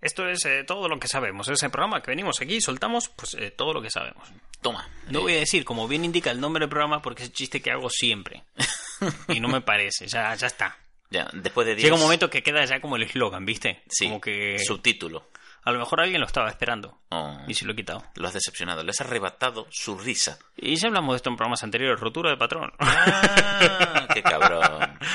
[0.00, 1.48] Esto es eh, todo lo que sabemos.
[1.48, 4.28] Es el programa que venimos aquí y soltamos pues eh, todo lo que sabemos.
[4.62, 4.88] Toma.
[5.08, 7.34] No Eh, voy a decir, como bien indica el nombre del programa, porque es el
[7.34, 8.44] chiste que hago siempre.
[9.28, 10.76] y no me parece, ya, ya está.
[11.10, 11.84] Ya, después de 10...
[11.84, 13.82] Llega un momento que queda ya como el eslogan, ¿viste?
[13.88, 15.30] Sí, Como que subtítulo.
[15.64, 18.04] a lo mejor alguien lo estaba esperando Oh, y se lo he quitado.
[18.16, 18.82] lo has decepcionado.
[18.84, 20.38] Le has arrebatado su risa.
[20.56, 22.72] Y ya hablamos de esto en programas anteriores, rotura de patrón.
[22.78, 24.98] Ah, qué cabrón.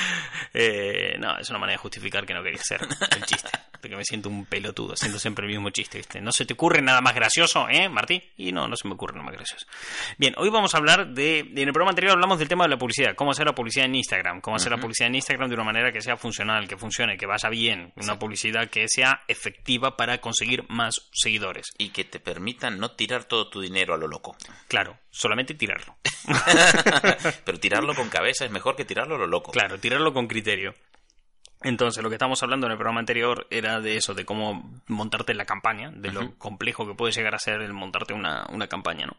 [0.56, 3.48] Eh, no, es una manera de justificar que no quería hacer el chiste.
[3.80, 6.20] De que me siento un pelotudo, haciendo siempre el mismo chiste, ¿viste?
[6.20, 8.22] ¿No se te ocurre nada más gracioso, eh, Martí?
[8.36, 9.66] Y no, no se me ocurre nada más gracioso.
[10.18, 11.40] Bien, hoy vamos a hablar de...
[11.40, 13.14] En el programa anterior hablamos del tema de la publicidad.
[13.14, 14.40] Cómo hacer la publicidad en Instagram.
[14.40, 17.26] Cómo hacer la publicidad en Instagram de una manera que sea funcional, que funcione, que
[17.26, 17.92] vaya bien.
[17.96, 21.68] Una publicidad que sea efectiva para conseguir más seguidores.
[21.78, 24.36] Y que te permitan no tirar todo tu dinero a lo loco.
[24.68, 25.96] Claro, solamente tirarlo.
[27.44, 29.52] Pero tirarlo con cabeza es mejor que tirarlo a lo loco.
[29.52, 30.74] Claro, tirarlo con criterio.
[31.64, 35.34] Entonces, lo que estamos hablando en el programa anterior era de eso, de cómo montarte
[35.34, 39.06] la campaña, de lo complejo que puede llegar a ser el montarte una, una campaña,
[39.06, 39.16] ¿no?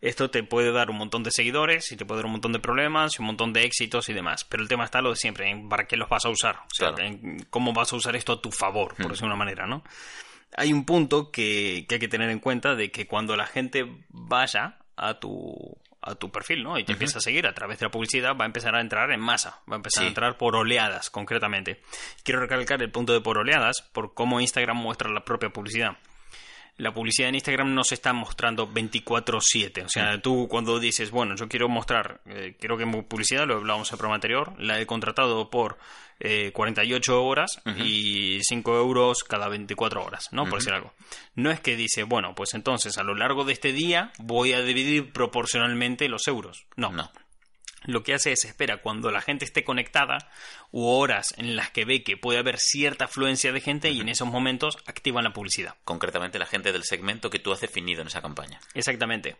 [0.00, 2.58] Esto te puede dar un montón de seguidores y te puede dar un montón de
[2.58, 4.44] problemas y un montón de éxitos y demás.
[4.44, 6.56] Pero el tema está lo de siempre, en para qué los vas a usar.
[6.56, 7.04] O sea, Claro.
[7.10, 9.82] en cómo vas a usar esto a tu favor, por decirlo de una manera, ¿no?
[10.56, 13.86] Hay un punto que, que hay que tener en cuenta de que cuando la gente
[14.10, 16.78] vaya a tu a tu perfil, ¿no?
[16.78, 19.10] Y te empieza a seguir a través de la publicidad, va a empezar a entrar
[19.12, 20.04] en masa, va a empezar Sí.
[20.06, 21.80] a entrar por oleadas, concretamente.
[22.22, 25.96] Quiero recalcar el punto de por oleadas, por cómo Instagram muestra la propia publicidad.
[26.76, 29.84] La publicidad en Instagram no se está mostrando 24/7.
[29.84, 33.56] O sea, tú cuando dices, bueno, yo quiero mostrar, eh, quiero que mi publicidad, lo
[33.56, 35.78] hablábamos en el programa anterior, la he contratado por
[36.20, 40.46] eh, 48 horas y 5 euros cada 24 horas, ¿no?
[40.46, 40.92] Por decir algo.
[41.34, 44.62] No es que dice, bueno, pues entonces a lo largo de este día voy a
[44.62, 46.66] dividir proporcionalmente los euros.
[46.76, 46.90] No.
[46.90, 47.10] No.
[47.84, 50.30] Lo que hace es espera cuando la gente esté conectada
[50.70, 54.08] u horas en las que ve que puede haber cierta afluencia de gente y en
[54.08, 55.74] esos momentos activan la publicidad.
[55.84, 58.60] Concretamente la gente del segmento que tú has definido en esa campaña.
[58.74, 59.36] Exactamente.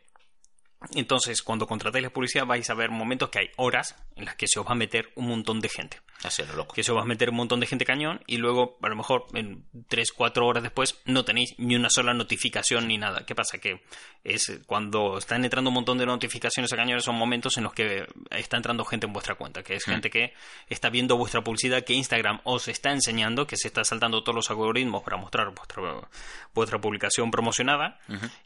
[0.94, 4.46] Entonces, cuando contratéis la publicidad vais a ver momentos que hay horas en las que
[4.46, 6.00] se os va a meter un montón de gente.
[6.22, 6.74] Así lo loco.
[6.74, 8.96] Que se os va a meter un montón de gente cañón y luego, a lo
[8.96, 13.26] mejor, en 3, 4 horas después, no tenéis ni una sola notificación ni nada.
[13.26, 13.58] ¿Qué pasa?
[13.58, 13.82] Que
[14.22, 18.06] es cuando están entrando un montón de notificaciones a cañones son momentos en los que
[18.30, 20.32] está entrando gente en vuestra cuenta, que es gente que
[20.68, 24.50] está viendo vuestra publicidad, que Instagram os está enseñando, que se está saltando todos los
[24.50, 26.08] algoritmos para mostrar vuestra,
[26.54, 27.98] vuestra publicación promocionada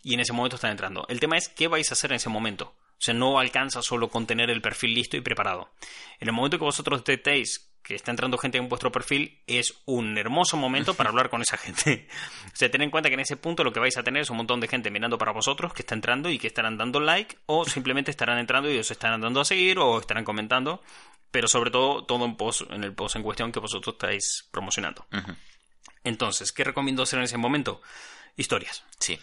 [0.02, 1.06] y en ese momento están entrando.
[1.08, 2.74] El tema es qué vais a hacer en ese momento.
[2.92, 5.70] O sea, no alcanza solo con tener el perfil listo y preparado.
[6.18, 10.18] En el momento que vosotros detectéis que está entrando gente en vuestro perfil, es un
[10.18, 12.06] hermoso momento para hablar con esa gente.
[12.52, 14.30] o sea, ten en cuenta que en ese punto lo que vais a tener es
[14.30, 17.38] un montón de gente mirando para vosotros que está entrando y que estarán dando like
[17.46, 20.82] o simplemente estarán entrando y os estarán dando a seguir o estarán comentando,
[21.30, 25.06] pero sobre todo todo en, post, en el post en cuestión que vosotros estáis promocionando.
[26.04, 27.80] Entonces, ¿qué recomiendo hacer en ese momento?
[28.36, 28.84] Historias.
[28.98, 29.18] Sí.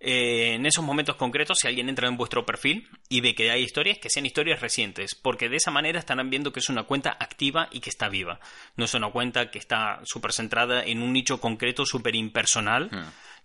[0.00, 3.62] Eh, en esos momentos concretos, si alguien entra en vuestro perfil y ve que hay
[3.62, 7.16] historias, que sean historias recientes, porque de esa manera estarán viendo que es una cuenta
[7.18, 8.38] activa y que está viva.
[8.76, 12.90] No es una cuenta que está súper centrada en un nicho concreto, súper impersonal.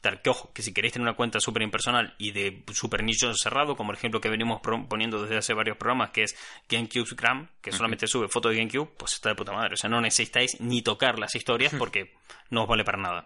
[0.02, 3.34] Tal que, ojo, que si queréis tener una cuenta súper impersonal y de súper nicho
[3.35, 4.59] cerrado, como el ejemplo que venimos
[4.90, 6.35] poniendo desde hace varios programas, que es
[6.70, 9.75] GameCubegram, que solamente sube fotos de GameCube, pues está de puta madre.
[9.75, 12.14] O sea, no necesitáis ni tocar las historias porque
[12.50, 13.25] no os vale para nada.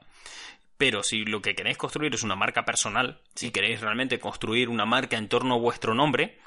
[0.78, 4.86] Pero si lo que queréis construir es una marca personal, si queréis realmente construir una
[4.86, 6.38] marca en torno a vuestro nombre,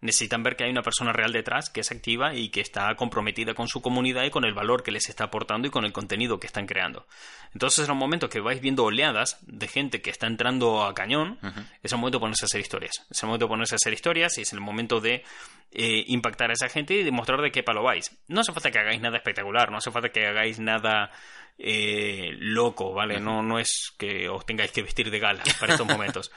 [0.00, 3.54] necesitan ver que hay una persona real detrás que es activa y que está comprometida
[3.54, 6.38] con su comunidad y con el valor que les está aportando y con el contenido
[6.38, 7.06] que están creando.
[7.52, 11.38] Entonces, en los momentos que vais viendo oleadas de gente que está entrando a cañón,
[11.82, 13.06] es el momento de ponerse a hacer historias.
[13.10, 15.24] Es el momento de ponerse a hacer historias y es el momento de
[15.72, 18.10] eh, impactar a esa gente y demostrar de qué palo vais.
[18.28, 21.10] No hace falta que hagáis nada espectacular, no hace falta que hagáis nada
[21.58, 23.20] eh, loco, ¿vale?
[23.20, 26.30] No, no es que os tengáis que vestir de gala para estos momentos.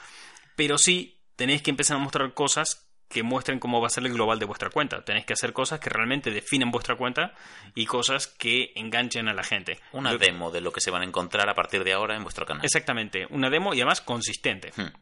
[0.56, 4.12] Pero sí tenéis que empezar a mostrar cosas que muestren cómo va a ser el
[4.14, 5.04] global de vuestra cuenta.
[5.04, 7.34] Tenéis que hacer cosas que realmente definen vuestra cuenta
[7.74, 9.80] y cosas que enganchen a la gente.
[9.92, 12.46] Una demo de lo que se van a encontrar a partir de ahora en vuestro
[12.46, 12.64] canal.
[12.64, 14.70] Exactamente, una demo y además consistente.
[14.76, 14.92] Hmm.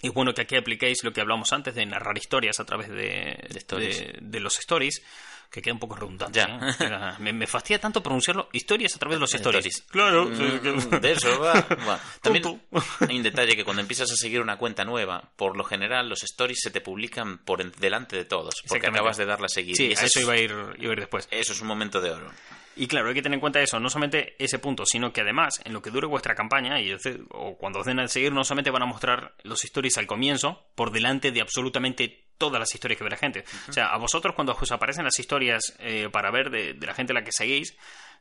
[0.00, 2.88] Y es bueno que aquí apliquéis lo que hablamos antes de narrar historias a través
[2.88, 3.98] de, stories.
[4.00, 5.02] de- de los stories,
[5.52, 6.38] que queda un poco redundante.
[6.38, 6.46] Ya.
[6.46, 7.14] ¿eh?
[7.18, 9.66] Me, me fastidia tanto pronunciarlo historias a través de los stories.
[9.66, 9.90] Stories.
[9.90, 11.52] Claro, Mm, De eso va.
[12.22, 12.60] También
[13.08, 16.22] hay un detalle que cuando empiezas a seguir una cuenta nueva, por lo general los
[16.22, 19.76] stories se te publican por delante de todos, porque acabas de darle a seguir.
[19.76, 21.28] Sí, y a eso es- iba a ir, iba a ir después.
[21.30, 22.30] eso es un momento de oro.
[22.74, 25.60] Y claro, hay que tener en cuenta eso, no solamente ese punto, sino que además,
[25.66, 26.96] en lo que dure vuestra campaña, y
[27.28, 30.64] o cuando os den al seguir, no solamente van a mostrar los stories al comienzo,
[30.74, 33.44] por delante de absolutamente todas las historias que ve la gente.
[33.68, 36.94] O sea, a vosotros cuando os aparecen las historias eh, para ver de, de la
[36.94, 37.76] gente a la que seguís,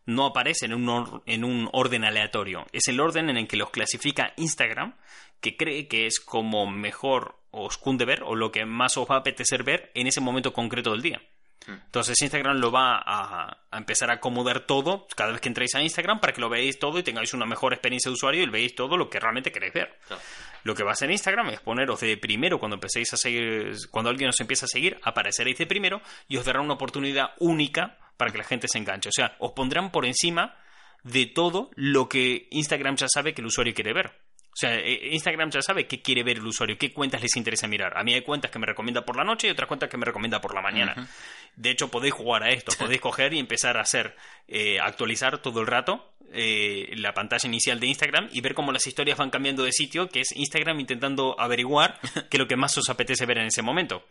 [0.05, 2.65] no aparecen en un, or- en un orden aleatorio.
[2.71, 4.95] Es el orden en el que los clasifica Instagram,
[5.41, 9.15] que cree que es como mejor os cunde ver o lo que más os va
[9.15, 11.21] a apetecer ver en ese momento concreto del día.
[11.67, 15.81] Entonces Instagram lo va a, a empezar a acomodar todo cada vez que entréis a
[15.81, 18.73] Instagram para que lo veáis todo y tengáis una mejor experiencia de usuario y veáis
[18.73, 19.99] todo lo que realmente queréis ver.
[20.07, 20.21] Claro.
[20.63, 24.09] Lo que va a hacer Instagram es poneros de primero cuando empecéis a seguir, cuando
[24.09, 28.31] alguien os empieza a seguir, apareceréis de primero y os dará una oportunidad única para
[28.31, 29.09] que la gente se enganche.
[29.09, 30.55] O sea, os pondrán por encima
[31.03, 34.11] de todo lo que Instagram ya sabe que el usuario quiere ver.
[34.53, 37.67] O sea, eh, Instagram ya sabe qué quiere ver el usuario, qué cuentas les interesa
[37.67, 37.97] mirar.
[37.97, 40.05] A mí hay cuentas que me recomienda por la noche y otras cuentas que me
[40.05, 41.07] recomienda por la mañana.
[41.55, 44.15] De hecho, podéis jugar a esto, podéis coger y empezar a hacer,
[44.47, 48.87] eh, actualizar todo el rato eh, la pantalla inicial de Instagram y ver cómo las
[48.87, 51.99] historias van cambiando de sitio, que es Instagram intentando averiguar
[52.29, 54.05] qué es lo que más os apetece ver en ese momento.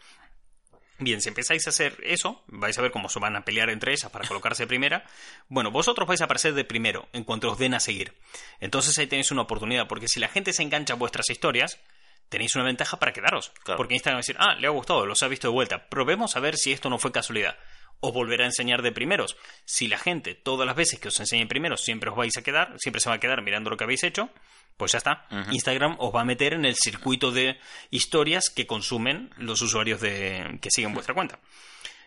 [1.00, 3.92] Bien, si empezáis a hacer eso, vais a ver cómo se van a pelear entre
[3.92, 5.04] ellas para colocarse de primera.
[5.48, 8.12] Bueno, vosotros vais a aparecer de primero en cuanto os den a seguir.
[8.60, 11.80] Entonces ahí tenéis una oportunidad, porque si la gente se engancha a vuestras historias,
[12.28, 13.50] tenéis una ventaja para quedaros.
[13.64, 13.78] Claro.
[13.78, 15.88] Porque Instagram va a decir, ah, le ha gustado, los ha visto de vuelta.
[15.88, 17.56] Probemos a ver si esto no fue casualidad.
[18.00, 19.36] Os volverá a enseñar de primeros.
[19.64, 22.74] Si la gente, todas las veces que os enseñe primeros, siempre os vais a quedar,
[22.78, 24.30] siempre se va a quedar mirando lo que habéis hecho,
[24.76, 25.26] pues ya está.
[25.50, 27.58] Instagram os va a meter en el circuito de
[27.90, 31.38] historias que consumen los usuarios de, que siguen vuestra cuenta.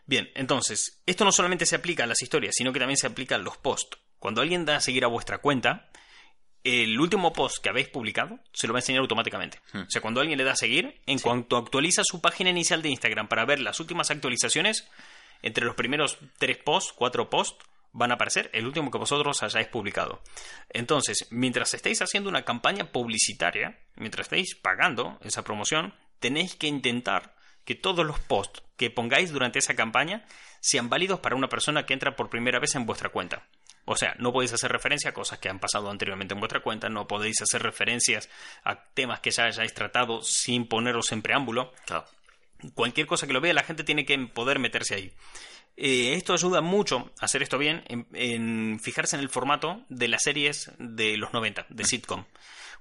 [0.06, 3.36] Bien, entonces, esto no solamente se aplica a las historias, sino que también se aplica
[3.36, 4.00] a los posts.
[4.19, 5.92] Cuando alguien da a seguir a vuestra cuenta,
[6.63, 9.60] el último post que habéis publicado se lo va a enseñar automáticamente.
[9.74, 12.89] O sea, cuando alguien le da a seguir, en cuanto actualiza su página inicial de
[12.89, 14.89] Instagram para ver las últimas actualizaciones,
[15.44, 19.68] entre los primeros tres posts, cuatro posts, van a aparecer el último que vosotros hayáis
[19.68, 20.22] publicado.
[20.69, 27.36] Entonces, mientras estéis haciendo una campaña publicitaria, mientras estéis pagando esa promoción, tenéis que intentar
[27.66, 30.25] que todos los posts que pongáis durante esa campaña
[30.60, 33.48] sean válidos para una persona que entra por primera vez en vuestra cuenta.
[33.86, 36.89] O sea, no podéis hacer referencia a cosas que han pasado anteriormente en vuestra cuenta,
[36.89, 38.30] no podéis hacer referencias
[38.63, 42.06] a temas que ya hayáis tratado sin poneros en preámbulo Claro.
[42.74, 45.12] Cualquier cosa que lo vea, la gente tiene que poder meterse ahí.
[45.75, 50.07] Eh, esto ayuda mucho a hacer esto bien, en, en fijarse en el formato de
[50.07, 52.25] las series de los 90, de sitcom.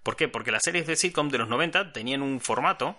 [0.03, 0.29] ¿Por qué?
[0.29, 2.97] Porque las series de sitcom de los 90 tenían un formato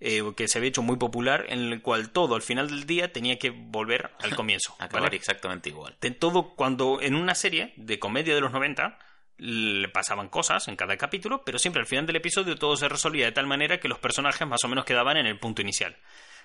[0.00, 3.12] eh, que se había hecho muy popular, en el cual todo al final del día
[3.12, 4.74] tenía que volver al comienzo.
[4.78, 5.16] Acabar ¿vale?
[5.16, 5.96] exactamente igual.
[6.00, 8.98] de todo cuando en una serie de comedia de los 90
[9.38, 13.26] le pasaban cosas en cada capítulo, pero siempre al final del episodio todo se resolvía
[13.26, 15.96] de tal manera que los personajes más o menos quedaban en el punto inicial.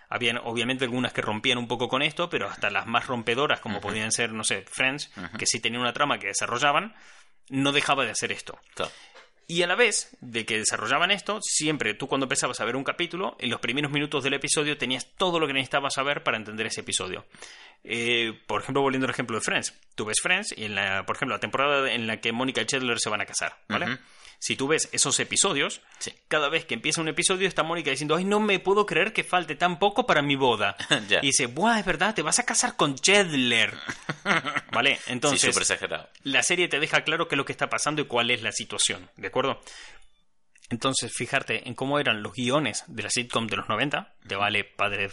[0.10, 3.80] Habían obviamente algunas que rompían un poco con esto, pero hasta las más rompedoras, como
[3.80, 6.96] podían ser, no sé, Friends, que sí tenían una trama que desarrollaban,
[7.50, 8.58] no dejaba de hacer esto.
[8.74, 8.92] Claro.
[9.52, 12.84] Y a la vez de que desarrollaban esto, siempre tú cuando empezabas a ver un
[12.84, 16.68] capítulo, en los primeros minutos del episodio tenías todo lo que necesitabas saber para entender
[16.68, 17.26] ese episodio.
[17.84, 19.74] Eh, por ejemplo, volviendo al ejemplo de Friends.
[19.96, 22.68] Tú ves Friends y, en la, por ejemplo, la temporada en la que Mónica y
[22.68, 23.98] Chandler se van a casar, ¿vale?
[24.42, 26.14] Si tú ves esos episodios, Sí.
[26.30, 29.24] cada vez que empieza un episodio está Mónica diciendo, ay, no me puedo creer que
[29.26, 30.78] falte tan poco para mi boda.
[31.22, 33.74] Y dice, buah, es verdad, te vas a casar con Chandler.
[34.72, 34.98] ¿Vale?
[35.08, 36.10] Entonces, sí, súper exagerado.
[36.24, 38.52] la serie te deja claro qué es lo que está pasando y cuál es la
[38.54, 39.62] situación, ¿de acuerdo?
[40.72, 44.64] Entonces, fijarte en cómo eran los guiones de la sitcom de los 90, te vale
[44.64, 45.10] Padre,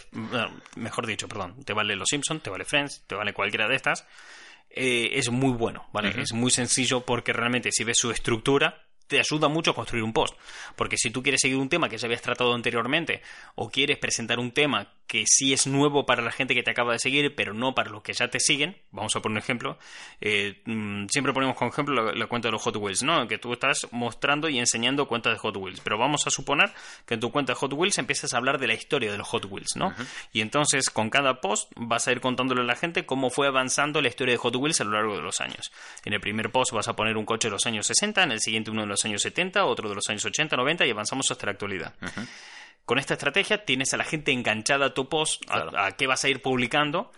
[0.75, 4.05] mejor dicho, perdón, te vale Los Simpson, te vale Friends, te vale cualquiera de estas,
[4.69, 6.13] eh, es muy bueno, ¿vale?
[6.21, 10.13] Es muy sencillo porque realmente si ves su estructura, te ayuda mucho a construir un
[10.13, 10.35] post.
[10.75, 13.21] Porque si tú quieres seguir un tema que ya habías tratado anteriormente,
[13.55, 16.91] o quieres presentar un tema que sí es nuevo para la gente que te acaba
[16.91, 19.77] de seguir, pero no para los que ya te siguen, vamos a poner un ejemplo,
[20.19, 23.25] eh, mm, siempre ponemos como ejemplo la, la cuenta de los Hot Wheels, ¿no?
[23.27, 26.71] Que tú estás mostrando y enseñando cuentas de Hot Wheels, pero vamos a suponer
[27.05, 29.27] que en tu cuenta de Hot Wheels empiezas a hablar de la historia de los
[29.29, 29.93] Hot Wheels, ¿no?
[30.33, 34.01] Y entonces con cada post vas a ir contándole a la gente cómo fue avanzando
[34.01, 35.71] la historia de Hot Wheels a lo largo de los años.
[36.03, 38.41] En el primer post vas a poner un coche de los años 60, en el
[38.41, 41.45] siguiente uno de los años 70, otro de los años 80, 90 y avanzamos hasta
[41.47, 41.93] la actualidad.
[42.85, 45.77] Con esta estrategia tienes a la gente enganchada a tu post, a- Claro.
[45.79, 47.11] a, qué vas a ir publicando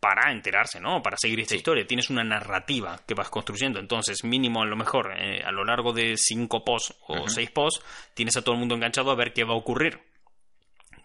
[0.00, 1.00] para enterarse, ¿no?
[1.00, 1.86] Para seguir esta historia.
[1.86, 3.78] Tienes una narrativa que vas construyendo.
[3.78, 7.84] Entonces, mínimo a lo mejor eh, a lo largo de cinco posts o seis posts,
[8.14, 10.00] tienes a todo el mundo enganchado a ver qué va a ocurrir.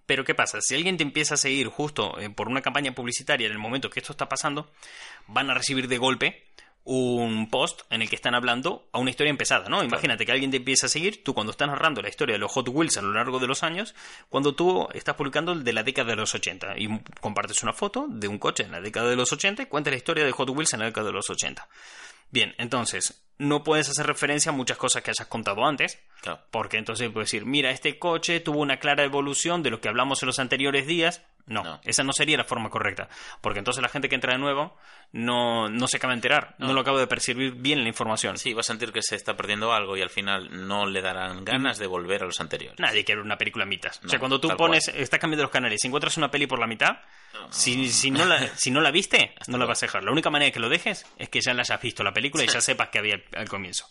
[0.07, 0.61] Pero ¿qué pasa?
[0.61, 3.89] Si alguien te empieza a seguir justo eh, por una campaña publicitaria en el momento
[3.91, 4.71] que esto está pasando,
[5.27, 6.46] van a recibir de golpe
[6.89, 9.83] un post en el que están hablando a una historia empezada, ¿no?
[9.83, 12.49] Imagínate que alguien te empieza a seguir, tú cuando estás narrando la historia de los
[12.53, 13.93] Hot Wheels a lo largo de los años,
[14.29, 16.87] cuando tú estás publicando el de la década de los 80 y
[17.19, 19.97] compartes una foto de un coche en la década de los 80 y cuentas la
[19.97, 21.67] historia de Hot Wheels en la década de los 80.
[22.31, 26.39] Bien, entonces, no puedes hacer referencia a muchas cosas que hayas contado antes, Claro.
[26.51, 30.23] porque entonces puedes decir, mira, este coche tuvo una clara evolución de lo que hablamos
[30.23, 31.21] en los anteriores días.
[31.47, 31.81] No, No.
[31.83, 33.09] esa no sería la forma correcta.
[33.41, 34.77] Porque entonces la gente que entra de nuevo
[35.13, 36.73] no, no se acaba de enterar, no.
[36.73, 38.37] lo acaba de percibir bien la información.
[38.37, 41.45] Sí, va a sentir que se está perdiendo algo y al final no le darán
[41.45, 42.79] ganas de volver a los anteriores.
[42.79, 43.91] Nadie quiere ver una película a mitad.
[44.05, 46.67] o sea, cuando tú pones, estás cambiando los canales y encuentras una peli por la
[46.67, 46.97] mitad,
[47.49, 50.03] si, si, no la, si no la viste, no la vas a dejar.
[50.03, 52.43] La única manera de que lo dejes es que ya la hayas visto la película
[52.43, 53.87] y ya sepas que había al comienzo.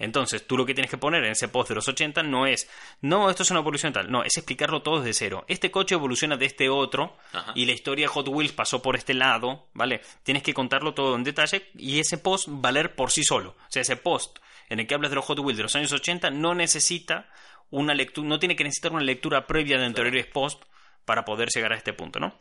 [0.00, 2.68] Entonces, tú lo que tienes que poner en ese post de los 80 no es,
[3.02, 5.44] no, esto es una evolución tal, no, es explicarlo todo desde cero.
[5.46, 7.52] Este coche evoluciona de este otro Ajá.
[7.54, 10.00] y la historia de Hot Wheels pasó por este lado, ¿vale?
[10.22, 13.50] Tienes que contarlo todo en detalle y ese post valer por sí solo.
[13.50, 14.38] O sea, ese post
[14.70, 17.28] en el que hablas de los Hot Wheels de los años 80 no necesita
[17.68, 20.66] una lectura, no tiene que necesitar una lectura previa de anteriores posts
[21.04, 22.38] para poder llegar a este punto, ¿no?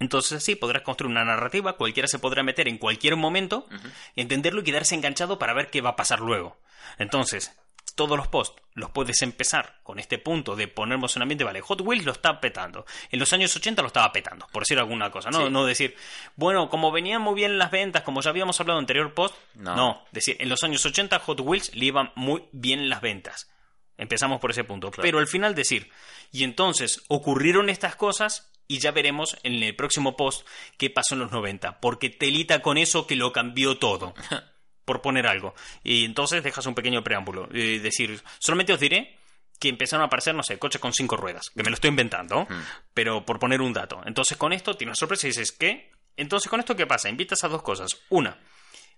[0.00, 3.68] Entonces así podrás construir una narrativa, cualquiera se podrá meter en cualquier momento,
[4.16, 6.58] entenderlo y quedarse enganchado para ver qué va a pasar luego.
[6.98, 7.56] Entonces,
[7.94, 11.82] todos los posts los puedes empezar con este punto de ponernos en ambiente, vale, Hot
[11.82, 12.86] Wheels lo está petando.
[13.10, 15.44] En los años 80 lo estaba petando, por decir alguna cosa, ¿no?
[15.46, 15.50] Sí.
[15.52, 15.94] No decir,
[16.34, 19.76] bueno, como venían muy bien las ventas, como ya habíamos hablado en anterior post, No.
[19.76, 20.04] no.
[20.12, 23.50] Decir, en los años 80 Hot Wheels le iban muy bien las ventas.
[23.98, 24.90] Empezamos por ese punto.
[24.90, 25.02] Claro.
[25.02, 25.90] Pero al final decir,
[26.32, 30.46] y entonces ocurrieron estas cosas y ya veremos en el próximo post
[30.78, 31.80] qué pasó en los 90.
[31.80, 34.14] Porque telita con eso que lo cambió todo.
[34.84, 35.54] por poner algo.
[35.82, 37.48] Y entonces dejas un pequeño preámbulo.
[37.52, 39.18] Y decir, solamente os diré
[39.58, 41.50] que empezaron a aparecer, no sé, coches con cinco ruedas.
[41.50, 42.46] Que me lo estoy inventando.
[42.94, 44.00] Pero por poner un dato.
[44.06, 45.90] Entonces con esto tienes sorpresa y dices, ¿qué?
[46.16, 47.08] Entonces con esto, ¿qué pasa?
[47.08, 47.98] Invitas a dos cosas.
[48.08, 48.38] Una,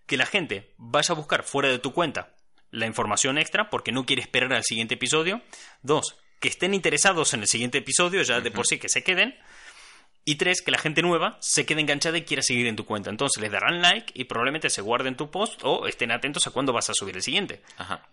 [0.07, 2.35] que la gente vaya a buscar fuera de tu cuenta
[2.71, 5.41] la información extra porque no quiere esperar al siguiente episodio.
[5.81, 9.35] Dos, que estén interesados en el siguiente episodio, ya de por sí que se queden.
[10.25, 13.11] Y tres, que la gente nueva se quede enganchada y quiera seguir en tu cuenta.
[13.11, 16.73] Entonces les darán like y probablemente se guarden tu post o estén atentos a cuándo
[16.73, 17.62] vas a subir el siguiente.
[17.76, 18.09] Ajá.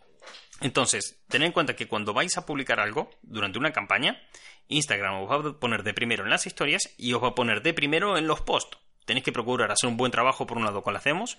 [0.62, 4.22] Entonces, tened en cuenta que cuando vais a publicar algo durante una campaña,
[4.68, 7.62] Instagram os va a poner de primero en las historias y os va a poner
[7.62, 8.78] de primero en los posts.
[9.06, 11.38] Tenéis que procurar hacer un buen trabajo, por un lado, con lo hacemos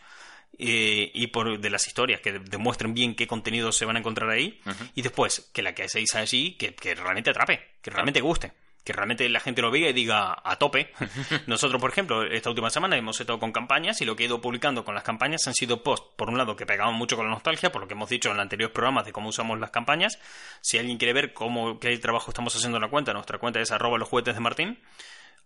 [0.58, 4.30] eh, y por de las historias que demuestren bien qué contenidos se van a encontrar
[4.30, 4.60] ahí.
[4.94, 8.52] Y después, que la que hacéis allí, que, que realmente atrape, que realmente guste.
[8.84, 10.92] Que realmente la gente lo vea y diga a tope.
[11.46, 14.40] Nosotros, por ejemplo, esta última semana hemos estado con campañas y lo que he ido
[14.40, 17.32] publicando con las campañas han sido posts, por un lado, que pegaban mucho con la
[17.32, 20.18] nostalgia, por lo que hemos dicho en los anteriores programas de cómo usamos las campañas.
[20.60, 23.70] Si alguien quiere ver cómo qué trabajo estamos haciendo en la cuenta, nuestra cuenta es
[23.70, 24.78] arroba los juguetes de Martín.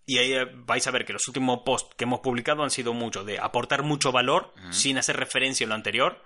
[0.07, 2.93] Y ahí eh, vais a ver que los últimos posts que hemos publicado han sido
[2.93, 6.23] mucho de aportar mucho valor sin hacer referencia a lo anterior.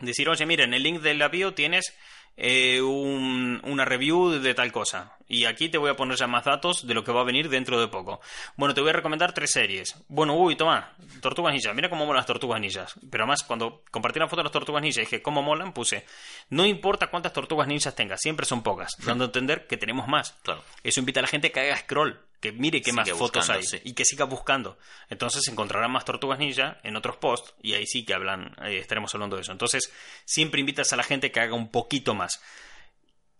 [0.00, 1.94] Decir, oye, mira, en el link del bio tienes
[2.36, 5.14] eh, un- una review de tal cosa.
[5.30, 7.50] Y aquí te voy a poner ya más datos de lo que va a venir
[7.50, 8.20] dentro de poco.
[8.56, 9.94] Bueno, te voy a recomendar tres series.
[10.08, 11.74] Bueno, uy, toma, Tortugas Ninjas.
[11.74, 12.94] Mira cómo molan las Tortugas Ninjas.
[13.10, 16.06] Pero además, cuando compartí una foto de las Tortugas Ninjas y dije cómo molan, puse,
[16.48, 18.92] no importa cuántas Tortugas Ninjas tengas, siempre son pocas.
[19.04, 20.32] Dando a entender que tenemos más.
[20.42, 20.62] Claro.
[20.82, 23.62] Eso invita a la gente que haga scroll, que mire qué Sigue más fotos hay
[23.62, 23.80] sí.
[23.84, 24.78] y que siga buscando.
[25.08, 29.14] Entonces encontrarán más tortugas ninja en otros posts y ahí sí que hablan, eh, estaremos
[29.14, 29.52] hablando de eso.
[29.52, 29.92] Entonces
[30.24, 32.42] siempre invitas a la gente que haga un poquito más.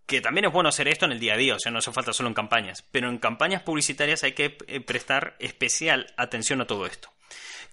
[0.06, 1.92] Que también es bueno hacer esto en el día a día, o sea, no hace
[1.92, 2.82] falta solo en campañas.
[2.90, 7.10] Pero en campañas publicitarias hay que eh, prestar especial atención a todo esto.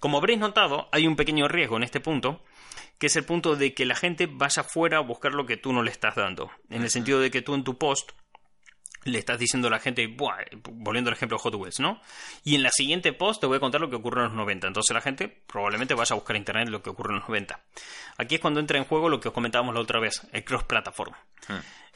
[0.00, 2.44] Como habréis notado, hay un pequeño riesgo en este punto,
[2.98, 5.72] que es el punto de que la gente vaya fuera a buscar lo que tú
[5.72, 6.50] no le estás dando.
[6.68, 8.12] En el sentido de que tú en tu post
[9.06, 10.36] le estás diciendo a la gente, Buah,
[10.72, 12.00] volviendo al ejemplo de Hot Wheels, ¿no?
[12.44, 14.66] Y en la siguiente post te voy a contar lo que ocurrió en los 90.
[14.66, 17.58] Entonces la gente probablemente vaya a buscar en internet lo que ocurrió en los 90.
[18.18, 21.14] Aquí es cuando entra en juego lo que os comentábamos la otra vez, el cross-platform.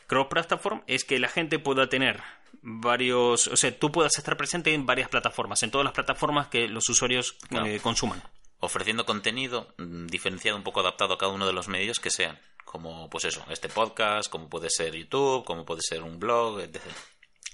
[0.06, 2.20] Cross-platform es que la gente pueda tener
[2.62, 6.68] varios, o sea, tú puedas estar presente en varias plataformas, en todas las plataformas que
[6.68, 7.66] los usuarios Claro.
[7.66, 8.22] eh, consuman.
[8.60, 12.38] Ofreciendo contenido mm, diferenciado, un poco adaptado a cada uno de los medios que sean.
[12.64, 16.80] Como, pues eso, este podcast, como puede ser YouTube, como puede ser un blog, etc.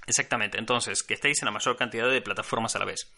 [0.06, 3.12] Exactamente, entonces, que estéis en la mayor cantidad de plataformas a la vez.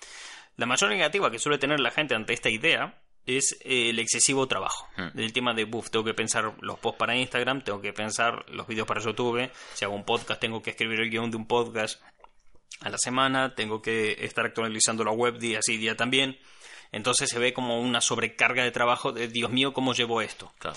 [0.56, 4.48] La mayor negativa que suele tener la gente ante esta idea es eh, el excesivo
[4.48, 4.88] trabajo.
[4.96, 5.18] Hmm.
[5.18, 8.66] El tema de, buff, tengo que pensar los posts para Instagram, tengo que pensar los
[8.66, 12.00] vídeos para YouTube, si hago un podcast tengo que escribir el guion de un podcast
[12.80, 16.38] a la semana, tengo que estar actualizando la web día sí, día también.
[16.92, 20.52] Entonces se ve como una sobrecarga de trabajo de, Dios mío, ¿cómo llevo esto?
[20.58, 20.76] Claro.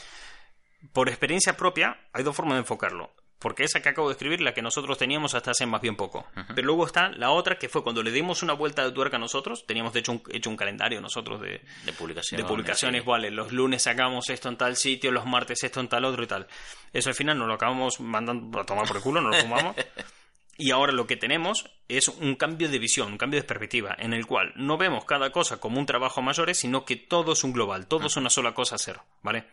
[0.93, 3.11] Por experiencia propia, hay dos formas de enfocarlo.
[3.41, 6.27] Porque esa que acabo de escribir, la que nosotros teníamos hasta hace más bien poco.
[6.53, 9.19] Pero luego está la otra, que fue cuando le dimos una vuelta de tuerca a
[9.19, 9.65] nosotros.
[9.65, 12.45] Teníamos, de hecho, un, hecho un calendario nosotros de, De publicaciones.
[12.45, 13.09] de publicaciones, sí.
[13.09, 16.27] vale, los lunes sacamos esto en tal sitio, los martes esto en tal otro y
[16.27, 16.45] tal.
[16.93, 19.75] Eso al final nos lo acabamos mandando a tomar por el culo, nos lo fumamos.
[20.61, 24.13] Y ahora lo que tenemos es un cambio de visión, un cambio de perspectiva, en
[24.13, 27.51] el cual no vemos cada cosa como un trabajo mayor, sino que todo es un
[27.51, 29.45] global, todo es una sola cosa a hacer, ¿vale?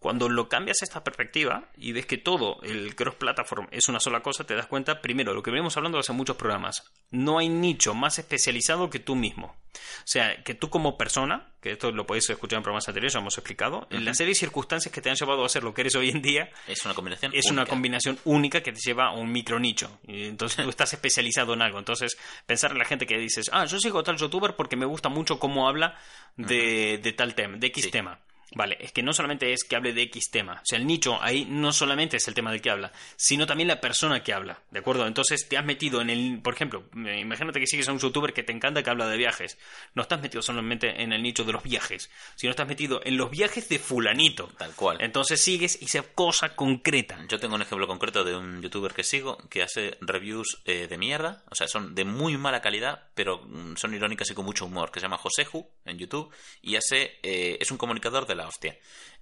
[0.00, 4.44] Cuando lo cambias esta perspectiva y ves que todo el cross-platform es una sola cosa,
[4.44, 8.18] te das cuenta, primero, lo que venimos hablando hace muchos programas, no hay nicho más
[8.18, 9.54] especializado que tú mismo.
[9.74, 13.18] O sea, que tú como persona, que esto lo podéis escuchar en programas anteriores, ya
[13.20, 15.82] hemos explicado, en la serie de circunstancias que te han llevado a ser lo que
[15.82, 17.32] eres hoy en día, Es una combinación.
[17.34, 17.70] es una única.
[17.70, 20.00] combinación única que te lleva a un micro nicho.
[20.08, 21.78] Y entonces tú estás especializado en algo.
[21.78, 22.16] Entonces,
[22.46, 25.10] pensar en la gente que dices, ah, yo sigo a tal youtuber porque me gusta
[25.10, 25.94] mucho cómo habla
[26.36, 27.90] de, de tal tema, de X Sí.
[27.90, 28.18] tema.
[28.52, 30.54] Vale, es que no solamente es que hable de X tema.
[30.54, 33.68] O sea, el nicho ahí no solamente es el tema del que habla, sino también
[33.68, 34.60] la persona que habla.
[34.70, 35.06] ¿De acuerdo?
[35.06, 36.40] Entonces te has metido en el.
[36.42, 39.58] Por ejemplo, imagínate que sigues a un youtuber que te encanta que habla de viajes.
[39.94, 43.30] No estás metido solamente en el nicho de los viajes, sino estás metido en los
[43.30, 44.48] viajes de Fulanito.
[44.58, 44.98] Tal cual.
[45.00, 47.24] Entonces sigues esa cosa concreta.
[47.28, 50.98] Yo tengo un ejemplo concreto de un youtuber que sigo que hace reviews eh, de
[50.98, 54.66] mierda, o sea, son de muy mala calidad, pero mm, son irónicas y con mucho
[54.66, 56.30] humor, que se llama Joseju en YouTube
[56.62, 58.78] y hace eh, es un comunicador de la hostia.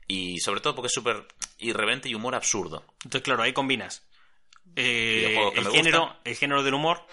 [0.06, 1.26] Y sobre todo porque es súper
[1.58, 2.84] irreverente y humor absurdo.
[3.04, 4.06] Entonces, claro, ahí combinas
[4.76, 6.18] eh, el, género, gustan.
[6.24, 7.04] el género del humor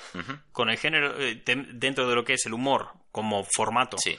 [0.51, 3.97] con el género eh, te- dentro de lo que es el humor como formato.
[3.97, 4.17] Sí.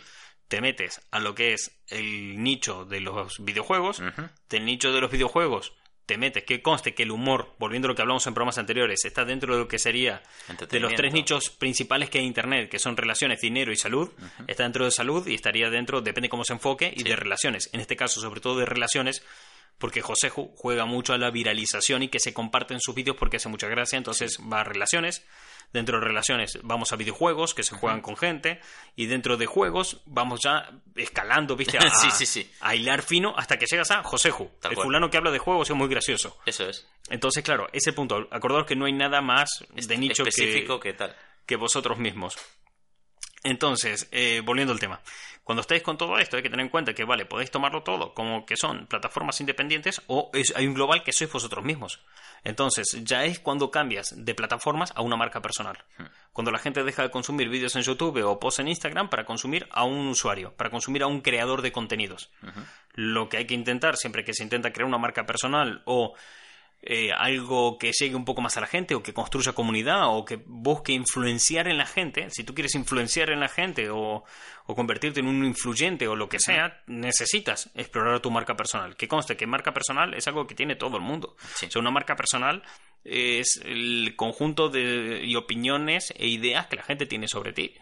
[0.49, 3.99] Te metes a lo que es el nicho de los videojuegos.
[4.01, 4.29] Ujú.
[4.49, 5.73] Del nicho de los videojuegos
[6.07, 9.05] te metes, que conste que el humor, volviendo a lo que hablamos en programas anteriores,
[9.05, 10.23] está dentro de lo que sería
[10.71, 14.11] de los tres nichos principales que hay en Internet, que son relaciones, dinero y salud.
[14.47, 17.05] Está dentro de salud y estaría dentro, depende cómo se enfoque, y Sí.
[17.09, 17.69] de relaciones.
[17.73, 19.25] En este caso, sobre todo de relaciones,
[19.79, 23.37] porque José Ju- juega mucho a la viralización y que se comparten sus vídeos porque
[23.39, 25.27] hace mucha gracia, entonces va a relaciones.
[25.73, 28.61] Dentro de relaciones vamos a videojuegos que se juegan con gente
[28.95, 31.77] y dentro de juegos vamos ya escalando, ¿viste?
[31.85, 32.51] A, Sí, sí, sí.
[32.61, 34.87] a hilar fino hasta que llegas a Joseju, Tal el cual.
[34.87, 36.39] fulano que habla de juegos es muy gracioso.
[36.47, 36.87] Eso es.
[37.11, 38.27] Entonces, claro, ese punto.
[38.31, 41.15] Acordaos que no hay nada más de nicho que, que tal.
[41.45, 42.37] que vosotros mismos.
[43.45, 45.01] Entonces, eh, volviendo al tema.
[45.45, 48.15] Cuando estáis con todo esto, hay que tener en cuenta que, vale, podéis tomarlo todo
[48.15, 52.01] como que son plataformas independientes o es- hay un global que sois vosotros mismos.
[52.43, 55.79] Entonces, ya es cuando cambias de plataformas a una marca personal.
[56.33, 59.69] Cuando la gente deja de consumir vídeos en YouTube o posts en Instagram para consumir
[59.71, 62.31] a un usuario, para consumir a un creador de contenidos.
[62.95, 66.15] Lo que hay que intentar, siempre que se intenta crear una marca personal o
[66.83, 70.25] eh, algo que llegue un poco más a la gente o que construya comunidad o
[70.25, 74.25] que busque influenciar en la gente, si tú quieres influenciar en la gente o,
[74.67, 78.97] o convertirte en un influyente o lo que sea, necesitas explorar tu marca personal.
[78.97, 81.37] Que conste que marca personal es algo que tiene todo el mundo.
[81.55, 81.67] Sí.
[81.67, 82.63] O sea, una marca personal
[83.05, 87.75] es el conjunto de y opiniones e ideas que la gente tiene sobre ti.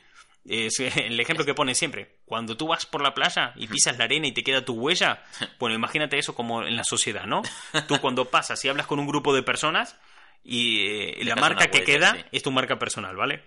[0.47, 2.19] Es el ejemplo que pone siempre.
[2.27, 5.25] Cuando tú vas por la playa y pisas la arena y te queda tu huella,
[5.59, 7.43] bueno, imagínate eso como en la sociedad, ¿no?
[7.89, 9.99] Tú cuando pasas y hablas con un grupo de personas
[10.43, 12.25] y eh, la marca que huella, queda sí.
[12.33, 13.45] es tu marca personal, ¿vale?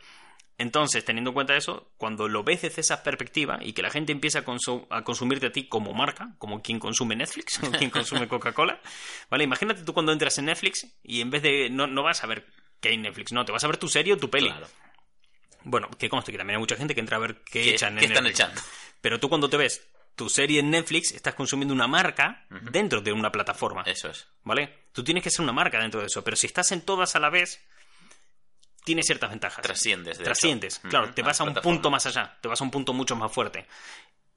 [0.60, 4.12] Entonces, teniendo en cuenta eso, cuando lo ves desde esa perspectiva y que la gente
[4.12, 7.92] empieza a, consu- a consumirte a ti como marca, como quien consume Netflix o quien
[7.92, 8.82] consume Coca-Cola,
[9.30, 9.44] ¿vale?
[9.44, 11.70] Imagínate tú cuando entras en Netflix y en vez de...
[11.70, 12.48] No, no vas a ver
[12.82, 14.50] qué hay en Netflix, no, te vas a ver tu serie o tu peli.
[14.50, 14.68] Claro.
[15.64, 17.94] Bueno, que conste que también hay mucha gente que entra a ver qué ¿Qué- echan
[17.94, 18.40] en qué están Netflix.
[18.40, 18.62] echando?
[19.02, 23.12] Pero tú cuando te ves tu serie en Netflix, estás consumiendo una marca dentro de
[23.14, 23.84] una plataforma.
[23.86, 24.28] Eso es.
[24.44, 24.86] ¿Vale?
[24.92, 27.20] Tú tienes que ser una marca dentro de eso, pero si estás en todas a
[27.20, 27.62] la vez,
[28.84, 29.62] tiene ciertas ventajas.
[29.64, 30.18] Trasciendes.
[30.18, 30.90] de Trasciendes, hecho.
[30.90, 33.32] claro, te vas a un punto más allá, te vas a un punto mucho más
[33.32, 33.68] fuerte.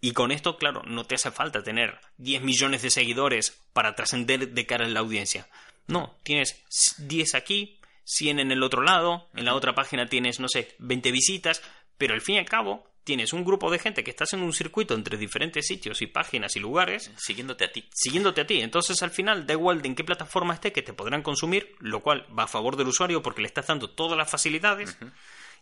[0.02, 4.48] Y con esto, claro, no te hace falta tener 10 millones de seguidores para trascender
[4.48, 5.46] de cara a la audiencia.
[5.86, 6.62] No, tienes
[6.98, 7.79] 10 aquí,
[8.10, 11.62] 100 en el otro lado, en la otra página tienes, no sé, 20 visitas,
[11.96, 14.52] pero al fin y al cabo tienes un grupo de gente que estás en un
[14.52, 17.88] circuito entre diferentes sitios y páginas y lugares Siguiéndote a ti.
[17.92, 18.60] siguiéndote a ti.
[18.60, 22.00] Entonces, al final, da igual de en qué plataforma esté, que te podrán consumir, lo
[22.02, 24.96] cual va a favor del usuario porque le estás dando todas las facilidades.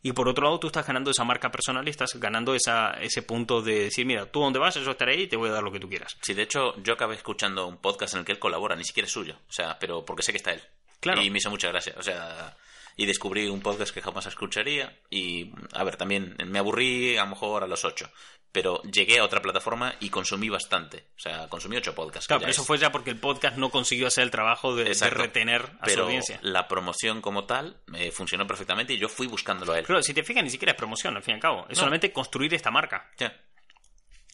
[0.02, 3.22] Y por otro lado, tú estás ganando esa marca personal y estás ganando esa, ese
[3.22, 5.62] punto de decir, mira, tú donde vas, yo estaré ahí y te voy a dar
[5.62, 6.16] lo que tú quieras.
[6.22, 9.06] Sí, de hecho, yo acabé escuchando un podcast en el que él colabora, ni siquiera
[9.06, 9.36] es suyo.
[9.48, 10.62] O sea, pero porque sé que está él.
[11.00, 11.22] Claro.
[11.22, 11.94] Y me hizo mucha gracia.
[11.96, 12.56] O sea,
[12.96, 14.98] y descubrí un podcast que jamás escucharía.
[15.10, 18.10] Y, a ver, también me aburrí a lo mejor a los ocho.
[18.50, 21.04] Pero llegué a otra plataforma y consumí bastante.
[21.16, 22.26] O sea, consumí ocho podcasts.
[22.26, 24.84] Claro, pero eso es- fue ya porque el podcast no consiguió hacer el trabajo de,
[25.10, 26.38] retener a su Pero audiencia.
[26.42, 29.84] la promoción como tal eh, funcionó perfectamente y yo fui buscándolo a él.
[29.84, 31.60] Claro, si te fijas, ni siquiera es promoción, al fin y al cabo.
[31.68, 31.80] Es No.
[31.80, 33.10] solamente construir esta marca.
[33.18, 33.38] Ya.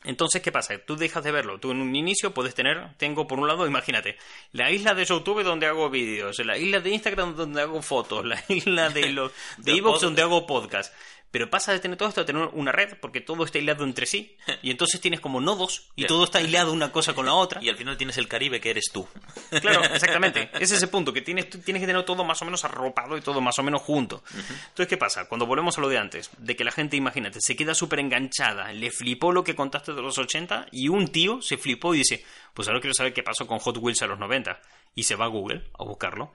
[0.05, 0.79] Entonces, ¿qué pasa?
[0.79, 1.59] Tú dejas de verlo.
[1.59, 4.17] Tú en un inicio puedes tener, tengo por un lado, imagínate,
[4.53, 8.43] la isla de YouTube donde hago vídeos, la isla de Instagram donde hago fotos, la
[8.49, 10.95] isla de los de De Evox donde hago podcast.
[11.35, 14.07] Pero pasa de tener todo esto a tener una red porque todo está hilado entre
[14.07, 14.37] sí.
[14.63, 17.61] Y entonces tienes como nodos y todo está hilado una cosa con la otra.
[17.61, 19.05] Y al final tienes el Caribe que eres tú.
[19.61, 20.49] Claro, exactamente.
[20.61, 23.41] Es ese punto, que tienes, tienes que tener todo más o menos arropado y todo
[23.41, 24.23] más o menos junto.
[24.31, 25.25] Entonces, ¿qué pasa?
[25.25, 28.73] Cuando volvemos a lo de antes, de que la gente, imagínate, se queda súper enganchada,
[28.73, 32.25] le flipó lo que contaste de los 80 y un tío se flipó y dice,
[32.55, 34.61] pues ahora quiero saber qué pasó con Hot Wheels a los 90.
[34.95, 36.33] Y se va a Google a buscarlo.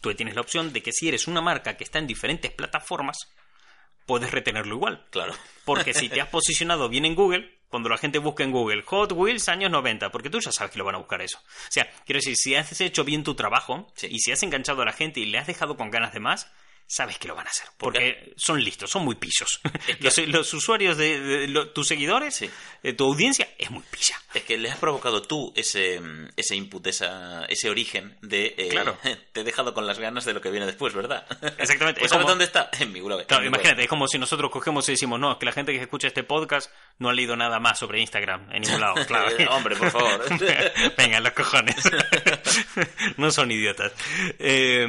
[0.00, 3.16] Tú tienes la opción de que si eres una marca que está en diferentes plataformas,
[4.08, 5.04] puedes retenerlo igual.
[5.10, 5.34] Claro.
[5.64, 9.12] Porque si te has posicionado bien en Google, cuando la gente busca en Google Hot
[9.12, 11.38] Wheels años 90, porque tú ya sabes que lo van a buscar eso.
[11.38, 14.08] O sea, quiero decir, si has hecho bien tu trabajo Sí.
[14.10, 16.50] y si has enganchado a la gente y le has dejado con ganas de más,
[16.90, 17.68] sabes que lo van a hacer.
[17.76, 19.60] Porque son listos, son muy pillos.
[20.00, 22.50] los, los usuarios de, de- tus seguidores, Sí.
[22.82, 24.16] eh, tu audiencia, es muy pilla.
[24.34, 26.00] Es que le has provocado tú ese,
[26.36, 28.54] ese input, esa, ese origen de...
[28.56, 28.98] eh, Claro.
[29.32, 31.26] Te he dejado con las ganas de lo que viene después, ¿verdad?
[31.58, 32.70] Exactamente, Pues es ¿sabes como- dónde está?
[32.80, 33.26] En mi web.
[33.26, 33.54] Claro, mi web.
[33.56, 36.08] imagínate, es como si nosotros cogemos y decimos, no, es que la gente que escucha
[36.08, 38.94] este podcast no ha leído nada más sobre Instagram en ningún lado.
[39.06, 39.30] Claro.
[39.38, 40.24] Eh, hombre, por favor.
[40.96, 41.76] Venga, los cojones.
[43.16, 43.92] no son idiotas.
[44.38, 44.82] Eh,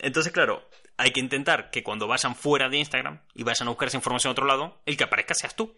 [0.00, 3.88] entonces, claro, hay que intentar que cuando vayan fuera de Instagram y vayan a buscar
[3.88, 5.74] esa información a otro lado, el que aparezca seas tú.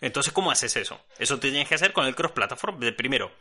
[0.00, 1.00] Entonces, ¿cómo haces eso?
[1.18, 2.78] Eso te tienes que hacer con el cross-platform.
[2.78, 3.32] De Primero,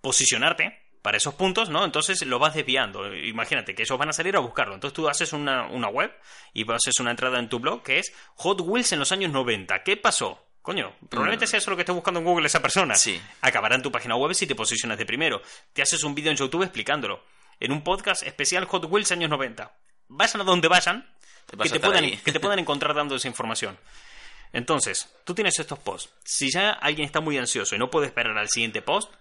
[0.00, 1.84] posicionarte para esos puntos, ¿no?
[1.84, 3.14] Entonces lo vas desviando.
[3.14, 4.74] Imagínate que ellos van a salir a buscarlo.
[4.74, 6.12] Entonces tú haces una, una web
[6.52, 9.82] y haces una entrada en tu blog que es Hot Wheels en los años 90.
[9.84, 10.44] ¿Qué pasó?
[10.60, 12.94] Coño, probablemente sea eso lo que esté buscando en Google esa persona.
[12.94, 13.18] Sí.
[13.40, 15.40] Acabará en tu página web si te posicionas de primero.
[15.72, 17.24] Te haces un vídeo en YouTube explicándolo.
[17.60, 19.72] En un podcast especial Hot Wheels años 90.
[20.08, 21.06] Vayan a donde vayan,
[21.46, 22.16] que te, puedan, ahí.
[22.18, 23.78] que te puedan encontrar dando esa información.
[24.52, 26.12] Entonces, tú tienes estos posts.
[26.24, 29.12] Si ya alguien está muy ansioso y no puede esperar al siguiente post,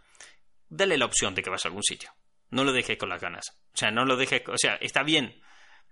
[0.69, 2.11] dale la opción de que vaya a algún sitio.
[2.49, 3.49] No lo dejes con las ganas.
[3.73, 4.41] O sea, no lo dejes.
[4.47, 5.41] O sea, está bien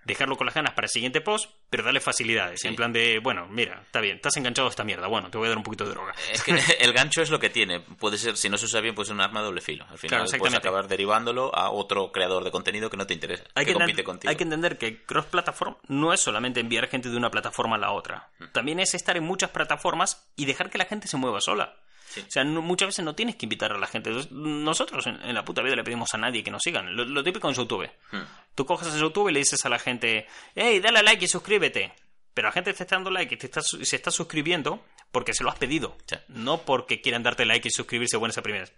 [0.06, 2.62] dejarlo con las ganas para el siguiente post, pero dale facilidades.
[2.62, 2.68] Sí.
[2.68, 5.08] En plan de, bueno, mira, está bien, estás enganchado a esta mierda.
[5.08, 6.14] Bueno, te voy a dar un poquito de droga.
[6.32, 7.80] Es que el gancho es lo que tiene.
[7.82, 9.86] Puede ser, si no se usa bien, puede ser un arma de doble filo.
[9.90, 13.44] Al Claro, final puedes acabar derivándolo a otro creador de contenido que no te interesa,
[13.56, 14.30] Hay que, que, compite contigo.
[14.30, 17.92] hay que entender que cross-platform no es solamente enviar gente de una plataforma a la
[17.92, 18.30] otra.
[18.40, 18.46] Mm.
[18.54, 21.76] También es estar en muchas plataformas y dejar que la gente se mueva sola.
[22.08, 22.22] Sí.
[22.22, 24.12] O sea, no- muchas veces no tienes que invitar a la gente.
[24.32, 26.96] Nosotros en, en la puta vida le pedimos a nadie que nos sigan.
[26.96, 27.90] Lo, lo típico en YouTube.
[28.12, 28.22] Hmm.
[28.54, 31.28] Tú coges en YouTube y le dices a la gente, hey, dale a like y
[31.28, 31.94] suscríbete.
[32.34, 35.44] Pero la gente te está dando like y te está, se está suscribiendo porque se
[35.44, 35.98] lo has pedido.
[36.06, 36.16] Sí.
[36.30, 38.72] No porque quieran darte like y suscribirse buenas a primeras.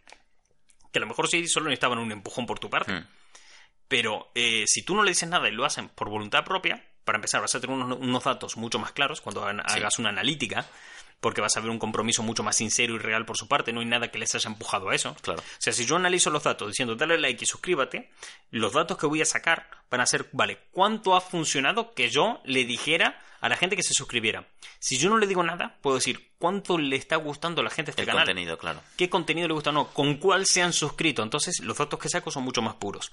[0.92, 2.94] Que a lo mejor sí solo necesitaban un empujón por tu parte.
[2.94, 3.08] Hmm.
[3.88, 7.18] Pero eh, si tú no le dices nada y lo hacen por voluntad propia, para
[7.18, 9.58] empezar vas a tener unos, unos datos mucho más claros cuando Sí.
[9.80, 10.66] hagas una analítica,
[11.20, 13.80] porque vas a ver un compromiso mucho más sincero y real por su parte, no
[13.80, 15.16] hay nada que les haya empujado a eso.
[15.22, 15.42] Claro.
[15.42, 18.12] O sea, si yo analizo los datos diciendo dale like y suscríbete,
[18.52, 22.42] los datos que voy a sacar van a ser, vale, ¿cuánto ha funcionado que yo
[22.46, 24.48] le dijera a la gente que se suscribiera?
[24.80, 27.92] Si yo no le digo nada, puedo decir cuánto le está gustando a la gente
[27.92, 28.82] este El canal contenido, claro.
[28.96, 31.24] qué contenido le gusta o no, con cuál se han suscrito.
[31.24, 33.12] Entonces, los datos que saco son mucho más puros.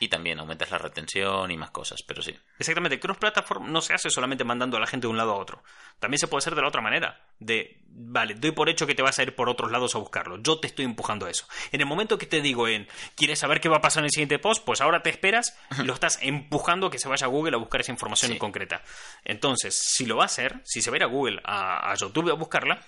[0.00, 2.36] Y también aumentas la retención y más cosas, pero sí.
[2.58, 5.62] Exactamente, cross-platform no se hace solamente mandando a la gente de un lado a otro.
[5.98, 7.20] También se puede hacer de la otra manera.
[7.40, 10.38] De, vale, doy por hecho que te vas a ir por otros lados a buscarlo.
[10.42, 11.46] Yo te estoy empujando a eso.
[11.72, 14.10] En el momento que te digo en, ¿quieres saber qué va a pasar en el
[14.12, 14.64] siguiente post?
[14.64, 17.58] Pues ahora te esperas y lo estás empujando a que se vaya a Google a
[17.58, 18.34] buscar esa información Sí.
[18.34, 18.82] en concreta.
[19.24, 21.94] Entonces, si lo va a hacer, si se va a ir a Google, a, a
[21.96, 22.80] YouTube a buscarla,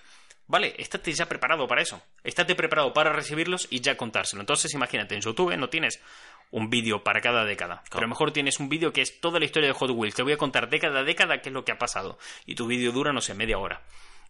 [0.51, 2.03] Vale, estate ya preparado para eso.
[2.25, 4.43] Estate preparado para recibirlos y ya contárselo.
[4.43, 6.03] Entonces, imagínate, en YouTube no tienes
[6.51, 7.85] un vídeo para cada década.
[7.89, 10.17] Pero a lo mejor tienes un vídeo que es toda la historia de Hot Wheels.
[10.17, 12.19] Te voy a contar década a década qué es lo que ha pasado.
[12.47, 13.81] Y tu vídeo dura, no sé, media hora.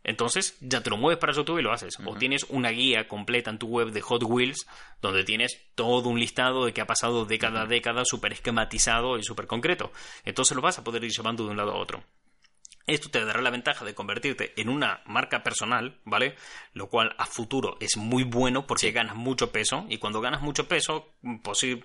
[0.04, 1.96] Entonces, ya te lo mueves para YouTube y lo haces.
[2.04, 4.66] O tienes una guía completa en tu web de Hot Wheels,
[5.00, 9.22] donde tienes todo un listado de qué ha pasado década a década, súper esquematizado y
[9.22, 9.90] súper concreto.
[10.26, 12.04] Entonces lo vas a poder ir llevando de un lado a otro.
[12.90, 16.34] Esto te dará la ventaja de convertirte en una marca personal, ¿vale?
[16.74, 18.92] Lo cual a futuro es muy bueno porque Sí.
[18.92, 21.82] ganas mucho peso y cuando ganas mucho peso, pues sí,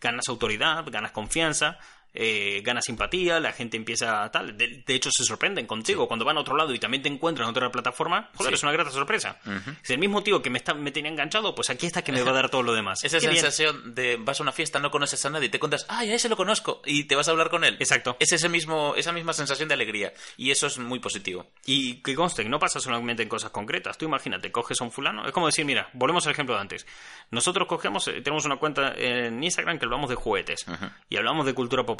[0.00, 1.78] ganas autoridad, ganas confianza,
[2.14, 4.56] eh, ganas simpatía, la gente empieza a tal.
[4.56, 7.46] De, de hecho, se sorprenden contigo cuando van a otro lado y también te encuentran
[7.46, 8.30] en otra plataforma.
[8.34, 8.54] Joder, Sí.
[8.56, 9.38] es una grata sorpresa.
[9.82, 12.22] Es el mismo tío que me, está, me tenía enganchado, pues aquí está que me
[12.22, 13.04] va a dar todo lo demás.
[13.04, 13.40] Esa Qué bien.
[13.40, 16.28] sensación de vas a una fiesta, no conoces a nadie te cuentas, ay, a ese
[16.28, 17.76] lo conozco, y te vas a hablar con él.
[17.80, 18.16] Exacto.
[18.20, 20.12] Es ese mismo, esa misma sensación de alegría.
[20.36, 21.50] Y eso es muy positivo.
[21.66, 23.98] Y que conste, no pasa solamente en cosas concretas.
[23.98, 25.26] Tú imagínate, coges a un fulano.
[25.26, 26.86] Es como decir, mira, volvemos al ejemplo de antes.
[27.30, 30.64] Nosotros cogemos, eh, tenemos una cuenta en Instagram que hablamos de juguetes
[31.08, 31.97] y hablamos de cultura popular.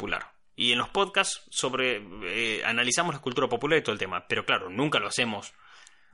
[0.55, 4.25] Y en los podcasts sobre eh, analizamos la cultura popular y todo el tema.
[4.27, 5.53] Pero claro, nunca lo hacemos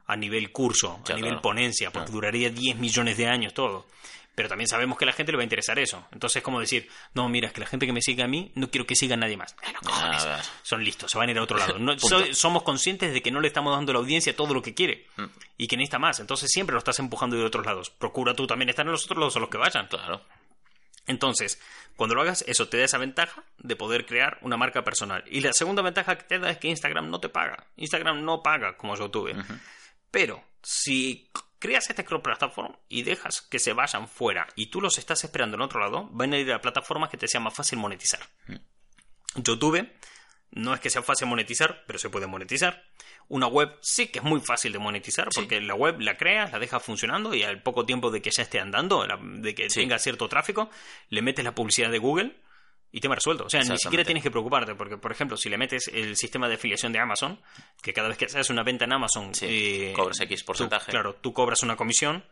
[0.08, 1.42] a nivel curso, Ya, a nivel claro.
[1.42, 3.88] ponencia, porque duraría 10 millones de años todo.
[4.36, 6.06] Pero también sabemos que a la gente le va a interesar eso.
[6.12, 8.52] Entonces es como decir, no, mira, es que la gente que me sigue a mí
[8.54, 9.56] no quiero que siga a nadie más.
[9.84, 11.80] Cojones, Ah, son listos, se van a ir a otro lado.
[11.80, 12.26] No, Punto.
[12.26, 14.74] so- somos conscientes de que no le estamos dando a la audiencia todo lo que
[14.76, 15.24] quiere Mm.
[15.58, 16.20] y que necesita más.
[16.20, 17.90] Entonces siempre lo estás empujando de otros lados.
[17.90, 19.88] Procura tú también estar en los otros lados a los que vayan.
[19.88, 20.22] Claro.
[21.08, 21.60] Entonces,
[21.96, 25.24] cuando lo hagas, eso te da esa ventaja de poder crear una marca personal.
[25.28, 27.68] Y la segunda ventaja que te da es que Instagram no te paga.
[27.76, 29.36] Instagram no paga como YouTube.
[30.12, 34.98] Pero si creas este cross platform y dejas que se vayan fuera y tú los
[34.98, 37.80] estás esperando en otro lado, van a ir a plataformas que te sea más fácil
[37.80, 38.20] monetizar.
[39.36, 39.88] YouTube
[40.56, 42.84] no es que sea fácil monetizar, pero se puede monetizar.
[43.28, 45.40] Una web sí que es muy fácil de monetizar, Sí.
[45.42, 48.44] porque la web la creas, la dejas funcionando y al poco tiempo de que ya
[48.44, 49.82] esté andando, de que Sí.
[49.82, 50.70] tenga cierto tráfico,
[51.10, 52.36] le metes la publicidad de Google
[52.92, 53.46] y te resuelto.
[53.46, 56.48] O sea, ni siquiera tienes que preocuparte, porque, por ejemplo, si le metes el sistema
[56.48, 57.42] de afiliación de Amazon,
[57.82, 60.92] que cada vez que haces una venta en Amazon, Sí, eh, cobras X tú- porcentaje.
[60.92, 62.24] claro, tú cobras una comisión,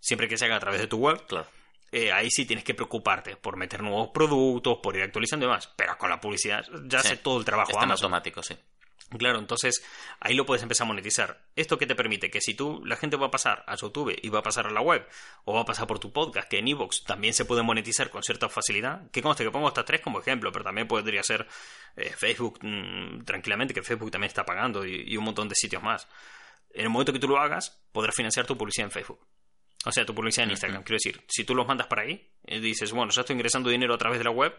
[0.00, 1.46] siempre que se haga a través de tu web, Claro.
[1.92, 5.72] Eh, ahí sí tienes que preocuparte por meter nuevos productos, por ir actualizando y demás.
[5.76, 7.08] Pero con la publicidad ya Sí.
[7.08, 8.04] hace todo el trabajo Está Amazon.
[8.06, 8.56] automático, sí.
[9.18, 9.82] Claro, entonces
[10.20, 11.42] ahí lo puedes empezar a monetizar.
[11.56, 12.30] ¿Esto qué te permite?
[12.30, 14.70] Que si tú, la gente va a pasar a YouTube y va a pasar a
[14.70, 15.04] la web,
[15.44, 18.22] o va a pasar por tu podcast, que en Evox también se puede monetizar con
[18.22, 21.48] cierta facilidad, que conste que pongo estas tres como ejemplo, pero también podría ser
[21.96, 25.82] eh, Facebook mm, tranquilamente, que Facebook también está pagando y, y un montón de sitios
[25.82, 26.06] más.
[26.72, 29.26] En el momento que tú lo hagas, podrás financiar tu publicidad en Facebook.
[29.84, 30.82] O sea, tu publicidad en Instagram.
[30.82, 33.94] Quiero decir, si tú los mandas para ahí, y dices, bueno, ya estoy ingresando dinero
[33.94, 34.54] a través de la web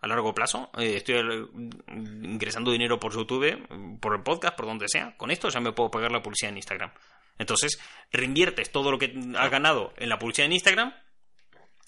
[0.00, 1.46] a largo plazo, eh, estoy eh,
[1.88, 5.90] ingresando dinero por YouTube, por el podcast, por donde sea, con esto ya me puedo
[5.90, 6.92] pagar la publicidad en Instagram.
[7.38, 7.80] Entonces,
[8.12, 10.94] reinviertes todo lo que has ganado en la publicidad en Instagram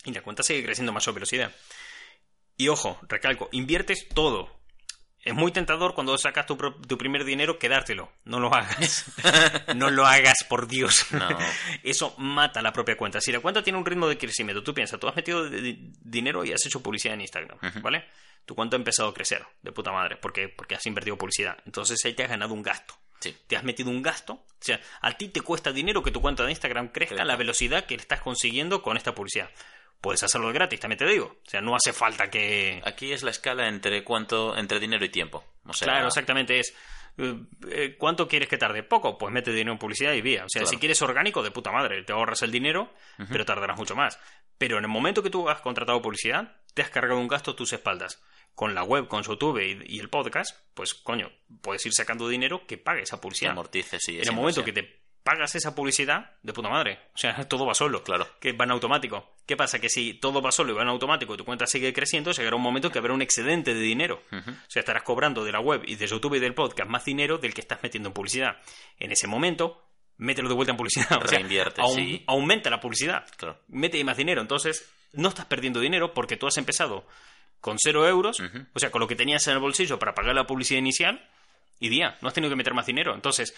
[0.05, 1.53] y la cuenta sigue creciendo más a velocidad.
[2.57, 4.56] Y ojo, recalco, inviertes todo.
[5.27, 8.11] Es muy tentador cuando sacas tu, tu primer dinero quedártelo.
[8.25, 9.07] No lo hagas.
[9.75, 11.07] no lo hagas, por Dios.
[11.13, 11.29] No.
[11.83, 13.21] Eso mata la propia cuenta.
[13.21, 15.93] Si la cuenta tiene un ritmo de crecimiento, tú piensas, tú has metido di- di-
[16.01, 18.05] dinero y has hecho publicidad en Instagram, ¿vale?
[18.45, 21.59] Tu cuenta ha empezado a crecer, de puta madre, porque porque has invertido publicidad.
[21.67, 22.95] Entonces ahí te has ganado un gasto.
[23.19, 23.37] Sí.
[23.49, 24.35] Te has metido un gasto.
[24.35, 27.35] O sea, a ti te cuesta dinero que tu cuenta de Instagram crezca a la
[27.35, 29.51] velocidad que estás consiguiendo con esta publicidad.
[30.07, 31.37] Puedes hacerlo gratis, también te digo.
[31.47, 32.81] O sea, no hace falta que...
[32.85, 35.45] Aquí es la escala entre cuánto, entre dinero y tiempo.
[35.67, 36.75] O sea, Claro, exactamente es.
[37.19, 37.35] eh,
[37.71, 38.83] eh, ¿Cuánto quieres que tarde?
[38.83, 40.45] Poco, pues mete dinero en publicidad y vía.
[40.45, 40.71] O sea, Claro.
[40.71, 42.93] si quieres orgánico, de puta madre, te ahorras el dinero,
[43.31, 44.19] pero tardarás mucho más.
[44.59, 47.57] Pero en el momento que tú has contratado publicidad, te has cargado un gasto a
[47.57, 48.23] tus espaldas.
[48.55, 52.67] Con la web, con YouTube y, y el podcast, pues coño, puedes ir sacando dinero
[52.67, 53.51] que pague esa publicidad.
[53.53, 54.19] amortice, sí.
[54.21, 57.01] en el momento que te pagas esa publicidad, de puta madre.
[57.13, 58.05] O sea, todo va solo.
[58.05, 58.29] Claro.
[58.41, 59.35] Que va en automático.
[59.45, 59.81] ¿Qué pasa?
[59.81, 62.55] Que si todo va solo y va en automático y tu cuenta sigue creciendo, llegará
[62.55, 64.23] un momento que habrá un excedente de dinero.
[64.33, 67.39] O sea, estarás cobrando de la web y de YouTube y del podcast más dinero
[67.39, 68.57] del que estás metiendo en publicidad.
[68.99, 69.83] En ese momento,
[70.19, 71.19] mételo de vuelta en publicidad.
[71.23, 72.25] O sea, Reinvierte, aum- sí.
[72.29, 73.27] Aumenta la publicidad.
[73.37, 73.61] Claro.
[73.69, 74.41] Mete más dinero.
[74.41, 77.07] Entonces, no estás perdiendo dinero porque tú has empezado
[77.61, 78.39] con cero euros,
[78.75, 81.29] o sea, con lo que tenías en el bolsillo para pagar la publicidad inicial,
[81.81, 83.15] y día, no has tenido que meter más dinero.
[83.15, 83.55] Entonces,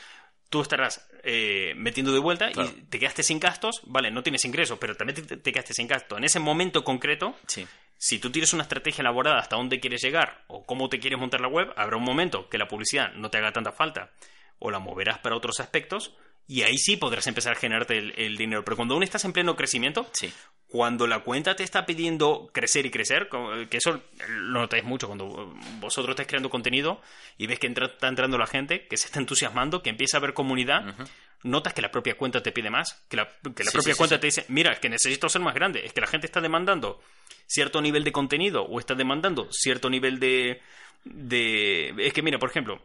[0.48, 2.70] tú estarás eh, metiendo de vuelta Claro.
[2.76, 5.86] y te quedaste sin gastos, vale, no tienes ingresos, pero también te, te quedaste sin
[5.88, 6.16] gastos.
[6.18, 7.66] En ese momento concreto, Sí.
[7.98, 11.40] si tú tienes una estrategia elaborada hasta dónde quieres llegar o cómo te quieres montar
[11.40, 14.10] la web, habrá un momento que la publicidad no te haga tanta falta
[14.58, 16.14] o la moverás para otros aspectos
[16.48, 18.64] y ahí sí podrás empezar a generarte el, el dinero.
[18.64, 20.32] Pero cuando aún estás en pleno crecimiento, Sí.
[20.66, 23.28] cuando la cuenta te está pidiendo crecer y crecer,
[23.70, 27.00] que eso lo notáis mucho cuando vosotros estáis creando contenido
[27.36, 30.20] y ves que entra- está entrando la gente, que se está entusiasmando, que empieza a
[30.20, 30.94] haber comunidad,
[31.42, 33.98] notas que la propia cuenta te pide más, que la, que la Sí, propia sí,
[33.98, 36.40] cuenta te dice, mira, es que necesito ser más grande, es que la gente está
[36.40, 37.00] demandando
[37.46, 40.60] cierto nivel de contenido o está demandando cierto nivel de...
[41.04, 41.94] de...
[41.98, 42.82] Es que mira, por ejemplo,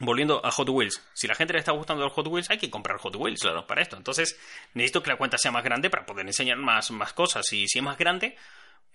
[0.00, 2.70] volviendo a Hot Wheels, si la gente le está gustando el Hot Wheels, hay que
[2.70, 3.66] comprar Hot Wheels Claro.
[3.66, 3.96] para esto.
[3.96, 4.38] Entonces,
[4.74, 7.52] necesito que la cuenta sea más grande para poder enseñar más, más cosas.
[7.52, 8.36] Y si es más grande,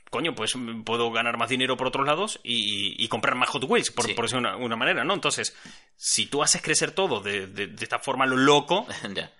[0.09, 0.53] coño, pues
[0.85, 4.13] puedo ganar más dinero por otros lados y, y comprar más Hot Wheels, por, Sí.
[4.13, 5.13] por decirlo de una, una manera, ¿no?
[5.13, 5.55] Entonces,
[5.95, 9.31] si tú haces crecer todo de, de- de esta forma lo loco, ya.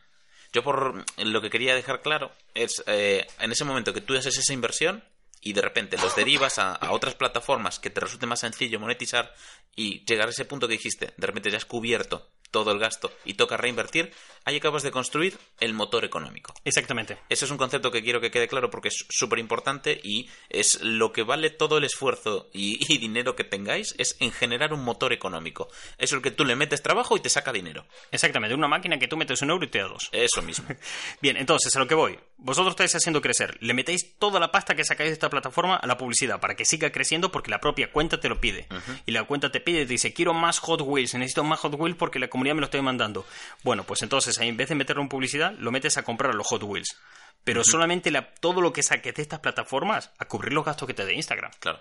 [0.51, 4.37] Yo por lo que quería dejar claro es eh, en ese momento que tú haces
[4.37, 5.03] esa inversión
[5.43, 9.33] y de repente los derivas a, otras plataformas que te resulte más sencillo monetizar
[9.75, 13.11] y llegar a ese punto que dijiste, de repente ya has cubierto todo el gasto
[13.25, 14.13] y toca reinvertir,
[14.45, 16.53] ahí acabas de construir el motor económico.
[16.63, 17.17] exactamente.
[17.27, 20.81] Ese es un concepto que quiero que quede claro porque es súper importante y es
[20.81, 24.83] lo que vale todo el esfuerzo y, y dinero que tengáis es en generar un
[24.83, 25.67] motor económico.
[25.97, 27.85] Es el que tú le metes trabajo y te saca dinero.
[28.11, 30.09] Exactamente, una máquina que tú metes un euro y te da dos.
[30.11, 30.67] Eso mismo.
[31.21, 32.19] Bien, entonces, a lo que voy.
[32.37, 33.57] Vosotros estáis haciendo crecer.
[33.61, 36.65] Le metéis toda la pasta que sacáis de esta plataforma a la publicidad para que
[36.65, 38.67] siga creciendo porque la propia cuenta te lo pide.
[39.05, 41.73] Y la cuenta te pide y te dice, quiero más Hot Wheels, necesito más Hot
[41.75, 43.25] Wheels porque la comunidad me lo está demandando.
[43.63, 46.63] Bueno, pues entonces, en vez de meterlo en publicidad, lo metes a comprar los Hot
[46.63, 46.97] Wheels.
[47.43, 50.93] pero solamente la, todo lo que saques de estas plataformas a cubrir los gastos que
[50.93, 51.51] te dé Instagram.
[51.59, 51.79] Claro.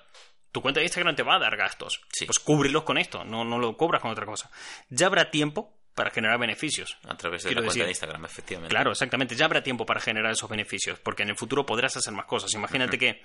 [0.50, 2.00] Tu cuenta de Instagram te va a dar gastos.
[2.12, 2.26] Sí.
[2.26, 4.50] Pues cúbrelos con esto, no, no lo cobras con otra cosa.
[4.90, 6.96] Ya habrá tiempo para generar beneficios.
[7.06, 8.70] A través de Quiero la cuenta decir- de Instagram, efectivamente.
[8.74, 9.34] Claro, exactamente.
[9.36, 12.52] Ya habrá tiempo para generar esos beneficios, porque en el futuro podrás hacer más cosas.
[12.54, 13.22] Imagínate que,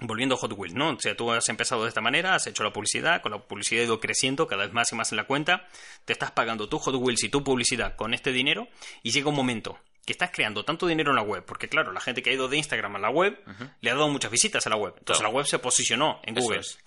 [0.00, 0.90] volviendo a Hot Wheels, ¿no?
[0.90, 3.82] O sea, tú has empezado de esta manera, has hecho la publicidad, con la publicidad
[3.82, 5.66] ha ido creciendo cada vez más y más en la cuenta,
[6.04, 8.68] te estás pagando tu Hot Wheels y tu publicidad con este dinero,
[9.02, 12.00] y llega un momento que estás creando tanto dinero en la web, porque claro, la
[12.00, 13.38] gente que ha ido de Instagram a la web
[13.80, 14.94] le ha dado muchas visitas a la web.
[14.98, 15.32] Entonces Claro.
[15.32, 16.60] la web se posicionó en Google.
[16.60, 16.78] es.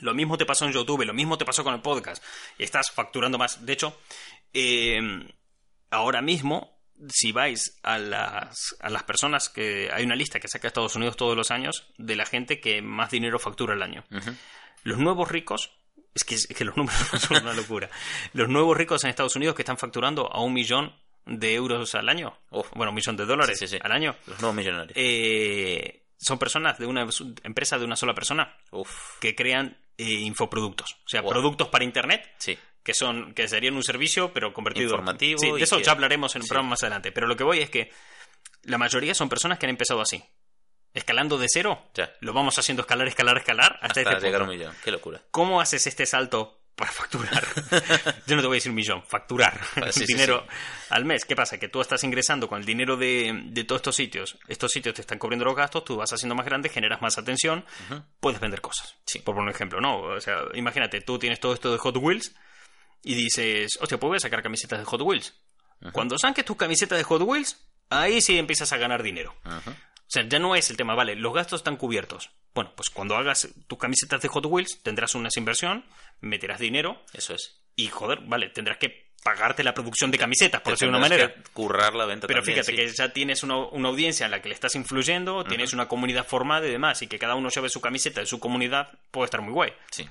[0.00, 2.22] Lo mismo te pasó en YouTube, lo mismo te pasó con el podcast.
[2.58, 3.64] Estás facturando más.
[3.64, 3.96] De hecho,
[4.52, 5.00] eh,
[5.90, 6.73] ahora mismo,
[7.08, 9.90] si vais a las, a las personas que.
[9.92, 13.10] Hay una lista que saca Estados Unidos todos los años de la gente que más
[13.10, 14.04] dinero factura al año.
[14.82, 15.70] Los nuevos ricos.
[16.14, 17.90] Es que, es que los números son una locura.
[18.34, 20.94] Los nuevos ricos en Estados Unidos que están facturando a un millón
[21.26, 22.38] de euros al año.
[22.74, 23.80] Bueno, un millón de dólares Sí, sí, sí.
[23.82, 24.14] al año.
[24.26, 24.92] Los nuevos millonarios.
[24.96, 27.04] Eh, son personas de una
[27.42, 29.18] empresa de una sola persona Uf.
[29.20, 30.92] que crean eh, infoproductos.
[31.04, 31.30] O sea, Wow.
[31.32, 32.56] productos para Internet Sí.
[32.84, 36.34] Que son que serían un servicio pero convertido Informativo Sí, de eso que- ya hablaremos
[36.36, 36.48] en un sí.
[36.50, 37.90] programa más adelante pero lo que voy es que
[38.62, 40.22] la mayoría son personas que han empezado así
[40.92, 42.12] escalando de cero Ya.
[42.20, 44.52] lo vamos haciendo escalar escalar escalar hasta, Hasta este llegar a punto.
[44.52, 44.76] un millón.
[44.84, 45.22] Qué locura.
[45.30, 47.44] cómo haces este salto para facturar
[48.26, 50.44] yo no te voy a decir un millón facturar Ah, sí, sí, dinero
[50.90, 53.94] al mes qué pasa que tú estás ingresando con el dinero de, de todos estos
[53.96, 57.16] sitios estos sitios te están cubriendo los gastos tú vas haciendo más grande generas más
[57.16, 57.64] atención
[58.20, 59.20] puedes vender cosas Sí.
[59.20, 62.34] por poner un ejemplo no o sea imagínate tú tienes todo esto de Hot Wheels
[63.04, 65.34] y dices, hostia, pues voy a sacar camisetas de Hot Wheels.
[65.92, 69.34] Cuando saques tus camisetas de Hot Wheels, ahí sí empiezas a ganar dinero.
[69.44, 72.30] O sea, ya no es el tema, vale, los gastos están cubiertos.
[72.54, 75.84] Bueno, pues cuando hagas tus camisetas de Hot Wheels, tendrás una inversión,
[76.20, 77.60] meterás dinero Eso es.
[77.76, 81.34] y, joder, vale, tendrás que pagarte la producción de camisetas, por decirlo de una manera.
[81.34, 82.76] que currar la venta Pero también, fíjate sí.
[82.76, 86.26] que ya tienes una, una audiencia en la que le estás influyendo, tienes una comunidad
[86.26, 89.40] formada y demás, y que cada uno lleve su camiseta de su comunidad, puede estar
[89.40, 89.72] muy guay.
[89.90, 90.08] Sí.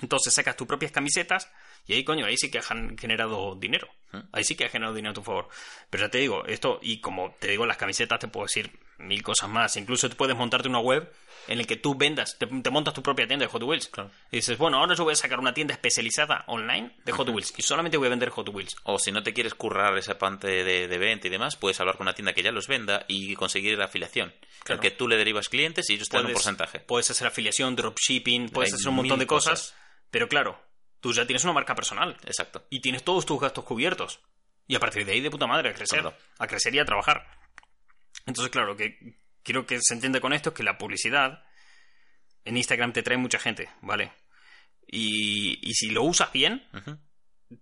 [0.00, 1.50] Entonces sacas tus propias camisetas
[1.86, 3.88] y ahí, coño, ahí sí que han generado dinero.
[4.32, 5.48] Ahí sí que has generado dinero a tu favor.
[5.90, 9.22] Pero ya te digo, esto, y como te digo, las camisetas te puedo decir mil
[9.22, 9.76] cosas más.
[9.76, 11.12] Incluso puedes montarte una web
[11.48, 13.88] en la que tú vendas, te, te montas tu propia tienda de Hot Wheels.
[13.88, 14.10] Claro.
[14.32, 17.54] Y dices, bueno, ahora yo voy a sacar una tienda especializada online de Hot Wheels
[17.56, 18.74] y solamente voy a vender Hot Wheels.
[18.84, 21.96] O si no te quieres currar esa parte de, de venta y demás, puedes hablar
[21.96, 24.34] con una tienda que ya los venda y conseguir la afiliación.
[24.64, 24.80] Claro.
[24.80, 26.80] El que tú le derivas clientes y ellos te dan un porcentaje.
[26.80, 29.76] puedes hacer afiliación, dropshipping, puedes Hay hacer un montón de cosas, cosas.
[30.10, 30.58] Pero claro,
[31.00, 32.16] tú ya tienes una marca personal.
[32.24, 32.66] Exacto.
[32.70, 34.20] y tienes todos tus gastos cubiertos.
[34.68, 36.00] Y a partir de ahí, de puta madre, a crecer.
[36.00, 36.16] Claro.
[36.38, 37.24] A crecer y a trabajar.
[38.26, 38.98] Entonces, claro, lo que
[39.44, 41.44] quiero que se entienda con esto es que la publicidad
[42.44, 44.12] en Instagram te trae mucha gente, ¿vale?
[44.88, 46.66] Y, y si lo usas bien,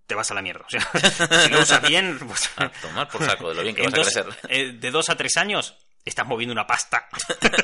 [0.07, 0.65] te vas a la mierda.
[0.67, 0.81] O sea,
[1.45, 4.03] si lo usas bien, pues, A tomar por saco de lo bien que vas a
[4.03, 4.27] crecer.
[4.49, 5.75] eh, de dos a tres años
[6.07, 7.09] estás moviendo una pasta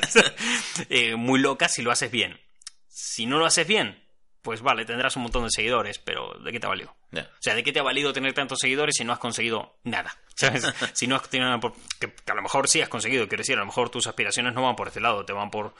[0.89, 2.39] Eh, muy loca si lo haces bien.
[2.87, 4.03] Si no lo haces bien,
[4.41, 6.95] pues vale, tendrás un montón de seguidores, pero ¿de qué te ha valido?
[7.13, 10.15] O sea, ¿de qué te ha valido tener tantos seguidores si no has conseguido nada?
[10.35, 10.63] ¿Sabes?
[10.93, 13.55] si no has tenido por- que, que a lo mejor sí has conseguido, quiero decir,
[13.55, 15.73] a lo mejor tus aspiraciones no van por ese lado, te van por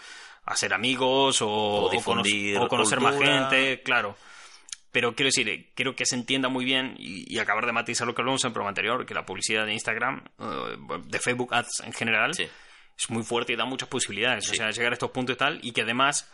[0.46, 4.16] hacer amigos o, o cono- difundir o conocer más gente, claro.
[4.92, 8.06] Pero quiero decir, eh, quiero que se entienda muy bien y, y acabar de matizar
[8.06, 11.54] lo que hablamos en el programa anterior, que la publicidad de Instagram, eh, de Facebook
[11.54, 12.44] Ads en general, Sí.
[12.98, 14.50] es muy fuerte y da muchas posibilidades.
[14.50, 16.30] O sea, llegar a estos puntos y tal, y que además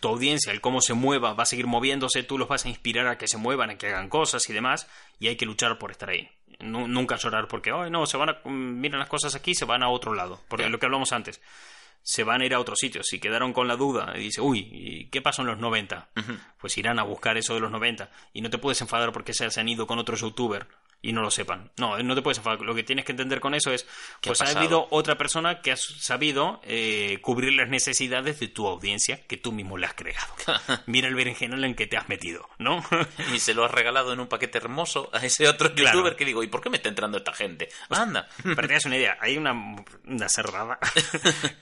[0.00, 3.06] tu audiencia, el cómo se mueva, va a seguir moviéndose, tú los vas a inspirar
[3.06, 5.90] a que se muevan, a que hagan cosas y demás, y hay que luchar por
[5.90, 6.28] estar ahí.
[6.60, 9.64] Nu- nunca llorar porque, ay, no, se van a, mm, miran las cosas aquí, se
[9.64, 10.40] van a otro lado.
[10.48, 11.40] Porque lo que hablamos antes,
[12.02, 13.06] se van a ir a otros sitios.
[13.08, 16.08] Si quedaron con la duda y dice, uy, ¿y ¿qué pasó en los 90?
[16.58, 18.10] Pues irán a buscar eso de los 90.
[18.32, 20.66] Y no te puedes enfadar porque se se han ido con otro youtuber
[21.08, 21.70] y no lo sepan.
[21.76, 22.60] No, no te puedes enfadar.
[22.60, 23.84] Lo que tienes que entender con eso es,
[24.20, 24.58] ¿Qué ha pues ha pasado?
[24.60, 29.52] habido otra persona que ha sabido eh, cubrir las necesidades de tu audiencia que tú
[29.52, 30.32] mismo le has creado.
[30.86, 32.84] Mira el berenjenal en que te has metido, ¿no?
[33.34, 35.96] Y se lo has regalado en un paquete hermoso a ese otro Claro.
[35.98, 37.68] youtuber que digo, ¿y por qué me está entrando esta gente?
[37.90, 38.28] Anda.
[38.42, 39.52] Para que te hagas una idea, hay una,
[40.06, 40.78] una cerrada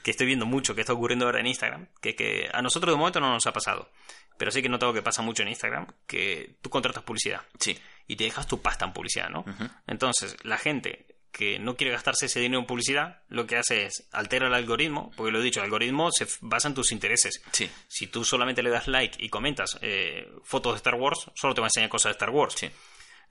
[0.02, 2.98] que estoy viendo mucho que está ocurriendo ahora en Instagram, que, que a nosotros de
[2.98, 3.90] momento no nos ha pasado.
[4.37, 7.79] Pero sí que he notado que pasa mucho en Instagram, que tú contratas publicidad Sí.
[8.07, 9.44] y te dejas tu pasta en publicidad, ¿no?
[9.87, 14.07] Entonces, la gente que no quiere gastarse ese dinero en publicidad, lo que hace es
[14.12, 17.42] altera el algoritmo, porque lo he dicho, el algoritmo se basa en tus intereses.
[17.51, 17.68] Sí.
[17.88, 21.61] Si tú solamente le das like y comentas eh, fotos de Star Wars, solo te
[21.61, 22.55] va a enseñar cosas de Star Wars.
[22.57, 22.70] Sí.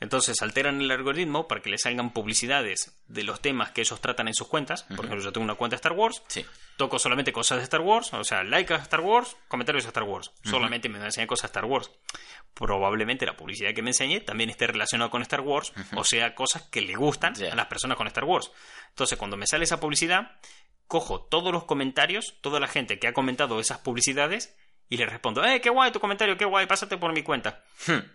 [0.04, 4.28] Entonces alteran el algoritmo para que le salgan publicidades de los temas que ellos tratan
[4.28, 4.84] en sus cuentas.
[4.84, 6.46] Por ejemplo, yo tengo una cuenta de Star Wars, Sí.
[6.76, 10.04] toco solamente cosas de Star Wars, o sea, like a Star Wars, comentarios a Star
[10.04, 10.32] Wars.
[10.44, 11.90] Solamente me van a enseñar cosas de Star Wars.
[12.54, 16.64] Probablemente la publicidad que me enseñe también esté relacionada con Star Wars, o sea, cosas
[16.64, 18.52] que le gustan a las personas con Star Wars.
[18.90, 20.32] Entonces, cuando me sale esa publicidad,
[20.88, 24.56] cojo todos los comentarios, toda la gente que ha comentado esas publicidades
[24.94, 27.64] y le respondo, ¡eh, qué guay tu comentario, qué guay, pásate por mi cuenta!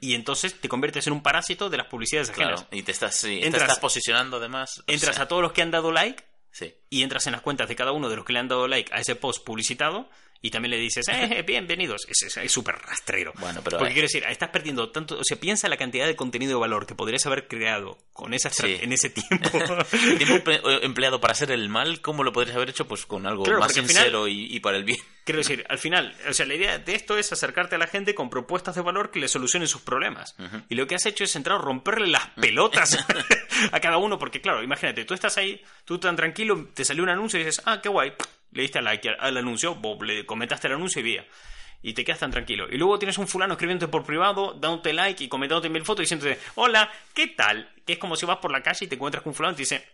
[0.00, 2.60] Y entonces te conviertes en un parásito de las publicidades ajenas.
[2.60, 4.78] Claro, y te estás, sí, te Entras- estás posicionando además.
[4.78, 6.22] o Entras sea, a todos los que han dado like
[6.52, 6.74] Sí.
[6.88, 8.92] y entras en las cuentas de cada uno de los que le han dado like
[8.94, 10.08] a ese post publicitado
[10.40, 12.06] y también le dices, eh, bienvenidos.
[12.08, 13.32] Es súper rastrero.
[13.38, 15.18] Bueno, pero, Porque eh, quiero decir, estás perdiendo tanto.
[15.18, 18.48] O sea, piensa la cantidad de contenido de valor que podrías haber creado con esa
[18.48, 18.78] estra- Sí.
[18.80, 19.50] en ese tiempo.
[19.50, 22.86] Tiempo emple- empleado para hacer el mal, ¿cómo lo podrías haber hecho?
[22.86, 24.98] Pues con algo Claro, más final- sincero y, y para el bien.
[25.24, 28.14] Quiero decir, al final, o sea, la idea de esto es acercarte a la gente
[28.14, 30.34] con propuestas de valor que le solucionen sus problemas.
[30.70, 32.96] Y lo que has hecho es entrar a romperle las pelotas
[33.72, 37.10] a cada uno, porque claro, imagínate, tú estás ahí, tú tan tranquilo, te salió un
[37.10, 38.12] anuncio y dices, ah, qué guay,
[38.52, 38.88] le diste al-
[39.18, 41.26] al anuncio, Bob, le comentaste el anuncio y vía.
[41.82, 42.66] Y te quedas tan tranquilo.
[42.70, 46.38] Y luego tienes un fulano escribiéndote por privado, dándote like y comentándote mil fotos diciéndote,
[46.56, 47.70] hola, ¿qué tal?
[47.86, 49.56] Que es como si vas por la calle y te encuentras con un fulano y
[49.56, 49.86] te dice,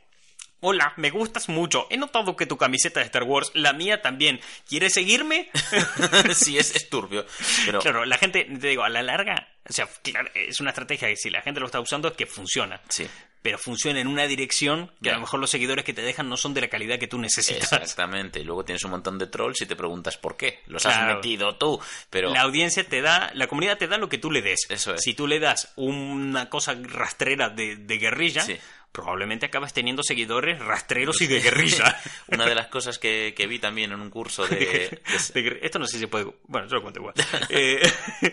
[0.66, 1.86] Hola, me gustas mucho.
[1.90, 4.40] He notado que tu camiseta de Star Wars, la mía también.
[4.66, 5.50] ¿Quieres seguirme?
[6.34, 7.26] sí, es, es turbio.
[7.66, 11.08] Pero Claro, la gente, te digo, a la larga, o sea, claro, es una estrategia
[11.08, 12.80] que si la gente lo está usando es que funciona.
[12.88, 13.06] sí.
[13.44, 16.38] Pero funciona en una dirección que a lo mejor los seguidores que te dejan no
[16.38, 17.70] son de la calidad que tú necesitas.
[17.74, 18.40] Exactamente.
[18.40, 20.60] Y luego tienes un montón de trolls y te preguntas por qué.
[20.66, 21.10] Los Claro.
[21.10, 21.78] has metido tú.
[22.08, 24.60] Pero La audiencia te da, la comunidad te da lo que tú le des.
[24.70, 25.02] Eso es.
[25.02, 28.56] Si tú le das una cosa rastrera de, de guerrilla, Sí.
[28.94, 32.00] Probablemente acabas teniendo seguidores rastreros y de guerrilla.
[32.28, 35.00] una de las cosas que, que vi también en un curso de,
[35.34, 36.26] de- Esto no sé si se puede.
[36.44, 37.14] Bueno, yo lo cuento igual.
[37.50, 37.82] Eh,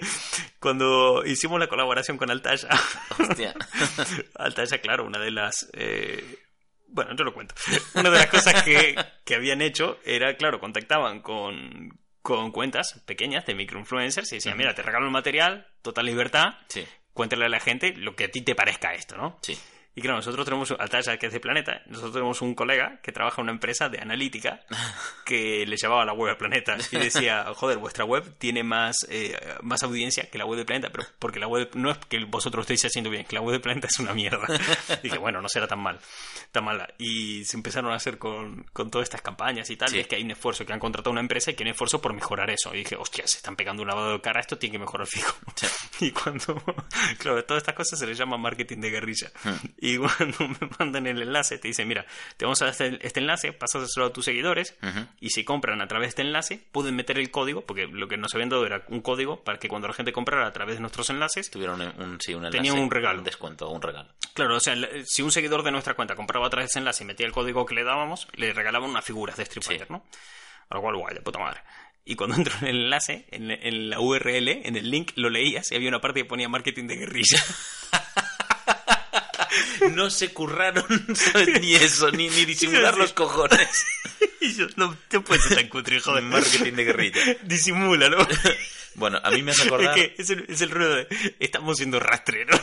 [0.59, 2.69] cuando hicimos la colaboración con Altaya,
[3.17, 3.53] Hostia.
[4.35, 5.67] Altaya, claro, una de las.
[5.73, 6.23] eh,
[6.87, 7.55] bueno, yo lo cuento.
[7.95, 8.95] Una de las cosas que,
[9.25, 14.75] que habían hecho era, claro, contactaban con, con cuentas pequeñas de microinfluencers y decían: Mira,
[14.75, 18.41] te regalo el material, total libertad, Sí, cuéntale a la gente lo que a ti
[18.41, 19.39] te parezca esto, ¿no?
[19.41, 19.57] sí.
[19.93, 23.41] Y claro, nosotros tenemos, Altaya, que es de Planeta, nosotros tenemos un colega que trabaja
[23.41, 24.61] en una empresa de analítica
[25.25, 29.37] que le llevaba la web a Planeta y decía, joder, vuestra web tiene más, eh,
[29.61, 32.63] más audiencia que la web de Planeta, pero porque la web no es que vosotros
[32.63, 34.47] estéis haciendo bien, que la web de Planeta es una mierda.
[34.99, 35.99] Y dije, bueno, no será tan mal,
[36.53, 36.87] tan mala.
[36.97, 39.97] Y se empezaron a hacer con, con todas estas campañas y tal, Sí.
[39.97, 41.71] y es que hay un esfuerzo, que han contratado una empresa y que hay un
[41.73, 42.73] esfuerzo por mejorar eso.
[42.73, 45.35] Y dije, hostia, se están pegando un lavado de cara, esto tiene que mejorar fijo.
[45.55, 45.67] Sí.
[46.01, 46.55] Y cuando,
[47.19, 49.29] claro, todas estas cosas se les llama marketing de guerrilla.
[49.83, 52.05] Y cuando me mandan el enlace, te dicen, mira,
[52.37, 54.75] te vamos a dar este, este enlace, pásaselo a tus seguidores,
[55.19, 58.15] y si compran a través de este enlace, pueden meter el código, porque lo que
[58.15, 60.81] nos habían dado era un código para que cuando la gente comprara a través de
[60.81, 63.17] nuestros enlaces, Tuvieron un, un- sí, un enlace, Tenían un regalo.
[63.19, 64.07] Un descuento, un regalo.
[64.35, 64.75] claro, o sea,
[65.05, 67.31] si un seguidor de nuestra cuenta compraba a través de ese enlace y metía el
[67.31, 69.67] código que le dábamos, le regalaban unas figuras de Street Sí.
[69.69, 70.05] Fighter, ¿no?
[70.69, 71.61] A lo cual, guay, de puta madre.
[72.05, 75.71] Y cuando entro en el enlace, en, en la URL, en el link, lo leías
[75.71, 77.39] y había una parte que ponía marketing de guerrilla.
[79.89, 81.61] No se curraron ¿sabes?
[81.61, 83.85] ni eso, ni, ni disimular los cojones.
[84.47, 86.23] Y yo, no te puedes ser tan cutre, joder.
[86.23, 87.21] Marketing de guerrilla.
[87.43, 88.27] Disimúlalo.
[88.93, 89.97] Bueno, a mí me hace acordar...
[89.97, 91.07] Es que es el, es el ruido de
[91.39, 92.59] estamos siendo rastreros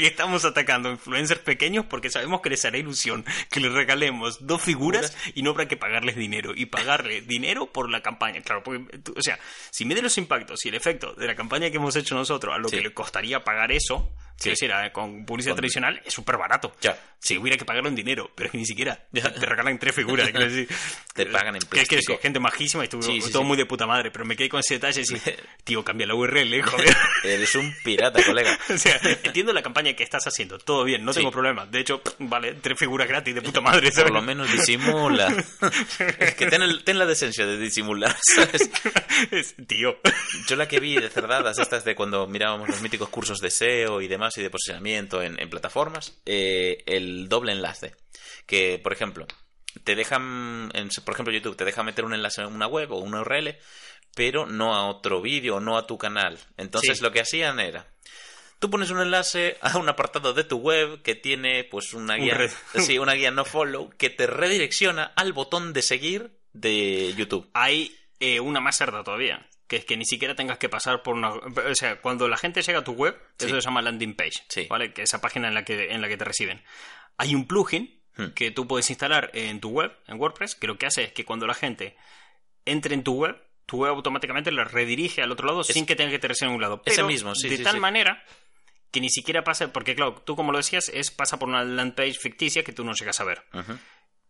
[0.00, 4.60] y estamos atacando influencers pequeños porque sabemos que les hará ilusión que les regalemos dos
[4.62, 8.40] figuras y no habrá que pagarles dinero y pagarle dinero por la campaña.
[8.42, 9.38] Claro, porque, tú- o sea,
[9.70, 12.58] si mide los impactos y el efecto de la campaña que hemos hecho nosotros a
[12.58, 12.76] lo Sí.
[12.78, 14.54] que le costaría pagar eso, Sí.
[14.54, 16.74] si decir, con publicidad Con- tradicional, es súper barato.
[16.82, 16.98] Ya.
[17.18, 19.32] Si hubiera que pagarlo en dinero, pero es que ni siquiera Ya.
[19.32, 20.28] te regalan tres figuras.
[20.48, 20.76] Quiero decir.
[21.14, 22.12] Te pagan en Que es que plástico.
[22.12, 23.48] es gente majísima y estuvo Sí, sí, todo sí.
[23.48, 25.04] muy de puta madre, pero me quedé con ese detalle y
[25.64, 26.94] tío, cambia la URL, eh, joder.
[27.24, 28.58] Eres un pirata, colega.
[28.68, 31.64] o sea, entiendo la campaña que estás haciendo, todo bien, no tengo problema.
[31.64, 34.10] De hecho, vale, tres figuras gratis de puta madre, ¿sabes?
[34.10, 35.34] Por lo menos disimula.
[36.18, 38.70] Es que ten, el- ten la decencia de disimular, ¿sabes?
[39.30, 39.98] Es- tío.
[40.46, 44.02] Yo la que vi de cerdadas, estas de cuando mirábamos los míticos cursos de SEO
[44.02, 47.94] y demás y de posicionamiento en, en plataformas, eh, el doble enlace.
[48.46, 49.26] Que, por ejemplo,
[49.84, 52.98] te dejan, en- por ejemplo, YouTube te deja meter un enlace a una web o
[52.98, 53.56] una URL,
[54.14, 56.38] pero no a otro vídeo no a tu canal.
[56.56, 57.04] Entonces Sí.
[57.04, 57.86] lo que hacían era,
[58.58, 62.20] tú pones un enlace a un apartado de tu web que tiene pues una Un
[62.22, 62.36] guía,
[62.94, 67.48] sí, una guía no follow que te redirecciona al botón de seguir de YouTube.
[67.52, 71.14] Hay eh, una más cerda todavía, que es que ni siquiera tengas que pasar por
[71.16, 71.34] una...
[71.34, 73.44] O sea, cuando la gente llega a tu web, Sí.
[73.46, 74.66] eso se llama landing page, Sí.
[74.70, 74.94] ¿vale?
[74.94, 76.62] Que esa página en la que, en la que te reciben.
[77.18, 78.28] Hay un plugin Hmm.
[78.34, 81.24] que tú puedes instalar en tu web, en WordPress, que lo que hace es que
[81.24, 81.96] cuando la gente
[82.64, 83.36] entre en tu web,
[83.66, 86.60] tu web automáticamente la redirige al otro lado sin que tenga que tenerse en un
[86.62, 86.82] lado.
[86.86, 87.80] ese Pero mismo, sí, De sí, tal sí.
[87.80, 88.24] manera
[88.90, 91.94] que ni siquiera pasa, porque claro, tú como lo decías, es pasa por una land
[91.94, 93.42] page ficticia que tú no llegas a ver.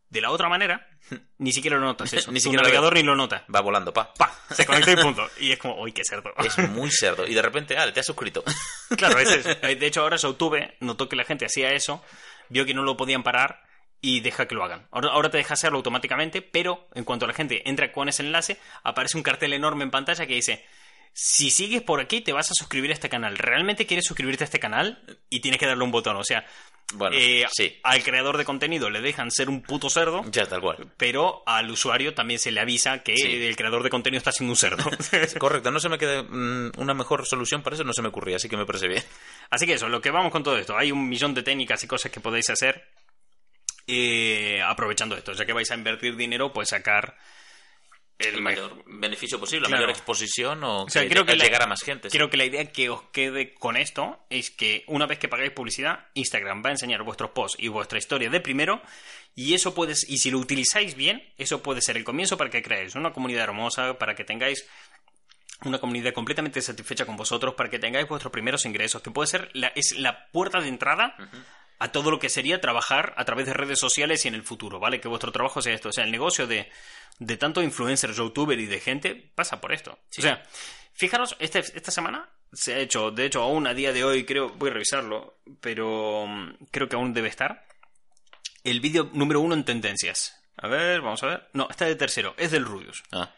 [0.08, 0.88] De la otra manera,
[1.38, 2.30] ni siquiera lo notas eso.
[2.32, 3.44] Ni Tu siquiera lo navegador ni lo nota.
[3.54, 4.12] Va volando, pa.
[4.14, 4.32] ¡Pa!
[4.50, 5.28] Se conecta y punto.
[5.40, 6.32] Y es como, uy, qué cerdo.
[6.38, 7.26] Es muy cerdo.
[7.26, 8.42] Y de repente, ah, te has suscrito.
[8.96, 12.02] Claro, ese es- de hecho ahora YouTube notó que la gente hacía eso,
[12.48, 13.62] vio que no lo podían parar
[14.08, 14.86] y deja que lo hagan.
[14.92, 18.56] Ahora, ahora te deja hacerlo automáticamente, pero en cuanto la gente entra con ese enlace,
[18.84, 20.64] aparece un cartel enorme en pantalla que dice,
[21.12, 23.36] si sigues por aquí te vas a suscribir a este canal.
[23.38, 25.02] ¿Realmente quieres suscribirte a este canal?
[25.30, 26.14] Y tienes que darle un botón.
[26.16, 26.44] O sea,
[26.92, 27.80] Bueno, eh, sí.
[27.82, 30.22] al creador de contenido le dejan ser un puto cerdo.
[30.30, 30.92] Ya, tal cual.
[30.98, 33.44] Pero al usuario también se le avisa que Sí.
[33.46, 34.84] el creador de contenido está siendo un cerdo.
[35.40, 38.36] Correcto, no se me queda mm, una mejor solución para eso, no se me ocurría,
[38.36, 39.02] así que me parece bien.
[39.50, 40.76] Así que eso, lo que vamos con todo esto.
[40.76, 42.84] Hay un millón de técnicas y cosas que podéis hacer
[43.86, 45.32] eh, aprovechando esto.
[45.32, 47.16] Ya que vais a invertir dinero, pues sacar
[48.18, 48.82] el, El mayor.
[48.86, 49.82] beneficio posible, la Claro.
[49.82, 52.08] mayor exposición o, O sea, que- creo que al la- llegar a más gente.
[52.10, 52.16] sí.
[52.16, 55.50] Creo que la idea que os quede con esto es que una vez que pagáis
[55.52, 58.80] publicidad, Instagram va a enseñar vuestros posts y vuestra historia de primero.
[59.34, 62.62] Y eso puede, y si lo utilizáis bien, eso puede ser el comienzo para que
[62.62, 64.66] creáis una comunidad hermosa, para que tengáis
[65.66, 69.50] una comunidad completamente satisfecha con vosotros, para que tengáis vuestros primeros ingresos, que puede ser
[69.52, 71.14] la, es la puerta de entrada
[71.78, 74.80] a todo lo que sería trabajar a través de redes sociales y en el futuro,
[74.80, 75.00] ¿vale?
[75.00, 75.90] Que vuestro trabajo sea esto.
[75.90, 76.70] O sea, el negocio de,
[77.18, 79.98] de tanto influencer, youtuber y de gente pasa por esto.
[80.18, 80.42] O sea,
[80.94, 84.50] fijaros, este, esta semana se ha hecho, de hecho, aún a día de hoy, creo,
[84.50, 87.66] voy a revisarlo, pero mm, creo que aún debe estar.
[88.64, 90.42] El vídeo número uno en tendencias.
[90.56, 91.48] A ver, vamos a ver.
[91.52, 93.02] No, está de tercero, es del Rubius.
[93.12, 93.30] Ah,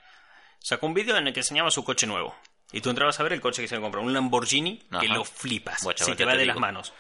[0.61, 2.37] Sacó un vídeo en el que enseñaba su coche nuevo.
[2.73, 5.25] Y tú entrabas a ver el coche que se le compró, un Lamborghini que lo
[5.25, 5.83] flipas.
[5.83, 6.93] Buah, chaval, se te va te de las manos.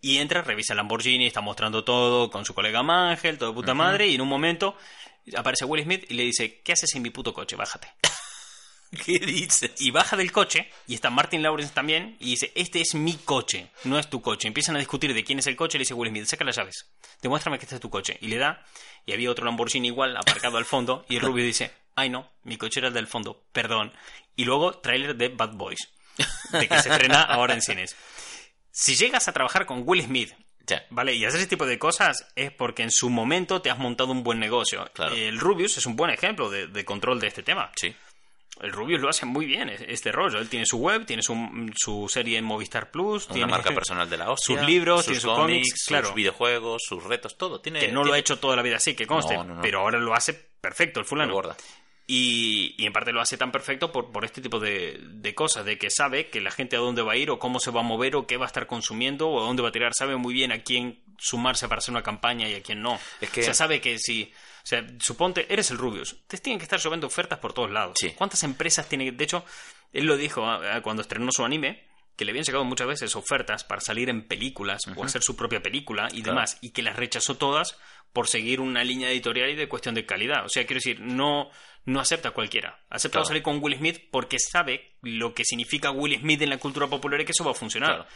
[0.00, 3.74] Y entra, revisa el Lamborghini, está mostrando todo con su colega Mangel, todo de puta
[3.74, 4.76] madre, y en un momento
[5.36, 7.56] aparece Will Smith y le dice, ¿qué haces en mi puto coche?
[7.56, 7.88] Bájate.
[9.04, 9.72] ¿Qué dices?
[9.78, 13.70] Y baja del coche, y está Martin Lawrence también, y dice, este es mi coche,
[13.84, 14.46] no es tu coche.
[14.46, 16.56] Empiezan a discutir de quién es el coche, y le dice Will Smith, saca las
[16.56, 16.86] llaves,
[17.20, 18.16] demuéstrame que este es tu coche.
[18.20, 18.64] Y le da,
[19.04, 22.80] y había otro Lamborghini igual, aparcado al fondo, y rubio dice, ay no, mi coche
[22.80, 23.92] era el del fondo, perdón.
[24.36, 25.88] Y luego, tráiler de Bad Boys,
[26.52, 27.96] de que se estrena ahora en cines.
[28.78, 30.34] Si llegas a trabajar con Will Smith.
[30.90, 31.14] ¿Vale?
[31.14, 34.22] Y hacer ese tipo de cosas es porque en su momento te has montado un
[34.22, 34.84] buen negocio.
[34.92, 35.14] Claro.
[35.14, 37.70] El Rubius es un buen ejemplo de, de control de este tema.
[37.76, 37.94] Sí.
[38.60, 40.38] El Rubius lo hace muy bien, es- este rollo.
[40.38, 41.34] Él tiene su web, tiene su,
[41.76, 44.56] su serie en Movistar Plus, Una tiene marca personal de la hostia.
[44.58, 46.06] sus libros, sus tiene sus cómics, cómics, claro.
[46.08, 47.60] sus videojuegos, sus retos, todo.
[47.60, 49.34] Tiene, que no lo ha hecho toda la vida así, que conste.
[49.36, 49.62] No, no, no.
[49.62, 51.32] Pero ahora lo hace perfecto el fulano.
[51.32, 51.56] gorda.
[52.08, 55.64] Y, y en parte lo hace tan perfecto por, por este tipo de, de cosas,
[55.64, 57.80] de que sabe que la gente a dónde va a ir o cómo se va
[57.80, 59.92] a mover o qué va a estar consumiendo o a dónde va a tirar.
[59.92, 62.98] Sabe muy bien a quién sumarse para hacer una campaña y a quién no.
[63.20, 64.32] Es que- O sea, sabe que si...
[64.62, 66.16] O sea, suponte, eres el Rubius.
[66.28, 67.94] Te tienen que estar lloviendo ofertas por todos lados.
[68.00, 68.10] Sí.
[68.16, 69.10] ¿Cuántas empresas tiene?
[69.12, 69.44] De hecho,
[69.92, 71.85] él lo dijo ah, cuando estrenó su anime,
[72.16, 75.62] que le habían llegado muchas veces ofertas para salir en películas o hacer su propia
[75.62, 76.32] película y Claro.
[76.36, 77.76] demás, y que las rechazó todas
[78.12, 80.44] por seguir una línea editorial y de cuestión de calidad.
[80.44, 81.50] O sea, quiero decir, no,
[81.84, 82.80] no acepta a cualquiera.
[82.90, 83.28] Ha aceptado Claro.
[83.28, 87.20] salir con Will Smith porque sabe lo que significa Will Smith en la cultura popular
[87.20, 87.94] y que eso va a funcionar.
[87.96, 88.06] Claro.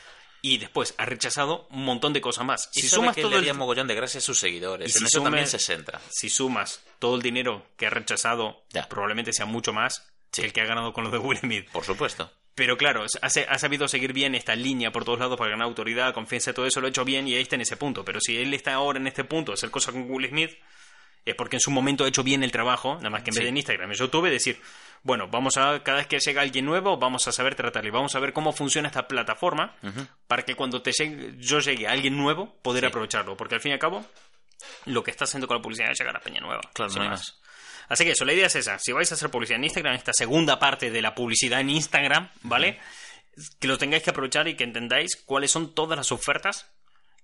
[0.42, 2.70] Y después ha rechazado un montón de cosas más.
[2.72, 4.88] Y Si sumas que todo el mogollón de gracia a sus seguidores.
[4.88, 6.01] Y en si eso también se centra.
[6.09, 8.88] si sumas todo el dinero que ha rechazado, Ya.
[8.88, 10.40] probablemente sea mucho más Sí.
[10.40, 11.68] que el que ha ganado con lo de Will Smith.
[11.70, 12.32] Por supuesto.
[12.55, 16.53] Pero claro, ha, sabido seguir bien esta línea por todos lados para ganar autoridad, confianza,
[16.53, 18.05] todo eso lo ha hecho bien y ahí está en ese punto.
[18.05, 20.51] Pero si él está ahora en este punto de hacer cosas con Will Smith,
[21.24, 23.44] es porque en su momento ha hecho bien el trabajo, nada más que en vez
[23.44, 24.61] de en Instagram, en YouTube, decir,
[25.03, 28.20] bueno, vamos a, cada vez que llega alguien nuevo, vamos a saber tratarle, vamos a
[28.20, 29.76] ver cómo funciona esta plataforma
[30.26, 32.86] para que cuando te llegue, yo llegue a alguien nuevo, poder Sí.
[32.88, 33.36] aprovecharlo.
[33.36, 34.05] Porque al fin y al cabo,
[34.86, 36.61] lo que está haciendo con la publicidad es llegar a Peña Nueva.
[36.74, 37.39] Claro, no más.
[37.91, 38.78] Así que eso, la idea es esa.
[38.78, 42.30] Si vais a hacer publicidad en Instagram, esta segunda parte de la publicidad en Instagram,
[42.43, 42.78] ¿vale?
[43.59, 46.72] Que lo tengáis que aprovechar y que entendáis cuáles son todas las ofertas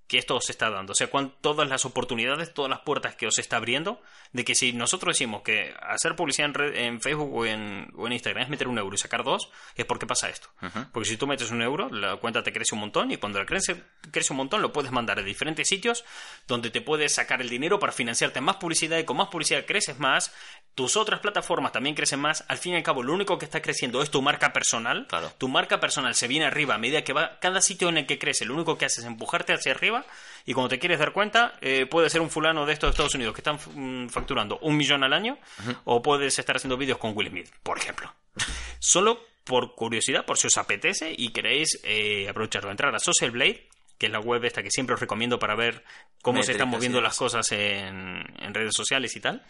[0.07, 0.93] que esto os está dando.
[0.93, 4.01] O sea, cuán- todas las oportunidades, todas las puertas que os está abriendo,
[4.33, 8.07] de que si nosotros decimos que hacer publicidad en, red- en Facebook o en, o
[8.07, 10.49] en Instagram es meter un euro y sacar dos, es porque pasa esto.
[10.93, 13.47] Porque si tú metes un euro, la cuenta te crece un montón y cuando la
[13.47, 13.83] crece,
[14.13, 16.05] crece un montón lo puedes mandar a diferentes sitios
[16.47, 19.99] donde te puedes sacar el dinero para financiarte más publicidad y con más publicidad creces
[19.99, 20.33] más,
[20.75, 23.63] tus otras plataformas también crecen más, al fin y al cabo lo único que está
[23.63, 25.33] creciendo es tu marca personal, Claro.
[25.39, 28.19] tu marca personal se viene arriba a medida que va cada sitio en el que
[28.19, 29.96] crece, lo único que hace es empujarte hacia arriba
[30.45, 33.15] y cuando te quieres dar cuenta eh, puede ser un fulano de estos de Estados
[33.15, 35.39] Unidos que están mm, facturando un millón al año
[35.85, 38.13] o puedes estar haciendo vídeos con Will Smith, por ejemplo.
[38.79, 43.69] Solo por curiosidad, por si os apetece y queréis eh, aprovecharlo, entrar a Social Blade,
[43.99, 45.85] que es la web esta que siempre os recomiendo para ver
[46.21, 49.43] cómo se están moviendo las cosas en, en redes sociales y tal.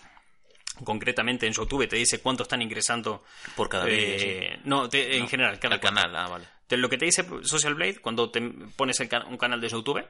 [0.85, 3.25] Concretamente en YouTube te dice cuánto están ingresando
[3.57, 6.45] Por cada eh, No, te- en general, cada Al canal, ah, vale.
[6.67, 8.41] Te- lo que te dice Social Blade cuando te
[8.77, 10.05] pones el un canal de YouTube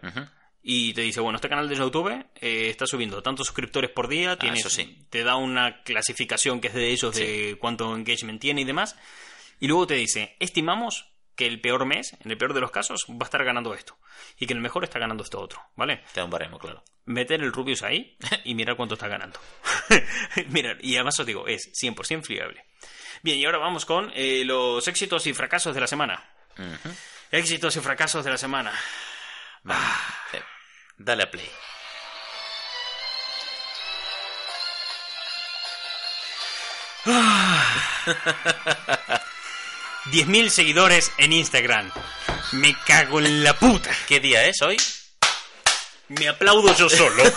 [0.63, 2.09] y te dice, bueno, este canal de YouTube
[2.41, 5.07] eh, está subiendo tantos suscriptores por día, tienes, Ah, eso sí.
[5.11, 8.97] te da una clasificación que es de ellos de cuánto engagement tiene y demás.
[9.61, 13.05] Y luego te dice, estimamos que el peor mes, en el peor de los casos,
[13.11, 13.97] va a estar ganando esto.
[14.39, 15.99] Y que el mejor está ganando esto otro, ¿vale?
[16.15, 16.83] Te da un baremo, claro.
[17.05, 19.39] Meter el Rubius ahí y mirar cuánto está ganando.
[20.49, 22.65] Mira, y además os digo, es 100% fiable.
[23.23, 26.25] Bien, y ahora vamos con eh, los éxitos y fracasos de la semana.
[27.31, 28.73] Éxitos y fracasos de la semana.
[29.63, 29.83] Vale.
[30.33, 30.43] Eh,
[30.99, 31.51] Dale a play.
[40.07, 41.91] 10.000 seguidores en Instagram.
[42.53, 43.91] Me cago en la puta.
[44.07, 44.77] ¿Qué día es hoy?
[46.09, 47.25] Me aplaudo yo solo.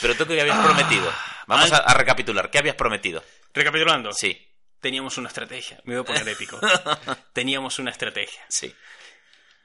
[0.00, 1.10] Pero tú qué habías prometido.
[1.46, 2.50] Vamos a, a recapitular.
[2.50, 3.24] ¿Qué habías prometido?
[3.54, 4.12] Recapitulando.
[4.12, 4.49] Sí,
[4.80, 5.80] Teníamos una estrategia.
[5.84, 6.58] Me voy a poner épico.
[7.32, 8.40] Teníamos una estrategia.
[8.48, 8.72] sí,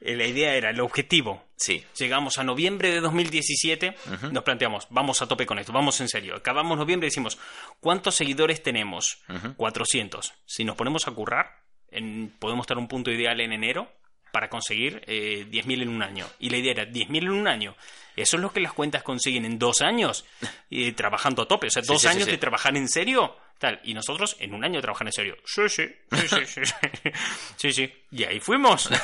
[0.01, 1.45] Eh, La idea era el objetivo.
[1.55, 1.83] sí.
[1.97, 4.31] Llegamos a noviembre de 2017, Ujú.
[4.31, 6.35] nos planteamos, vamos a tope con esto, vamos en serio.
[6.35, 7.37] Acabamos noviembre y decimos,
[7.79, 9.19] ¿cuántos seguidores tenemos?
[9.29, 9.55] Ujú.
[9.55, 10.33] 400.
[10.45, 13.89] Si nos ponemos a currar, en- podemos estar un punto ideal en enero
[14.33, 16.27] para conseguir eh, 10.000 en un año.
[16.39, 17.73] Y la idea era 10.000 en un año.
[18.17, 20.25] Eso es lo que las cuentas consiguen en dos años,
[20.97, 21.67] trabajando a tope.
[21.67, 22.31] O sea, dos sí, sí, años sí.
[22.31, 23.33] de trabajar en serio.
[23.59, 23.79] Tal.
[23.83, 25.37] Y nosotros en un año de trabajar en serio.
[25.45, 26.61] Sí, sí, sí, sí, sí.
[26.65, 27.11] sí.
[27.57, 27.93] Sí, sí.
[28.11, 28.89] Y ahí fuimos.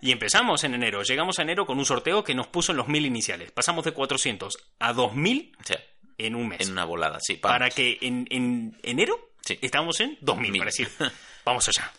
[0.00, 1.02] Y empezamos en enero.
[1.02, 3.50] Llegamos a enero con un sorteo que nos puso en los 1000 iniciales.
[3.50, 5.82] Pasamos de 400 a 2000 O sea,
[6.18, 6.60] en un mes.
[6.60, 7.38] en una volada, sí.
[7.42, 7.54] vamos.
[7.58, 9.58] Para que en, en enero Sí.
[9.60, 10.60] estábamos en 2000, Mil.
[10.60, 10.88] para decir,
[11.44, 11.90] vamos allá.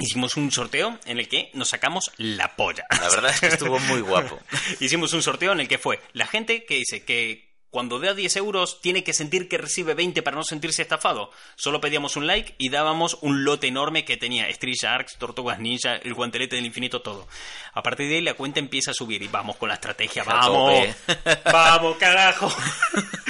[0.00, 2.84] Hicimos un sorteo en el que nos sacamos la polla.
[2.90, 4.40] La verdad es que estuvo muy guapo.
[4.80, 8.36] Hicimos un sorteo en el que fue la gente que dice que cuando da 10
[8.36, 11.30] euros tiene que sentir que recibe 20 para no sentirse estafado.
[11.56, 15.96] Solo pedíamos un like y dábamos un lote enorme que tenía Street Sharks, Tortugas Ninja,
[15.96, 17.28] el guantelete del infinito, todo.
[17.74, 20.24] A partir de ahí la cuenta empieza a subir y vamos con la estrategia.
[20.24, 20.88] ¡Vamos!
[21.44, 22.50] ¡Vamos, carajo!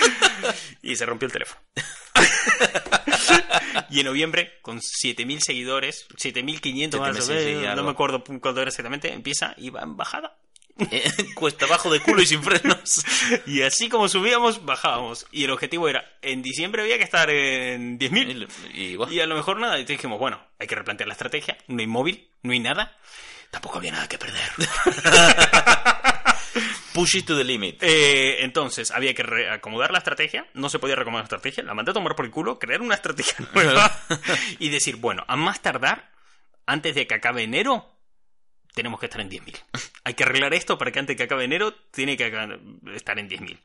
[0.82, 1.60] y se rompió el teléfono.
[3.90, 8.60] y en noviembre, con 7.000 seguidores, 7.500 más, 7.000, sí, sí, no me acuerdo cuánto
[8.60, 10.36] era exactamente, empieza y va en bajada.
[11.34, 13.04] Cuesta abajo de culo y sin frenos.
[13.46, 15.26] Y así como subíamos, bajábamos.
[15.32, 18.48] Y el objetivo era, en diciembre había que estar en 10.000.
[18.74, 19.78] Y, y, bueno, Y a lo mejor nada.
[19.78, 21.58] Y dijimos, bueno, hay que replantear la estrategia.
[21.66, 22.96] No hay móvil, no hay nada.
[23.50, 24.50] Tampoco había nada que perder.
[26.98, 27.82] push it to the limit.
[27.82, 30.46] Eh, entonces, había que reacomodar la estrategia.
[30.54, 31.62] No se podía reacomodar la estrategia.
[31.62, 33.90] La mandé a tomar por el culo, crear una estrategia nueva.
[34.58, 36.10] y decir, bueno, a más tardar,
[36.66, 37.97] antes de que acabe enero,
[38.78, 39.60] tenemos que estar en 10.000.
[40.04, 42.26] Hay que arreglar esto para que antes que acabe enero, tiene que
[42.94, 43.58] estar en 10.000.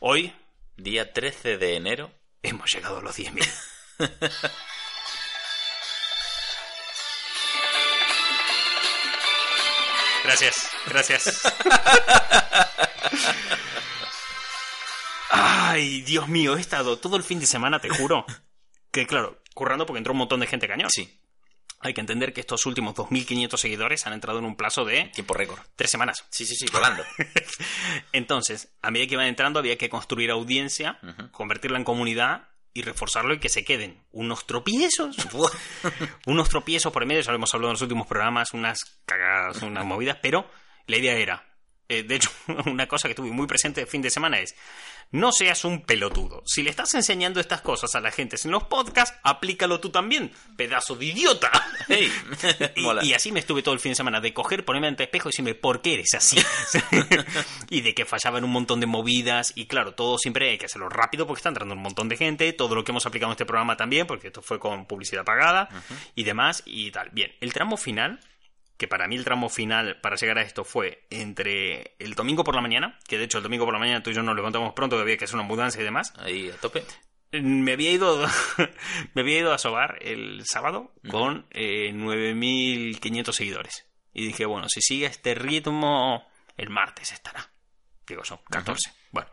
[0.00, 0.34] Hoy
[0.76, 2.12] Día 13 de enero.
[2.42, 3.48] hemos llegado a los 10.000.
[10.24, 11.40] Gracias, gracias.
[15.30, 18.26] Ay, Dios mío, he estado todo el fin de semana, te juro.
[18.90, 20.90] Que claro, currando porque entró un montón de gente cañón.
[20.90, 21.18] Sí,
[21.80, 25.34] Hay que entender que estos últimos 2.500 seguidores han entrado en un plazo de tiempo
[25.34, 25.60] récord.
[25.76, 26.24] tres semanas.
[26.30, 27.04] Sí, sí, sí, volando.
[28.12, 30.98] Entonces, a medida que iban entrando, había que construir audiencia,
[31.30, 34.04] convertirla en comunidad y reforzarlo y que se queden.
[34.12, 35.16] Unos tropiezos,
[36.26, 39.62] unos tropiezos por el medio, ya lo hemos hablado en los últimos programas, unas cagadas,
[39.62, 40.50] unas movidas, pero
[40.86, 41.47] la idea era,
[41.88, 42.30] eh, de hecho,
[42.66, 44.54] una cosa que tuve muy presente el fin de semana es,
[45.10, 46.42] no seas un pelotudo.
[46.44, 50.30] Si le estás enseñando estas cosas a la gente en los podcasts, aplícalo tú también,
[50.56, 51.50] pedazo de idiota.
[51.90, 52.12] Hey,
[53.02, 55.28] Y, así me estuve todo el fin de semana de coger, ponerme ante el espejo
[55.28, 56.36] y decirme, ¿por qué eres así?
[57.70, 59.52] y de que fallaba en un montón de movidas.
[59.54, 62.52] Y claro, todo siempre hay que hacerlo rápido porque está entrando un montón de gente.
[62.52, 65.70] Todo lo que hemos aplicado en este programa también, porque esto fue con publicidad pagada
[66.14, 67.08] y demás y tal.
[67.12, 68.20] Bien, el tramo final,
[68.78, 72.54] que para mí el tramo final para llegar a esto fue entre el domingo por
[72.54, 74.72] la mañana, que de hecho el domingo por la mañana tú y yo nos levantamos
[74.72, 76.14] pronto, que había que hacer una mudanza y demás.
[76.16, 76.84] Ahí, a tope.
[77.32, 78.24] Me había ido
[79.14, 83.86] me había ido a sobar el sábado con eh, 9.500 seguidores.
[84.14, 86.26] Y dije, bueno, si sigue este ritmo,
[86.56, 87.50] el martes estará.
[88.06, 88.92] Digo, son 14.
[89.10, 89.28] Bueno,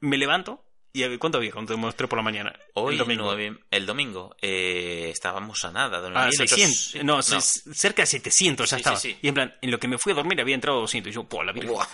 [0.00, 2.52] me levanto y a ¿cuánto había cuando te mostré por la mañana?
[2.74, 3.24] Hoy, el domingo.
[3.24, 6.00] nueve- el domingo, eh, estábamos a nada.
[6.00, 6.48] de Ah, 9.800.
[6.48, 7.04] 600.
[7.04, 7.20] No,
[7.74, 8.96] cerca de 700 ya Sí, estaba.
[8.96, 9.18] sí, sí.
[9.22, 11.10] Y en plan, en lo que me fui a dormir había entrado 200.
[11.10, 11.52] Y yo, ¡pua, la!
[11.52, 11.86] Buah.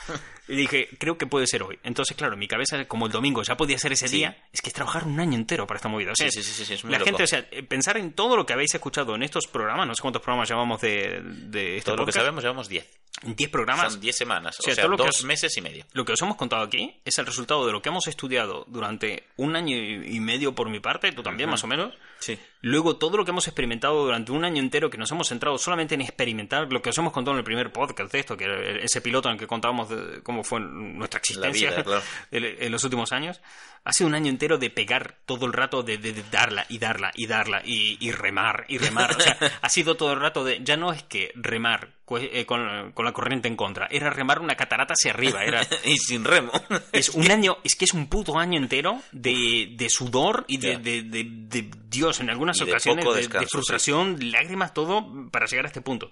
[0.49, 1.79] Y dije, creo que puede ser hoy.
[1.83, 4.69] Entonces, claro, en mi cabeza, como el domingo ya podía ser ese día, es que
[4.71, 6.13] es trabajar un año entero para esta movida.
[6.13, 7.07] O sea, Sí, sí, sí, sí, es muy la loco.
[7.11, 9.95] gente, o sea, eh, pensar en todo lo que habéis escuchado en estos programas, no
[9.95, 12.87] sé cuántos programas llevamos de, de este Todo lo que sabemos, llevamos 10.
[13.23, 13.93] 10 programas.
[13.93, 15.85] Son 10 semanas, o sea, lo que dos os- meses y medio.
[15.93, 19.25] Lo que os hemos contado aquí es el resultado de lo que hemos estudiado durante
[19.37, 21.95] un año y y medio por mi parte, tú también más o menos.
[22.19, 22.39] Sí.
[22.63, 25.95] Luego todo lo que hemos experimentado durante un año entero, que nos hemos centrado solamente
[25.95, 29.01] en experimentar, lo que os hemos contado en el primer podcast de esto, que ese
[29.01, 32.03] piloto en el que contábamos de cómo fue nuestra existencia vida, claro.
[32.31, 33.41] en, los últimos años,
[33.85, 36.79] ha sido un año entero de pegar todo el rato, de, de- de darla y
[36.79, 39.15] darla y darla y, y remar y remar.
[39.17, 41.91] O sea, ha sido todo el rato de, ya no es que remar
[42.21, 45.61] eh, con, con la corriente en contra, era remar una catarata hacia arriba, era...
[45.85, 46.53] y sin remo.
[46.93, 50.79] Es un año, es que es un puto año entero de, de sudor y de,
[50.79, 55.47] de, de- Dios, en algunas de ocasiones, poco de, de descanso, frustración, lágrimas, todo para
[55.47, 56.11] llegar a este punto.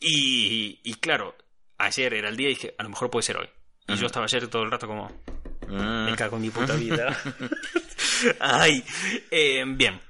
[0.00, 1.36] Y, y claro,
[1.78, 3.48] ayer era el día y dije, a lo mejor puede ser hoy.
[3.88, 5.10] Y yo estaba ayer todo el rato como,
[5.68, 6.06] Mm.
[6.06, 7.14] me cago en mi puta vida.
[8.40, 8.82] Ay,
[9.30, 10.00] eh, bien.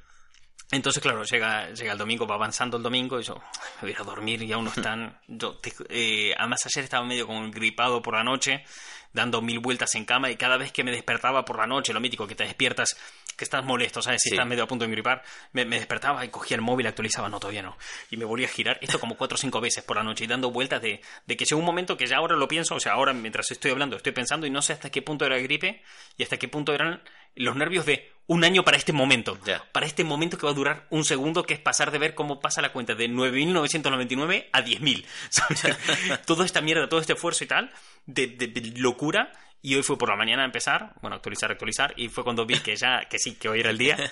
[0.71, 3.93] Entonces, claro, llega, llega el domingo, va avanzando el domingo y yo me voy a
[3.95, 5.19] ir a dormir y aún no están.
[5.27, 8.65] Yo te- eh, además, ayer estaba medio como gripado por la noche,
[9.13, 12.01] dando mil vueltas en cama y cada vez que me despertaba por la noche, lo
[12.01, 12.97] mítico, que te despiertas,
[13.37, 14.21] que estás molesto, ¿sabes?
[14.23, 14.35] Si Sí.
[14.35, 17.39] estás medio a punto de gripar, me, me despertaba y cogía el móvil, actualizaba, no,
[17.41, 17.77] todavía no.
[18.11, 20.27] Y me volvía a girar, esto como cuatro o cinco veces por la noche y
[20.27, 22.93] dando vueltas de, de que llegó un momento que ya ahora lo pienso, o sea,
[22.93, 25.83] ahora mientras estoy hablando, estoy pensando y no sé hasta qué punto era gripe
[26.17, 27.01] y hasta qué punto eran
[27.37, 29.39] los nervios de un año para este momento.
[29.73, 32.41] Para este momento que va a durar un segundo, que es pasar de ver cómo
[32.41, 35.05] pasa la cuenta de 9.999 a 10.000.
[35.31, 35.63] ¿sabes?
[36.27, 37.71] Toda esta mierda, todo este esfuerzo y tal,
[38.07, 39.33] de, de- de locura.
[39.63, 42.61] Y hoy fue por la mañana a empezar, bueno, actualizar, actualizar, y fue cuando vi
[42.61, 43.97] que ya, que sí, que hoy era el día.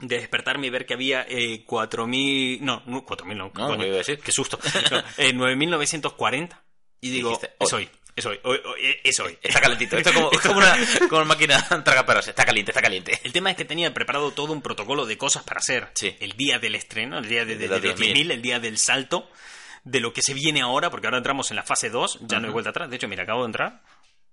[0.00, 2.58] De despertarme y ver que había eh, 4.000...
[2.62, 3.44] No, no, 4.000 no.
[3.44, 4.18] No, coño, ¿qué iba a decir?
[4.18, 4.58] Qué susto.
[4.90, 6.50] No, eh, 9.940.
[7.00, 7.88] Y digo, es hoy.
[8.16, 9.38] Es hoy, hoy, hoy, es hoy.
[9.42, 9.96] Está calentito.
[9.96, 10.76] Esto es como, una,
[11.08, 12.28] como máquina tragaperras.
[12.28, 13.20] Está caliente, está caliente.
[13.24, 15.88] El tema es que tenía preparado todo un protocolo de cosas para hacer.
[15.94, 16.16] Sí.
[16.20, 18.42] El día del estreno, el día de, de- De los de los 10.000, 10.000, el
[18.42, 19.28] día del salto,
[19.84, 22.46] de lo que se viene ahora, porque ahora entramos en la fase 2, ya no
[22.46, 22.88] hay vuelta atrás.
[22.88, 23.80] De hecho, mira, acabo de entrar.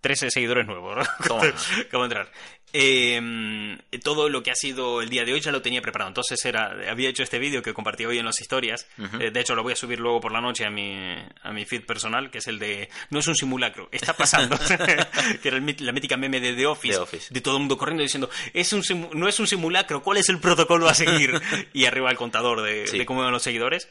[0.01, 1.07] 13 seguidores nuevos.
[1.19, 2.31] acabo entrar.
[2.73, 6.09] Eh, todo lo que ha sido el día de hoy ya lo tenía preparado.
[6.09, 8.87] Entonces era, había hecho este vídeo que compartí hoy en las historias.
[9.19, 10.95] Eh, de hecho, lo voy a subir luego por la noche a mi,
[11.43, 14.57] a mi feed personal, que es el de no es un simulacro, está pasando.
[15.41, 17.33] que era el la mítica meme de The Office, The Office.
[17.33, 20.29] de todo el mundo corriendo diciendo es un simu- no es un simulacro, ¿cuál es
[20.29, 21.39] el protocolo a seguir?
[21.73, 22.97] y arriba el contador de, Sí.
[22.97, 23.89] de cómo van los seguidores.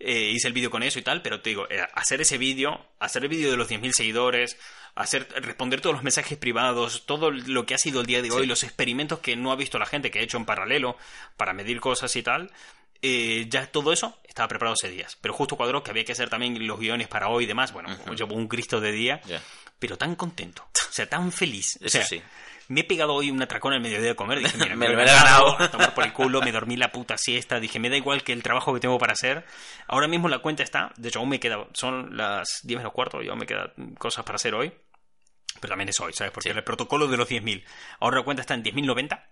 [0.00, 2.86] Eh, hice el vídeo con eso y tal, pero te digo, eh, hacer ese vídeo,
[2.98, 4.58] hacer el vídeo de los 10.000 seguidores,
[4.94, 8.42] hacer responder todos los mensajes privados, todo lo que ha sido el día de hoy,
[8.42, 8.46] Sí.
[8.48, 10.96] los experimentos que no ha visto la gente, que he hecho en paralelo
[11.36, 12.50] para medir cosas y tal,
[13.00, 15.16] eh, ya todo eso estaba preparado hace días.
[15.20, 17.72] Pero justo cuadró que había que hacer también los guiones para hoy y demás.
[17.72, 19.20] Bueno, llevo un Cristo de día,
[19.78, 21.78] pero tan contento, o sea, tan feliz.
[21.82, 22.22] O Eso sea, sí.
[22.68, 24.38] Me he pegado hoy una tracona al mediodía de comer.
[24.40, 26.90] Dije, mira, Me me, lo he ganado, a tomar por el culo, me dormí la
[26.92, 27.60] puta siesta.
[27.60, 29.44] Dije, me da igual que el trabajo que tengo para hacer.
[29.88, 33.22] Ahora mismo la cuenta está, de hecho, aún me queda, son las 10 menos cuarto,
[33.22, 34.72] y aún me quedan cosas para hacer hoy.
[35.60, 36.32] Pero también es hoy, ¿sabes?
[36.32, 36.56] Porque Sí.
[36.56, 37.62] el protocolo de los 10.000.
[38.00, 39.28] Ahora la cuenta está en 10.090.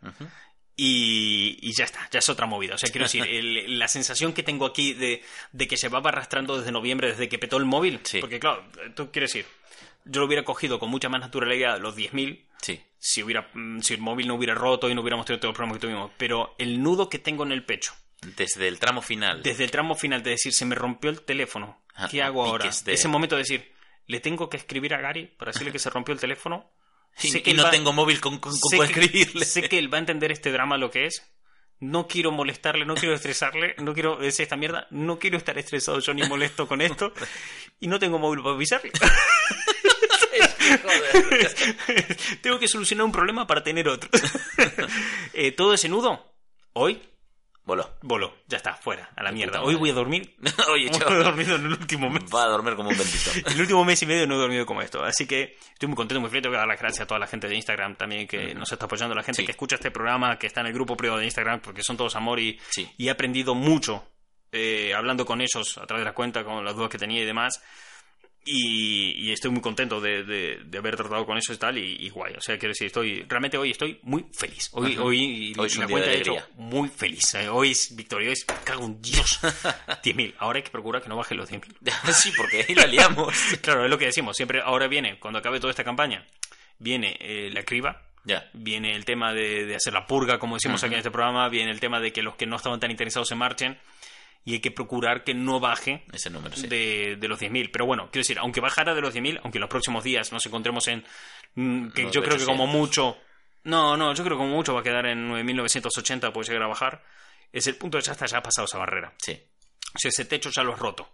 [0.76, 2.74] Y, y ya está, ya es otra movida.
[2.74, 5.22] O sea, quiero decir, el- la sensación que tengo aquí de,
[5.52, 8.00] de que se va arrastrando desde noviembre, desde que petó el móvil.
[8.04, 8.20] Sí.
[8.20, 8.64] Porque, claro,
[8.94, 9.46] tú quieres decir,
[10.06, 12.80] yo lo hubiera cogido con mucha más naturalidad los 10.000 Sí.
[13.02, 15.56] Si hubiera mm, si el móvil no hubiera roto y no hubiéramos tenido todos los
[15.56, 16.10] problemas que tuvimos.
[16.18, 17.92] Pero el nudo que tengo en el pecho,
[18.36, 19.42] Desde el tramo final.
[19.42, 22.70] desde el tramo final de decir, se me rompió el teléfono, Ah, ¿qué hago ahora?
[22.84, 23.72] de- Ese momento de decir,
[24.06, 26.70] le tengo que escribir a Gary para decirle que se rompió el teléfono.
[27.22, 29.44] Y, Sé que y no va- tengo móvil con, con, con sé que- escribirle.
[29.44, 31.26] Sé que él va a entender este drama lo que es.
[31.80, 35.98] No quiero molestarle, no quiero estresarle, no quiero decir esta mierda, no quiero estar estresado
[36.00, 37.12] yo ni molesto con esto
[37.80, 38.92] y no tengo móvil para avisarle.
[42.42, 44.10] Tengo que solucionar un problema para tener otro.
[45.32, 46.34] Eh, todo ese nudo,
[46.72, 47.00] hoy,
[47.64, 47.96] Voló.
[48.02, 48.34] voló.
[48.48, 49.62] Ya está, fuera, a la mierda.
[49.62, 50.34] Hoy voy a dormir.
[50.72, 51.20] Oye, chaval.
[51.20, 52.24] he dormido en el último mes.
[52.34, 53.30] Va a dormir como un bendito.
[53.46, 55.02] El último mes y medio no he dormido como esto.
[55.04, 56.42] Así que estoy muy contento, muy feliz.
[56.42, 58.86] Tengo que dar las gracias a toda la gente de Instagram también que nos está
[58.86, 59.46] apoyando, la gente Sí.
[59.46, 62.16] que escucha este programa, que está en el grupo privado de Instagram, porque son todos
[62.16, 62.90] amor y, Sí.
[62.98, 64.04] y he aprendido mucho
[64.52, 67.24] eh, hablando con ellos a través de la cuenta, con las dudas que tenía y
[67.26, 67.62] demás.
[68.44, 71.96] Y, y estoy muy contento de, de- de haber tratado con eso y tal, y,
[72.00, 72.34] y guay.
[72.34, 74.70] O sea, quiero decir, estoy, realmente hoy estoy muy feliz.
[74.72, 75.08] Hoy, Ujú.
[75.08, 77.34] hoy, Hoy es la cuenta de he hecho muy feliz.
[77.34, 79.40] Eh, Hoy es victoria, hoy es, cago en Dios.
[79.42, 80.34] 10.000.
[80.38, 82.12] Ahora hay que procurar que no baje los 10.000.
[82.14, 83.34] sí, porque ahí la liamos.
[83.60, 84.36] Claro, es lo que decimos.
[84.36, 86.26] Siempre, ahora viene, cuando acabe toda esta campaña,
[86.78, 88.48] viene eh, la criba, Ya.
[88.54, 91.70] viene el tema de, de hacer la purga, como decimos aquí en este programa, viene
[91.70, 93.78] el tema de que los que no estaban tan interesados se marchen
[94.44, 96.66] y hay que procurar que no baje Ese número, sí.
[96.66, 97.70] de, de los 10.000.
[97.72, 100.44] Pero bueno, quiero decir, aunque bajara de los 10.000, aunque en los próximos días nos
[100.46, 101.04] encontremos en...
[101.54, 103.18] mm, que yo creo que como mucho...
[103.64, 106.68] No, no, yo creo que como mucho va a quedar en 9.980, puede llegar a
[106.68, 107.02] bajar.
[107.52, 109.12] Es el punto de ya está, ya ha pasado esa barrera.
[109.18, 109.38] Sí.
[109.94, 111.08] O sea, ese techo ya lo has roto.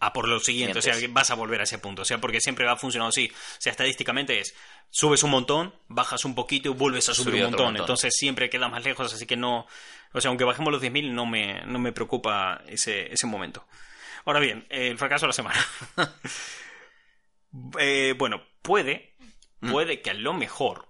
[0.00, 2.02] A por lo siguiente, o sea, vas a volver a ese punto.
[2.02, 3.30] O sea, porque siempre ha funcionado así.
[3.32, 4.54] O sea, estadísticamente es,
[4.90, 7.66] subes un montón, bajas un poquito y vuelves a subir un montón.
[7.66, 7.82] montón.
[7.82, 9.66] Entonces siempre queda más lejos, así que no...
[10.12, 13.66] O sea, aunque bajemos los 10.000, no me, no me preocupa ese, ese momento.
[14.24, 15.66] Ahora bien, el fracaso de la semana.
[17.78, 19.14] Eh, bueno, puede,
[19.60, 19.72] Mm.
[19.72, 20.88] puede que a lo mejor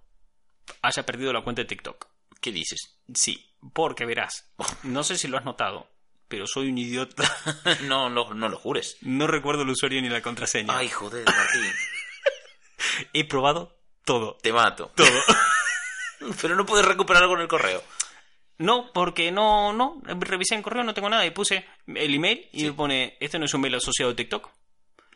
[0.83, 2.07] haya perdido la cuenta de TikTok.
[2.41, 2.99] ¿Qué dices?
[3.15, 4.51] Sí, porque verás,
[4.83, 5.89] no sé si lo has notado,
[6.29, 7.25] pero soy un idiota.
[7.85, 8.97] no, no, no lo jures.
[9.03, 10.77] No recuerdo el usuario ni la contraseña.
[10.77, 11.73] Ay, joder, Martín.
[13.13, 14.39] He probado todo.
[14.41, 14.93] Te mato.
[14.95, 15.21] Todo.
[16.41, 17.83] Pero no puedes recuperar algo en el correo.
[18.59, 20.03] No, porque no, no.
[20.05, 21.25] Revisé en correo, no tengo nada.
[21.25, 24.51] Y puse el email y me pone, este no es un mail asociado a TikTok.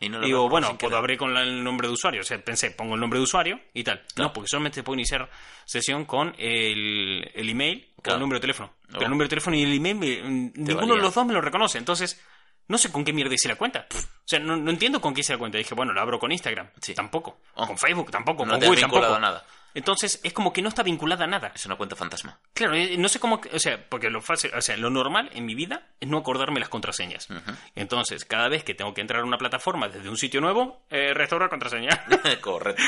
[0.03, 2.21] Y no lo digo, bueno, puedo abrir con la- el nombre de usuario.
[2.21, 4.03] O sea, pensé, pongo el nombre de usuario y tal.
[4.15, 4.29] Claro.
[4.29, 5.31] No, porque solamente puedo iniciar
[5.65, 8.17] sesión con el, el email o Claro.
[8.17, 8.75] el número de teléfono.
[8.89, 10.95] Pero el número de teléfono y el email, me- ninguno valía.
[10.97, 11.79] de los dos me lo reconoce.
[11.79, 12.21] Entonces,
[12.69, 13.87] no sé con qué mierda hice la cuenta.
[13.95, 15.59] O sea, no, no entiendo con qué hice la cuenta.
[15.59, 16.69] Dije, bueno, la abro con Instagram.
[16.81, 16.95] Sí.
[16.95, 17.41] Tampoco.
[17.55, 17.67] Oh.
[17.67, 18.45] Con Facebook tampoco.
[18.45, 19.19] No con te Google tampoco.
[19.19, 19.45] nada.
[19.75, 21.53] Entonces, es como que no está vinculada a nada.
[21.55, 22.39] Es una cuenta fantasma.
[22.55, 25.47] Claro, eh, no sé cómo, o sea, porque lo fácil, o sea, lo normal en
[25.47, 27.29] mi vida es no acordarme las contraseñas.
[27.75, 31.15] Entonces, cada vez que tengo que entrar a una plataforma desde un sitio nuevo, eh,
[31.15, 32.05] restaurar contraseña.
[32.41, 32.83] Correcto.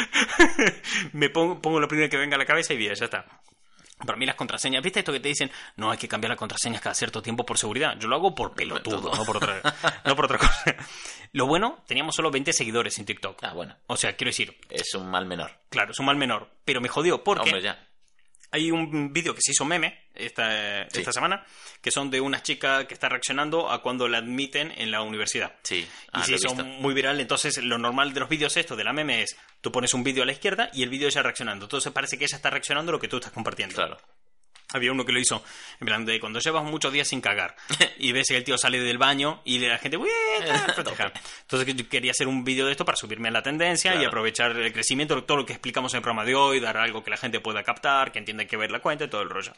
[1.13, 3.27] Me pongo, pongo lo primero que venga a la cabeza y bien, ya está.
[3.99, 5.51] Para mí las contraseñas, ¿viste esto que te dicen?
[5.77, 7.97] No, hay que cambiar las contraseñas cada cierto tiempo por seguridad.
[7.99, 9.61] Yo lo hago por pelotudo, no por otra,
[10.05, 10.77] no por otra cosa.
[11.33, 13.43] Lo bueno, teníamos solo 20 seguidores en TikTok.
[13.43, 13.77] Ah, bueno.
[13.87, 15.51] O sea, quiero decir, Es un mal menor.
[15.69, 17.89] claro, es un mal menor, pero me jodió porque Hombre, ya.
[18.55, 21.01] Hay un vídeo que se hizo meme esta, Sí.
[21.01, 21.45] esta semana,
[21.83, 25.55] que son de una chica que está reaccionando a cuando la admiten en la universidad.
[25.65, 25.77] Sí.
[25.79, 26.65] Y Ah, se lo he hizo visto.
[26.65, 29.93] muy viral, entonces lo normal de los vídeos esto, de la meme, es tú pones
[29.95, 31.67] un vídeo a la izquierda y el vídeo ella reaccionando.
[31.67, 33.75] Entonces parece que ella está reaccionando a lo que tú estás compartiendo.
[33.75, 33.99] Claro.
[34.75, 35.43] Había uno que lo hizo
[35.81, 37.57] en plan de cuando llevas muchos días sin cagar
[37.99, 39.99] y ves que el tío sale del baño y la gente
[40.75, 41.13] proteja.
[41.43, 44.51] Entonces yo quería hacer un vídeo de esto para subirme a la tendencia y aprovechar
[44.57, 47.17] el crecimiento, todo lo que explicamos en el programa de hoy, dar algo que la
[47.17, 49.53] gente pueda captar, que entienda que ver la cuenta y todo el rollo.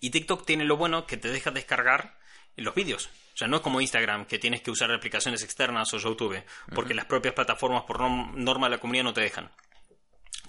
[0.00, 2.18] Y TikTok tiene lo bueno que te deja descargar
[2.56, 3.06] los vídeos.
[3.34, 6.42] O sea, no es como Instagram, que tienes que usar aplicaciones externas o YouTube,
[6.74, 9.50] porque las propias plataformas por norm- norma de la comunidad no te dejan.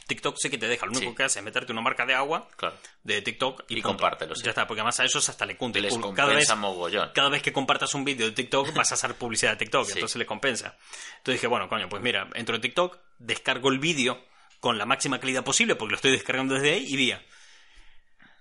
[0.08, 1.16] TikTok sí que te deja, lo único Sí.
[1.18, 2.76] que hace es meterte una marca de agua Claro.
[3.04, 4.44] de TikTok y, Y compártelo, sí.
[4.44, 5.82] Ya está, porque además a ellos hasta le cunte.
[5.82, 7.12] Les Cada vez, mogollón.
[7.14, 9.92] cada vez que compartas un vídeo de TikTok vas a hacer publicidad de TikTok, Sí.
[9.94, 10.78] entonces le compensa.
[11.18, 14.24] Entonces dije, bueno, coño, pues mira, entro en TikTok, descargo el vídeo
[14.60, 17.24] con la máxima calidad posible, porque lo estoy descargando desde ahí, y vía.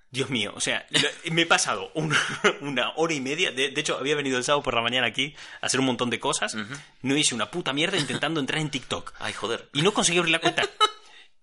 [0.09, 0.87] Dios mío, o sea,
[1.31, 2.17] me he pasado una,
[2.62, 3.51] una hora y media.
[3.51, 6.09] De, de hecho, había venido el sábado por la mañana aquí a hacer un montón
[6.11, 6.55] de cosas.
[7.03, 9.12] No hice una puta mierda intentando entrar en TikTok.
[9.19, 9.69] Ay, joder.
[9.75, 10.62] Y no conseguí abrir la cuenta.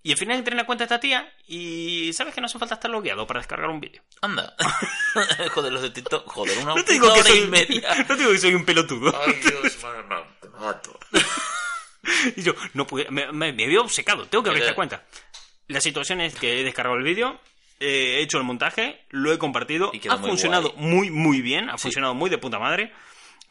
[0.06, 2.60] Y al final entré en la cuenta de esta tía y sabes que no hace
[2.60, 4.04] falta estar logueado para descargar un vídeo.
[4.22, 4.54] Anda.
[5.54, 6.28] joder, los de TikTok.
[6.28, 7.96] Joder, una No te digo que soy media.
[8.10, 9.18] No te digo que soy un pelotudo.
[9.26, 9.78] Ay, Dios,
[10.10, 11.00] no, te mato.
[12.36, 15.06] Y yo, no pude, me, me, me había obcecado, tengo que abrir esta cuenta.
[15.70, 17.40] La situación es que he descargado el vídeo,
[17.80, 20.86] eh, he hecho el montaje, lo he compartido, ha muy funcionado guay.
[20.86, 22.92] muy, muy bien, ha funcionado muy de puta madre.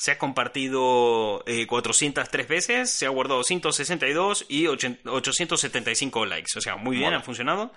[0.03, 6.59] Se ha compartido eh, 403 veces, se ha guardado 162 y 80 875 likes.
[6.59, 7.19] O sea, muy bien, Mola.
[7.19, 7.71] ha funcionado.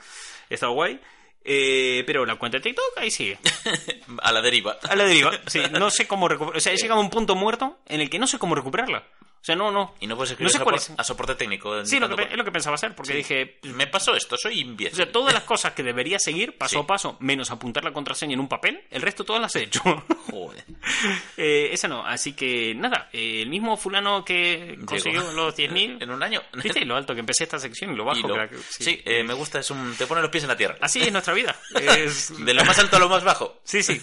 [0.50, 1.00] Estado guay.
[1.44, 3.38] Eh, pero la cuenta de TikTok ahí sigue.
[4.24, 4.76] A la deriva.
[4.90, 5.34] A la deriva.
[5.46, 6.58] Sí, no sé cómo recuperar.
[6.58, 9.04] O sea, he llegado a un punto muerto en el que no sé cómo recuperarla.
[9.46, 9.94] O sea, no, no.
[10.00, 11.00] Y no puedes escribir sé a, cuál sopor- es.
[11.00, 11.86] a soporte técnico.
[11.86, 13.18] Sí, lo que, es lo que pensaba hacer, porque Sí.
[13.20, 14.96] dije, Me pasó esto, soy o imbécil.
[14.96, 16.84] sea, todas las cosas que debería seguir paso Sí.
[16.84, 19.82] a paso, menos apuntar la contraseña en un papel, el resto todas las he hecho.
[20.32, 20.66] Joder.
[21.38, 25.34] Eh, esa no, así que nada, eh, el mismo fulano que consiguió Llegó.
[25.34, 25.98] los 10.000.
[26.02, 26.42] En un año.
[26.64, 28.20] ¿Viste lo alto que empecé esta sección y lo bajo?
[28.20, 30.44] Y lo- que era que- sí, eh, me gusta, es un, te pone los pies
[30.46, 30.78] en la tierra.
[30.82, 31.56] Así es nuestra vida.
[31.76, 33.60] Es- De lo más alto a lo más bajo.
[33.64, 34.02] Sí, sí.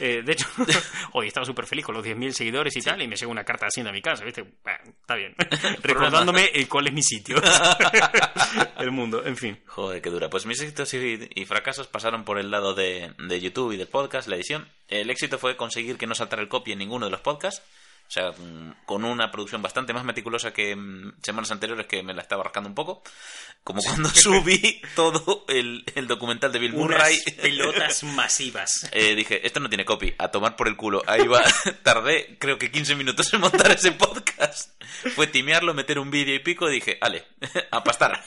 [0.00, 0.46] de hecho,
[1.12, 3.66] hoy estaba súper feliz con los 10.000 seguidores y tal, y me llegó una carta
[3.66, 4.44] de Hacienda a mi casa, ¿viste?
[4.64, 5.34] Está bien.
[5.82, 7.36] Recordándome eh, cuál es mi sitio.
[8.78, 9.58] el mundo, en fin.
[9.66, 10.28] Joder, qué dura.
[10.28, 13.88] Pues mis éxitos y, y fracasos pasaron por el lado de, de YouTube y del
[13.88, 14.68] podcast, la edición.
[14.88, 17.62] El éxito fue conseguir que no saltara el copy en ninguno de los podcasts.
[18.08, 22.14] O sea, mm, con una producción bastante más meticulosa que mm, semanas anteriores que me
[22.14, 23.02] la estaba rascando un poco.
[23.64, 27.18] Como cuando subí todo el, el documental de Bill Murray.
[27.42, 28.88] Pelotas masivas.
[28.92, 31.02] Eh, dije, esto no tiene copy, a tomar por el culo.
[31.06, 31.42] Ahí va,
[31.82, 34.70] tardé creo que 15 minutos en montar ese podcast.
[35.14, 37.24] Fue timearlo, meter un vídeo y pico, y dije, ale,
[37.70, 38.24] a pastar.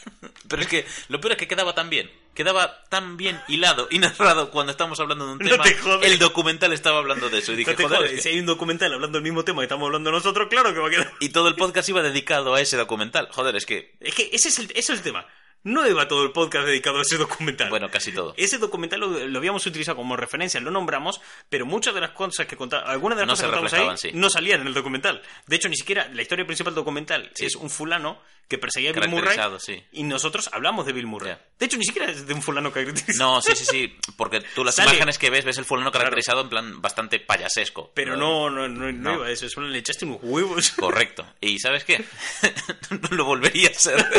[0.47, 2.11] Pero es que lo peor es que quedaba tan bien,
[2.43, 5.63] quedaba tan bien hilado y narrado cuando estábamos hablando de un No tema.
[5.63, 6.09] te jodes.
[6.09, 8.45] el documental estaba hablando de eso y dije, No te joder, que- si hay un
[8.45, 11.13] documental hablando del mismo tema que estamos hablando nosotros, claro que va a quedar.
[11.19, 13.27] Y todo el podcast iba dedicado a ese documental.
[13.31, 15.25] Joder, es que Es que ese es el, eso es el tema.
[15.63, 17.69] No iba todo el podcast dedicado a ese documental.
[17.69, 18.33] Bueno, casi todo.
[18.37, 22.45] Ese documental lo, lo habíamos utilizado como referencia, lo nombramos, pero muchas de las cosas
[22.47, 24.17] que contamos, algunas de las No cosas que contamos ahí sí.
[24.17, 25.21] no salían en el documental.
[25.47, 27.45] De hecho, ni siquiera la historia principal del documental Sí.
[27.45, 29.83] es un fulano que perseguía a Bill Murray sí.
[29.91, 31.33] y nosotros hablamos de Bill Murray.
[31.33, 31.39] Ya.
[31.59, 33.35] De hecho, ni siquiera es de un fulano caracterizado.
[33.35, 34.89] No, sí, sí, sí, porque tú las Sale.
[34.89, 37.91] imágenes que ves, ves el fulano caracterizado en plan bastante payasesco.
[37.93, 39.15] Pero no, no, no, no No.
[39.17, 40.71] iba a eso, solo le echaste unos huevos.
[40.71, 41.27] Correcto.
[41.41, 42.03] ¿Y sabes qué?
[42.89, 44.03] no lo volvería a ser.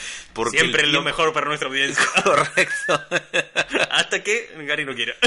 [0.32, 2.04] Porque Siempre es lo mejor para nuestra audiencia.
[2.24, 3.00] Correcto.
[3.90, 5.14] Hasta que Gary no quiera.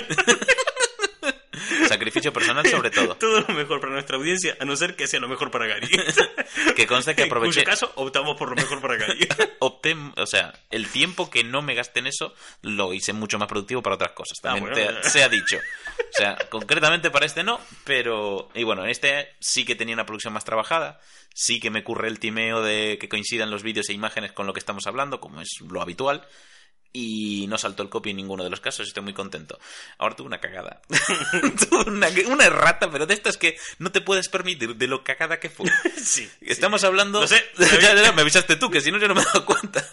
[1.88, 3.16] Sacrificio personal sobre todo.
[3.16, 5.88] Todo lo mejor para nuestra audiencia, a no ser que sea lo mejor para Gary.
[6.76, 7.64] Que conste que En cuyo aproveché.
[7.64, 9.28] caso, optamos por lo mejor para Gary.
[9.60, 13.48] opté, o sea, el tiempo que no me gasté en eso lo hice mucho más
[13.48, 14.38] productivo para otras cosas.
[14.40, 15.00] Ah, También bueno.
[15.02, 15.58] te- se ha dicho.
[15.58, 18.50] O sea, concretamente para este no, pero.
[18.54, 21.00] Y bueno, en este sí que tenía una producción más trabajada.
[21.34, 24.54] Sí que me curré el timeo de que coincidan los vídeos e imágenes con lo
[24.54, 26.26] que estamos hablando, como es lo habitual.
[26.94, 29.58] Y no saltó el copy en ninguno de los casos, estoy muy contento.
[29.98, 30.82] Ahora tuve una cagada.
[31.70, 35.40] tuve una, una errata, pero de estas que no te puedes permitir, de lo cagada
[35.40, 35.70] que fue.
[36.04, 36.30] sí.
[36.42, 37.22] Estamos hablando.
[37.22, 37.44] Lo sé.
[37.82, 39.88] Ya, ya, ya, me avisaste tú, que si no yo no me he dado cuenta.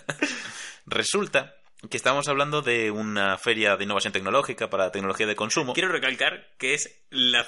[0.87, 1.55] Resulta
[1.89, 5.75] que estamos hablando de una feria de innovación tecnológica para tecnología de consumo.
[5.75, 7.47] Quiero recalcar que es la,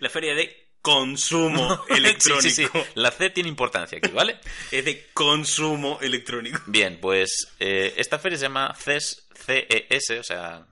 [0.00, 2.40] la feria de consumo electrónico.
[2.42, 2.78] Sí, sí, sí.
[2.94, 4.38] La C tiene importancia aquí, ¿vale?
[4.70, 6.60] Es de consumo electrónico.
[6.66, 10.66] Bien, pues eh, esta feria se llama CES, CES, o sea,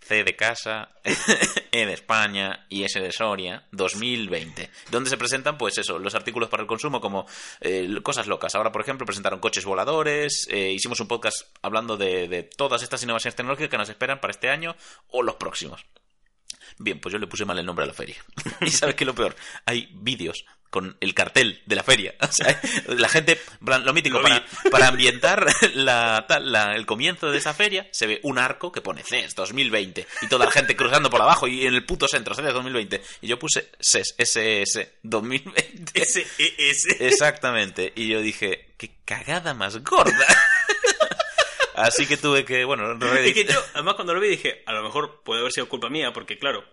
[0.00, 0.90] C de casa,
[1.72, 6.48] E de España y S de Soria 2020, donde se presentan, pues eso, los artículos
[6.48, 7.26] para el consumo como
[7.60, 8.54] eh, cosas locas.
[8.54, 13.02] Ahora, por ejemplo, presentaron coches voladores, eh, hicimos un podcast hablando de, de todas estas
[13.02, 14.76] innovaciones tecnológicas que nos esperan para este año
[15.08, 15.86] o los próximos.
[16.78, 18.16] Bien, pues yo le puse mal el nombre a la feria.
[18.60, 22.14] y sabes qué es lo peor, hay vídeos con el cartel de la feria.
[22.20, 27.30] O sea, la gente, lo mítico, Lo para, para ambientar la, tal- la- el comienzo
[27.30, 30.74] de esa feria, se ve un arco que pone CES 2020 y toda la gente
[30.74, 33.00] cruzando por abajo y en el puto centro, CES 2020.
[33.20, 36.04] Y yo puse CES, SS 2020.
[36.04, 36.96] SES.
[37.00, 37.92] Exactamente.
[37.94, 40.26] Y yo dije, qué cagada más gorda.
[41.74, 44.82] Así que tuve que, bueno, Es que yo, además, cuando lo vi dije, a lo
[44.82, 46.64] mejor puede haber sido culpa mía, porque claro,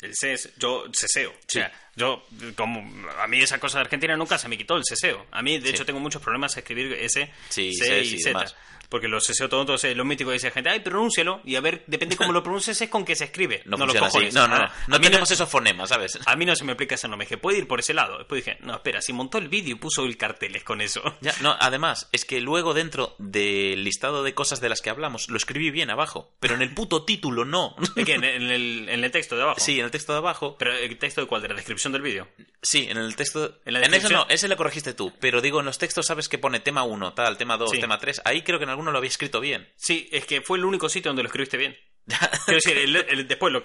[0.00, 1.30] el CES, yo ceseo.
[1.30, 2.24] O sea, yo,
[2.56, 2.80] como
[3.18, 5.26] a mí esa cosa de Argentina nunca se me quitó el ceseo.
[5.32, 5.74] A mí, de Sí.
[5.74, 8.44] hecho, tengo muchos problemas a escribir S, Sí, C C, y sí, Z.
[8.88, 11.60] Porque los ceseo todo, entonces lo mítico que dice la gente, ay, pronúncialo, y a
[11.60, 13.62] ver, depende cómo lo pronuncies, es con qué se escribe.
[13.66, 14.12] No, los funciona así.
[14.16, 14.34] cojones.
[14.34, 14.64] No, no, no.
[14.64, 16.18] Ah, No tenemos esos fonemas, ¿sabes?
[16.26, 18.18] A mí no se me explica ese nombre, dije, puede ir por ese lado.
[18.18, 21.02] Después dije, no, espera, si montó el vídeo y puso el carteles con eso.
[21.20, 25.28] Ya, no, además, es que luego dentro del listado de cosas de las que hablamos,
[25.28, 27.76] lo escribí bien abajo, pero en el puto título no.
[27.96, 28.14] ¿En qué?
[28.14, 29.60] ¿En el, en el texto de abajo?
[29.60, 30.56] Sí, en el texto de abajo.
[30.58, 31.42] ¿Pero el texto de cuál?
[31.42, 32.28] ¿De la descripción del vídeo?
[32.62, 33.58] Sí, en el texto.
[33.64, 34.20] ¿En la En, eso descripción?
[34.28, 35.12] no, ese lo corregiste tú.
[35.20, 37.80] Pero digo, en los textos sabes que pone tema 1, tal, tema 2, Sí.
[37.80, 38.22] tema 3.
[38.24, 39.68] Ahí creo que en alguno lo había escrito bien.
[39.76, 41.76] Sí, es que fue el único sitio donde lo escribiste bien.
[42.46, 43.60] Quiero decir, el- el- después lo,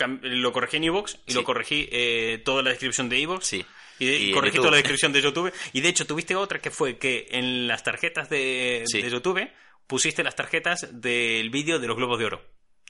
[0.52, 1.38] corregí en Evox y Sí.
[1.38, 3.46] lo corregí eh, toda la descripción de Evox.
[3.46, 3.66] Sí.
[4.00, 5.54] Y, de- Y en corregí toda la descripción de YouTube.
[5.72, 9.02] Y de hecho, tuviste otra que fue que en las tarjetas de, Sí.
[9.02, 9.48] de YouTube
[9.88, 12.42] pusiste las tarjetas del vídeo de los globos de oro.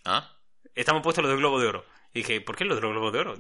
[0.05, 0.37] ¿Ah?
[0.75, 1.85] Estaban puestos los de globos de oro.
[2.13, 3.35] Y dije, ¿por qué los de los globos de oro?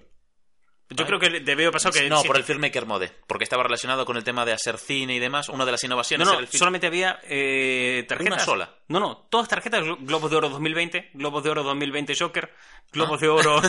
[0.95, 2.09] Yo creo que haber pasado que...
[2.09, 3.11] No, sí, por el Filmmaker Mode.
[3.27, 5.49] Porque estaba relacionado con el tema de hacer cine y demás.
[5.49, 8.33] Una de las No, innovaciones no, era el film- solamente había eh, tarjetas.
[8.33, 8.75] Una sola.
[8.87, 12.51] No, no, todas tarjetas Glo- Globos de Oro 2020, Globos de Oro 2020 Joker,
[12.91, 13.21] Globos Ah.
[13.21, 13.55] de Oro.
[13.57, 13.61] o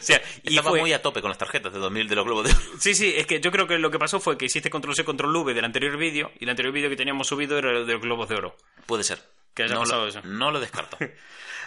[0.00, 2.44] sea, y Estaba fue- muy a tope con las tarjetas de 2000 de los globos
[2.48, 4.94] de Sí, sí, es que yo creo que lo que pasó fue que hiciste control
[4.94, 7.86] C, control V del anterior vídeo y el anterior vídeo que teníamos subido era el
[7.86, 8.56] de los Globos de Oro.
[8.86, 9.18] Puede ser.
[9.54, 10.20] Que haya no pasado lo, eso.
[10.24, 10.96] No lo descarto.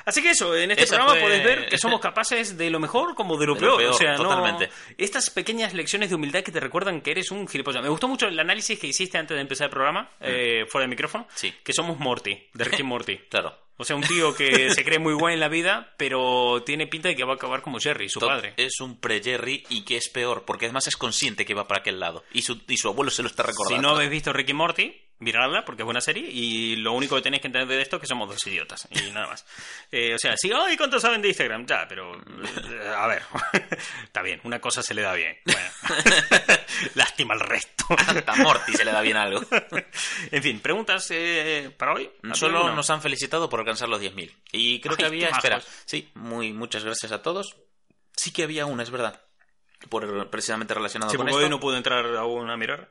[0.04, 2.80] Así que eso, en este Esa programa fue- podéis ver que somos capaces de lo
[2.80, 3.78] mejor como de lo, De lo peor.
[3.78, 4.70] peor, O sea, no- totalmente.
[4.98, 7.84] Estas pequeñas lecciones de humildad que te recuerdan que eres un gilipollas.
[7.84, 10.90] Me gustó mucho el análisis que hiciste antes de empezar el programa, eh, fuera de
[10.90, 11.34] micrófono, Mm.
[11.36, 11.54] Sí.
[11.64, 13.18] que somos Morty, de Rick y Morty.
[13.30, 13.56] Claro.
[13.78, 17.08] O sea, un tío que se cree muy bueno en la vida, pero tiene pinta
[17.10, 18.54] de que va a acabar como Jerry, su padre.
[18.58, 22.00] Es un pre-Jerry y que es peor, porque además es consciente que va para aquel
[22.00, 22.24] lado.
[22.32, 23.76] Y su, y su abuelo se lo está recordando.
[23.78, 27.16] Si no habéis visto Rick y Morty, miradla porque es buena serie y lo único
[27.16, 29.46] que tenéis que entender de esto es que somos dos idiotas y nada más.
[29.94, 31.66] Eh, o sea, sí, ¡ay, cuánto saben de Instagram!
[31.66, 33.24] Ya, pero eh, a ver,
[34.06, 35.38] está bien, una cosa se le da bien.
[35.44, 35.70] Bueno.
[36.96, 37.86] Lástima al resto.
[37.90, 39.42] Hasta Morty se le da bien algo.
[40.32, 42.10] en fin, preguntas eh, para hoy.
[42.34, 42.76] Solo ¿Alguna?
[42.76, 44.34] nos han felicitado por alcanzar los 10.000.
[44.54, 45.28] Y creo que había...
[45.28, 45.70] Espera, majos.
[45.86, 47.58] sí, muy, muchas gracias a todos.
[48.16, 49.22] Sí que había una, es verdad.
[49.90, 51.38] Por, precisamente relacionado Sí, con esto.
[51.38, 52.90] hoy no pude entrar aún a mirar.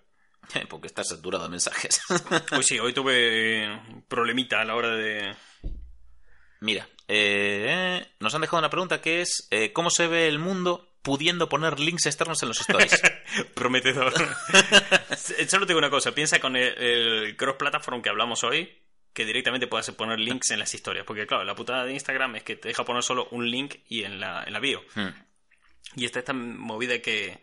[0.68, 2.00] Porque está saturado de mensajes.
[2.52, 5.34] Hoy sí, hoy tuve problemita a la hora de...
[6.60, 10.90] Mira, eh, nos han dejado una pregunta que es eh, ¿cómo se ve el mundo
[11.02, 13.00] pudiendo poner links externos en los stories.
[13.54, 14.12] Prometedor.
[15.48, 18.82] Solo te digo una cosa, piensa con el, el cross-platform que hablamos hoy,
[19.12, 21.06] que directamente puedas poner links en las historias.
[21.06, 24.04] Porque claro, la putada de Instagram es que te deja poner solo un link y
[24.04, 24.82] en la, en la bio.
[24.94, 25.08] Hmm.
[25.96, 27.40] Y esta esta movida que,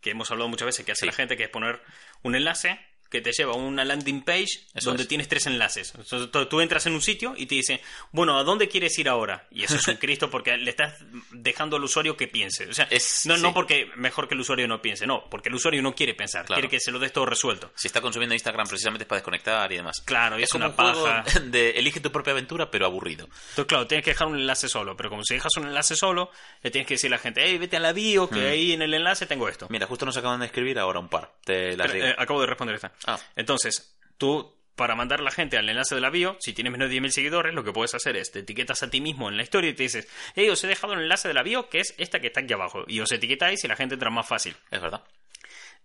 [0.00, 1.06] que hemos hablado muchas veces, que hace Sí.
[1.06, 1.80] la gente, que es poner
[2.22, 2.80] un enlace
[3.10, 5.08] que te lleva a una landing page Eso donde es.
[5.08, 5.92] tienes tres enlaces.
[5.96, 7.80] Entonces, tú- entras en un sitio y te dice,
[8.12, 9.46] bueno, ¿a dónde quieres ir ahora?
[9.50, 10.94] Y eso es un Cristo porque le estás
[11.32, 12.68] dejando al usuario que piense.
[12.68, 15.54] O sea, Es- no, no porque mejor que el usuario no piense, no, porque el
[15.56, 16.60] usuario no quiere pensar, Claro.
[16.60, 17.72] quiere que se lo des todo resuelto.
[17.74, 20.00] Si está consumiendo Instagram precisamente es para desconectar y demás.
[20.04, 21.40] Claro, y es, como una un juego paja.
[21.44, 23.24] de elige tu propia aventura, pero aburrido.
[23.24, 26.30] Entonces, claro, tienes que dejar un enlace solo, pero como si dejas un enlace solo,
[26.62, 28.82] le tienes que decir a la gente, hey, vete a la bio, que ahí en
[28.82, 29.66] el enlace tengo esto.
[29.70, 31.32] Mira, justo nos acaban de escribir ahora un par.
[31.44, 32.92] Te eh, acabo de responder esta.
[33.06, 33.18] Ah.
[33.36, 36.88] Entonces, tú, para mandar a la gente al enlace de la bio, si tienes menos
[36.88, 39.42] de 10.000 seguidores, lo que puedes hacer es te etiquetas a ti mismo en la
[39.42, 41.94] historia y te dices, hey, os he dejado el enlace de la bio, que es
[41.98, 42.84] esta que está aquí abajo.
[42.86, 44.56] Y os etiquetáis y la gente entra más fácil.
[44.70, 45.02] Es verdad.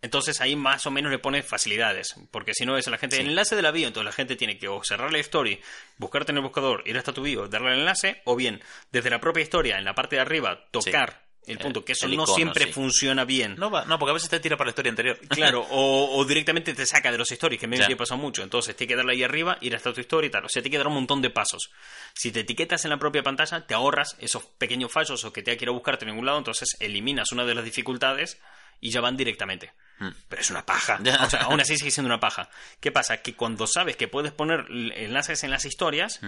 [0.01, 3.15] Entonces ahí más o menos le pones facilidades, porque si no es a la gente
[3.15, 3.21] Sí.
[3.23, 5.59] el enlace de la bio, entonces la gente tiene que o cerrar la story,
[5.97, 8.61] buscarte en el buscador, ir hasta tu bio, darle el enlace, o bien
[8.91, 12.07] desde la propia historia, en la parte de arriba, tocar el Eh, punto, que eso
[12.07, 12.71] no siempre sí.
[12.73, 13.55] funciona bien.
[13.57, 15.19] No, va, no, porque a veces te tira para la historia anterior.
[15.29, 18.41] Claro, o, o directamente te saca de los stories, que me ha pasado mucho.
[18.43, 20.45] Entonces, tiene que darle ahí arriba, ir hasta tu historia y tal.
[20.45, 21.69] O sea, tiene que dar un montón de pasos.
[22.13, 25.55] Si te etiquetas en la propia pantalla, te ahorras esos pequeños fallos o que te
[25.55, 28.39] que ir a buscarte en ningún lado, entonces eliminas una de las dificultades
[28.81, 29.71] y ya van directamente.
[29.99, 30.09] Hmm.
[30.27, 30.99] Pero es una paja.
[31.01, 31.23] Ya.
[31.23, 32.49] O sea, aún así sigue siendo una paja.
[32.79, 33.17] ¿Qué pasa?
[33.21, 36.19] Que cuando sabes que puedes poner enlaces en las historias,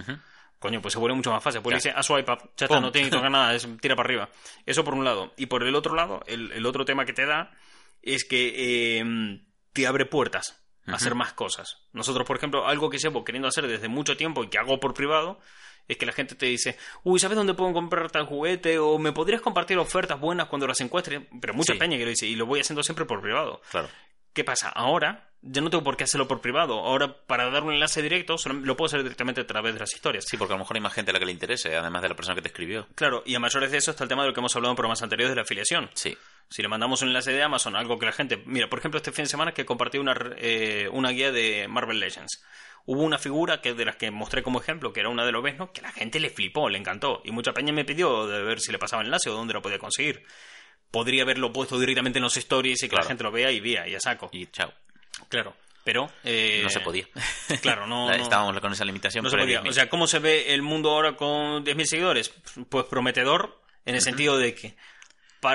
[0.58, 1.60] coño, pues se vuelve mucho más fácil.
[1.62, 1.76] Pues Ya.
[1.90, 2.80] dice a swipe up, ya está, Pum.
[2.82, 4.28] no tiene que tocar nada, es tira para arriba.
[4.66, 5.32] Eso por un lado.
[5.36, 7.50] Y por el otro lado, el, el otro tema que te da
[8.02, 9.40] es que eh,
[9.72, 11.76] te abre puertas a hacer más cosas.
[11.92, 14.94] Nosotros, por ejemplo, algo que llevo queriendo hacer desde mucho tiempo y que hago por
[14.94, 15.38] privado
[15.88, 18.78] es que la gente te dice, uy, ¿sabes dónde puedo comprar tal juguete?
[18.78, 21.26] O me podrías compartir ofertas buenas cuando las encuentre.
[21.40, 21.78] Pero mucha Sí.
[21.78, 23.60] peña que lo dice, y lo voy haciendo siempre por privado.
[23.70, 23.88] Claro.
[24.32, 24.68] ¿Qué pasa?
[24.68, 26.74] Ahora ya no tengo por qué hacerlo por privado.
[26.80, 30.24] Ahora, para dar un enlace directo, lo puedo hacer directamente a través de las historias.
[30.28, 32.08] Sí, porque a lo mejor hay más gente a la que le interese, además de
[32.08, 32.86] la persona que te escribió.
[32.94, 34.76] Claro, y a mayores de eso está el tema de lo que hemos hablado en
[34.76, 35.90] programas anteriores de la afiliación.
[35.94, 36.16] Sí.
[36.50, 38.42] Si le mandamos un enlace de Amazon, algo que la gente...
[38.46, 42.00] Mira, por ejemplo, este fin de semana que compartí una, eh, una guía de Marvel
[42.00, 42.42] Legends.
[42.90, 45.42] Hubo una figura que de las que mostré como ejemplo, que era una de los
[45.42, 47.20] Vesnos, que la gente le flipó, le encantó.
[47.22, 49.78] Y mucha peña me pidió de ver si le pasaba enlace o dónde lo podía
[49.78, 50.24] conseguir.
[50.90, 53.04] Podría haberlo puesto directamente en los stories y que Claro.
[53.04, 54.30] la gente lo vea y vea, y a saco.
[54.32, 54.72] Y chao.
[55.28, 55.54] Claro.
[55.84, 56.10] Pero...
[56.24, 57.06] eh, No se podía.
[57.60, 58.10] Claro, no...
[58.10, 59.22] Estábamos con esa limitación.
[59.22, 59.60] no se podía.
[59.62, 59.68] 10.000.
[59.68, 62.32] O sea, ¿cómo se ve el mundo ahora con 10.000 seguidores?
[62.70, 64.76] Pues prometedor, en el sentido de que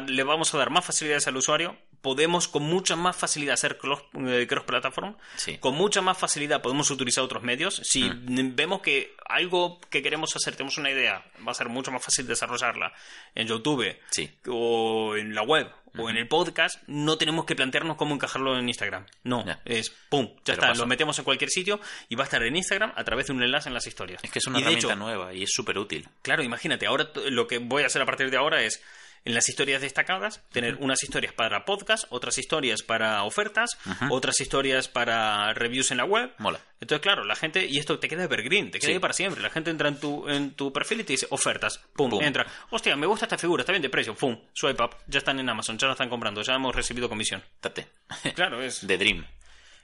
[0.07, 4.03] le vamos a dar más facilidades al usuario, podemos con mucha más facilidad hacer cross,
[4.27, 5.57] eh, cross-platform, Sí.
[5.57, 7.77] con mucha más facilidad podemos utilizar otros medios.
[7.83, 12.03] Si vemos que algo que queremos hacer, tenemos una idea, va a ser mucho más
[12.03, 12.93] fácil desarrollarla
[13.33, 14.29] en YouTube Sí.
[14.47, 18.67] o en la web o en el podcast, no tenemos que plantearnos cómo encajarlo en
[18.67, 19.05] Instagram.
[19.23, 20.81] No, es pum, ya Pero está, pasa.
[20.81, 21.79] lo metemos en cualquier sitio
[22.09, 24.19] y va a estar en Instagram a través de un enlace en las historias.
[24.23, 26.09] Es que es una Y herramienta hecho, nueva y es súper útil.
[26.23, 28.81] Claro, imagínate, ahora lo que voy a hacer a partir de ahora es
[29.25, 33.77] en las historias destacadas tener unas historias para podcast, otras historias para ofertas,
[34.09, 36.33] otras historias para reviews en la web.
[36.39, 36.59] Mola.
[36.81, 38.93] Entonces, claro, la gente, y esto te queda evergreen, te queda Sí.
[38.93, 39.41] ahí para siempre.
[39.41, 42.21] La gente entra en tu, en tu perfil y te dice ofertas, pum, Pum.
[42.21, 42.45] entra.
[42.71, 45.47] Hostia, me gusta esta figura, está bien de precio, pum, swipe up, ya están en
[45.49, 47.41] Amazon, ya la están comprando, ya hemos recibido comisión.
[47.61, 47.87] Tate.
[48.35, 48.81] Claro, es.
[48.85, 49.25] The Dream.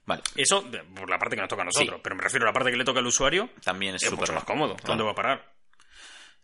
[0.05, 0.23] Vale.
[0.35, 0.65] Eso
[0.95, 2.01] por la parte que nos toca a nosotros, Sí.
[2.03, 4.21] pero me refiero a la parte que le toca al usuario, También es es súper
[4.23, 4.75] mucho más cómodo.
[4.75, 4.87] Claro.
[4.87, 5.53] ¿Dónde va a parar?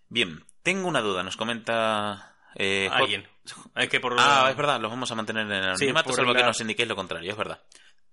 [0.08, 1.24] Bien, tengo una duda.
[1.24, 2.35] Nos comenta.
[2.56, 3.28] Eh, Alguien.
[3.76, 4.16] Es que por.
[4.18, 6.62] Ah, es verdad, los vamos a mantener en el anonimato, por salvo que la- nos
[6.62, 7.60] indiquéis lo contrario, es verdad.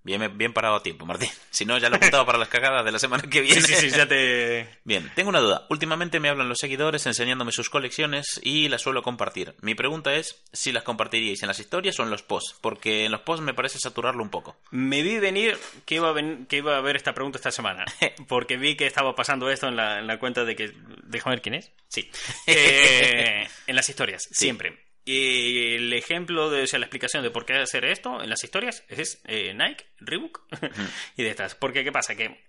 [0.05, 1.31] Bien, bien parado a tiempo, Martín.
[1.53, 3.61] Si no, ya lo he apuntado para las cagadas de la semana que viene.
[3.61, 4.67] Sí, sí, sí, ya te.
[4.85, 5.67] Bien, tengo una duda.
[5.69, 9.55] Últimamente me hablan los seguidores enseñándome sus colecciones y las suelo compartir.
[9.61, 13.13] Mi pregunta es si las compartiríais en las historias o en los posts, porque en
[13.13, 14.57] los posts me parece saturarlo un poco.
[14.71, 17.85] Me vi venir que iba a, ven- que iba a haber esta pregunta esta semana.
[18.29, 20.73] Porque vi que estaba pasando esto en la, en la cuenta de que.
[21.05, 21.71] Déjame ver quién es.
[21.89, 22.11] Sí.
[22.47, 24.82] Eh, en las historias, siempre.
[25.05, 28.45] Y el ejemplo de, o sea, la explicación de por qué hacer esto en las
[28.45, 30.43] historias es eh, Nike, Reebok
[31.17, 31.55] y de estas.
[31.57, 32.15] Porque, ¿qué pasa?
[32.15, 32.45] Que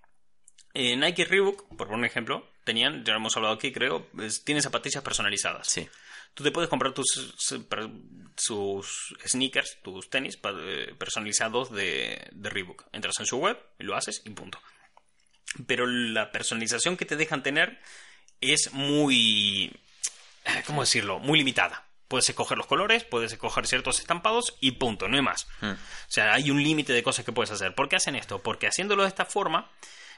[0.76, 4.44] eh, Nike y Reebok, por un ejemplo, tenían, ya lo hemos hablado aquí, creo, es-
[4.44, 5.68] tienen zapatillas personalizadas.
[5.68, 5.88] Sí.
[6.36, 7.34] Tú te puedes comprar tus
[8.36, 12.86] sus sneakers, tus tenis eh, personalizados de, de Reebok.
[12.92, 14.60] Entras en su web y lo haces y punto.
[15.68, 17.80] Pero la personalización que te dejan tener
[18.42, 19.72] es muy...
[20.66, 21.20] ¿Cómo decirlo?
[21.20, 21.86] Muy limitada.
[22.08, 25.48] Puedes escoger los colores, puedes escoger ciertos estampados y punto, no hay más.
[25.62, 25.72] Hmm.
[25.72, 25.78] O
[26.08, 27.74] sea, hay un límite de cosas que puedes hacer.
[27.74, 28.42] ¿Por qué hacen esto?
[28.42, 29.72] Porque haciéndolo de esta forma,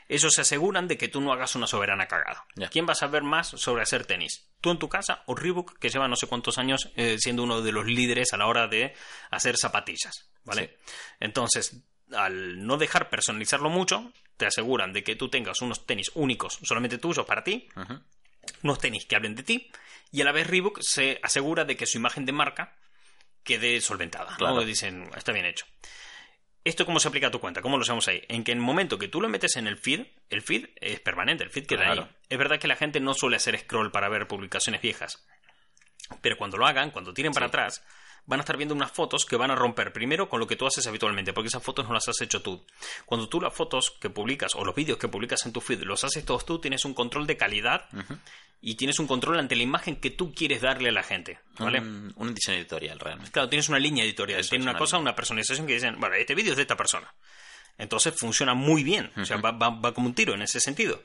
[0.08, 2.46] Ellos se aseguran de que tú no hagas una soberana cagada.
[2.56, 2.70] Ya.
[2.70, 4.48] ¿Quién va a saber más sobre hacer tenis?
[4.62, 7.62] ¿Tú en tu casa o Reebok, que lleva no sé cuántos años eh, siendo uno
[7.62, 8.94] de los líderes a la hora de
[9.32, 10.30] hacer zapatillas?
[10.44, 10.78] ¿Vale?
[11.20, 11.82] Entonces,
[12.14, 17.00] al no dejar personalizarlo mucho, te aseguran de que tú tengas unos tenis únicos, solamente
[17.00, 17.68] tuyos para ti.
[18.66, 19.72] Unos tenis que hablen de ti,
[20.12, 22.74] y a la vez Reebok se asegura de que su imagen de marca
[23.44, 24.32] quede solventada.
[24.32, 24.38] ¿no?
[24.38, 24.66] Claro.
[24.66, 25.66] Dicen, está bien hecho.
[26.64, 27.62] ¿Esto cómo se aplica a tu cuenta?
[27.62, 28.24] ¿Cómo lo usamos ahí?
[28.28, 31.00] En que en el momento que tú lo metes en el feed, el feed es
[31.00, 32.04] permanente, el feed queda Claro.
[32.04, 32.10] ahí.
[32.28, 35.24] Es verdad que la gente no suele hacer scroll para ver publicaciones viejas.
[36.22, 37.50] Pero cuando lo hagan, cuando tiren para Sí.
[37.50, 37.84] atrás,
[38.26, 40.66] van a estar viendo unas fotos que van a romper primero con lo que tú
[40.66, 42.66] haces habitualmente, porque esas fotos no las has hecho tú.
[43.06, 46.04] Cuando tú las fotos que publicas o los vídeos que publicas en tu feed los
[46.04, 47.88] haces todos tú, tienes un control de calidad
[48.62, 51.40] y tienes un control ante la imagen que tú quieres darle a la gente.
[51.60, 51.80] ¿Vale?
[51.80, 53.32] Un, un diseño editorial, realmente.
[53.32, 55.10] Claro, tienes una línea editorial, Eso tiene una una cosa, línea.
[55.12, 57.14] una personalización que dicen, vale, este vídeo es de esta persona.
[57.78, 61.04] Entonces funciona muy bien, o sea, va, va- va como un tiro en ese sentido.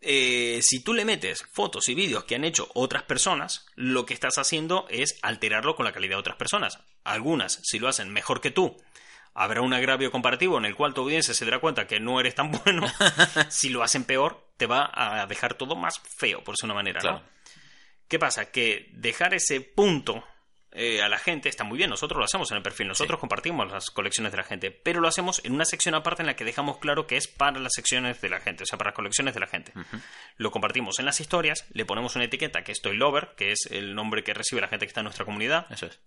[0.00, 4.14] Eh, si tú le metes fotos y vídeos que han hecho otras personas, lo que
[4.14, 6.80] estás haciendo es alterarlo con la calidad de otras personas.
[7.04, 8.76] Algunas, si lo hacen mejor que tú,
[9.34, 12.34] habrá un agravio comparativo en el cual tu audiencia se dará cuenta que no eres
[12.34, 12.86] tan bueno.
[13.48, 16.82] si lo hacen peor, te va a dejar todo más feo, por decirlo de una
[16.82, 17.18] manera, ¿no?
[17.18, 17.32] Claro.
[18.08, 18.50] ¿Qué pasa?
[18.50, 20.22] Que dejar ese punto
[20.74, 21.90] eh, a la gente está muy bien.
[21.90, 22.88] Nosotros lo hacemos en el perfil.
[22.88, 24.70] Nosotros compartimos las colecciones de la gente.
[24.70, 27.58] Pero lo hacemos en una sección aparte en la que dejamos claro que es para
[27.58, 28.64] las secciones de la gente.
[28.64, 29.72] O sea, para las colecciones de la gente.
[30.36, 31.66] Lo compartimos en las historias.
[31.72, 34.68] Le ponemos una etiqueta que es Toy Lover, que es el nombre que recibe la
[34.68, 35.66] gente que está en nuestra comunidad.
[35.70, 36.00] Eso es.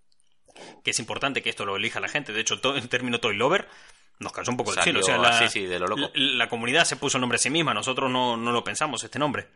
[0.83, 2.33] Que es importante que esto lo elija la gente.
[2.33, 3.67] De hecho, to- el término Toy Lover
[4.19, 4.99] nos cansó un poco el Salió cielo.
[5.01, 6.01] O sea, la, así, sí, de lo loco.
[6.01, 6.09] la-
[6.45, 7.73] la comunidad se puso el nombre a sí misma.
[7.73, 9.47] Nosotros no, no lo pensamos, este nombre.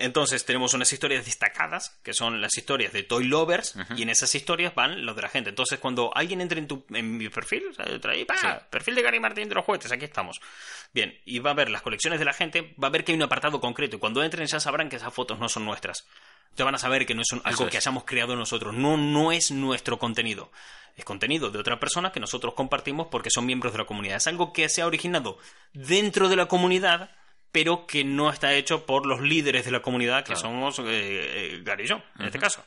[0.00, 4.34] Entonces tenemos unas historias destacadas, que son las historias de Toy Lovers, y en esas
[4.34, 5.50] historias van los de la gente.
[5.50, 7.84] Entonces cuando alguien entre en, tu, en mi perfil, o sea,
[8.26, 8.36] ¡pa!
[8.36, 8.46] Sí.
[8.70, 10.40] perfil de Gary Martín de los juguetes, aquí estamos.
[10.92, 13.16] Bien, y va a ver las colecciones de la gente, va a ver que hay
[13.16, 16.06] un apartado concreto, y cuando entren ya sabrán que esas fotos no son nuestras.
[16.56, 17.70] Ya van a saber que no es un- algo es.
[17.70, 20.50] que hayamos creado nosotros, no, no es nuestro contenido.
[20.96, 24.16] Es contenido de otra persona que nosotros compartimos porque son miembros de la comunidad.
[24.16, 25.38] Es algo que se ha originado
[25.72, 27.10] dentro de la comunidad,
[27.52, 30.40] pero que no está hecho por los líderes de la comunidad, que Claro.
[30.40, 32.64] somos eh, eh, Gary y yo, en este caso.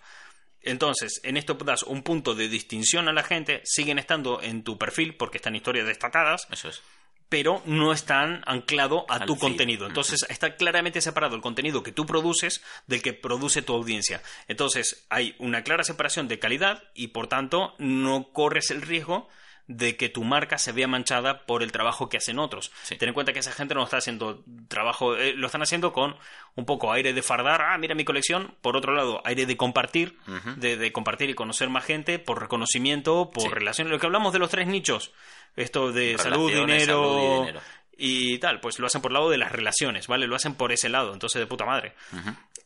[0.62, 4.78] Entonces, en esto das un punto de distinción a la gente, siguen estando en tu
[4.78, 6.82] perfil porque están historias destacadas, Eso es.
[7.28, 9.42] pero no están anclado a Al tu feed.
[9.42, 9.88] contenido.
[9.88, 14.22] Entonces está claramente separado el contenido que tú produces del que produce tu audiencia.
[14.48, 19.28] Entonces hay una clara separación de calidad y por tanto no corres el riesgo
[19.68, 22.72] de que tu marca se vea manchada por el trabajo que hacen otros.
[22.84, 22.98] Sí.
[22.98, 26.16] Ten en cuenta que esa gente no está haciendo trabajo, eh, lo están haciendo con
[26.56, 30.18] un poco aire de fardar, ah, mira mi colección, por otro lado, aire de compartir,
[30.58, 33.50] de, de compartir y conocer más gente, por reconocimiento, por Sí.
[33.50, 35.14] relación, lo que hablamos de los tres nichos,
[35.56, 37.62] esto de salud, Relaciones, dinero, salud y dinero.
[37.98, 40.28] y tal, pues lo hacen por el lado de las relaciones, ¿vale?
[40.28, 41.94] Lo hacen por ese lado, entonces de puta madre.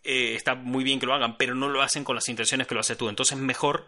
[0.03, 2.74] Eh, está muy bien que lo hagan, pero no lo hacen con las intenciones que
[2.74, 3.07] lo haces tú.
[3.10, 3.86] Entonces mejor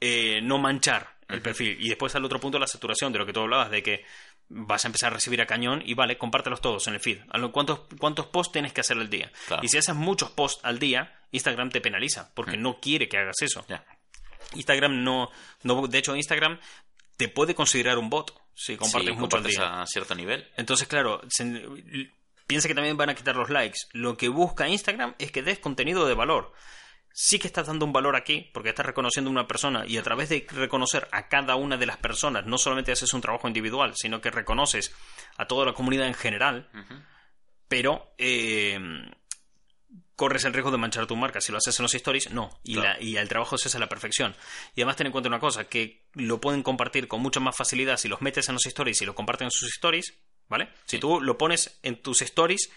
[0.00, 1.76] eh, no manchar el perfil.
[1.80, 4.04] Y después al otro punto la saturación, de lo que tú hablabas, de que
[4.48, 7.18] vas a empezar a recibir a cañón y vale, compártelos todos en el feed.
[7.52, 9.32] ¿Cuántos, cuántos posts tienes que hacer al día?
[9.46, 9.62] Claro.
[9.64, 13.40] Y si haces muchos posts al día, Instagram te penaliza, porque no quiere que hagas
[13.40, 13.64] eso.
[14.54, 15.30] Instagram no,
[15.62, 15.86] no...
[15.88, 16.60] De hecho, Instagram
[17.16, 19.80] te puede considerar un bot si compartes Sí, mucho al compartes día.
[19.82, 20.48] a cierto nivel.
[20.56, 21.66] Entonces, claro, se-
[22.46, 23.78] piensa que también van a quitar los likes.
[23.92, 26.52] Lo que busca Instagram es que des contenido de valor.
[27.16, 30.02] Sí que estás dando un valor aquí, porque estás reconociendo a una persona y a
[30.02, 33.92] través de reconocer a cada una de las personas, no solamente haces un trabajo individual,
[33.94, 34.92] sino que reconoces
[35.36, 36.68] a toda la comunidad en general,
[37.68, 38.80] pero eh,
[40.16, 41.40] corres el riesgo de manchar tu marca.
[41.40, 42.50] Si lo haces en los stories, no.
[42.64, 42.98] Y, Claro.
[42.98, 44.34] la- y el trabajo se hace a la perfección.
[44.74, 47.96] Y además ten en cuenta una cosa, que lo pueden compartir con mucha más facilidad
[47.96, 50.14] si los metes en los stories y lo comparten en sus stories,
[50.48, 50.68] ¿vale?
[50.86, 52.70] Si tú lo pones en tus stories,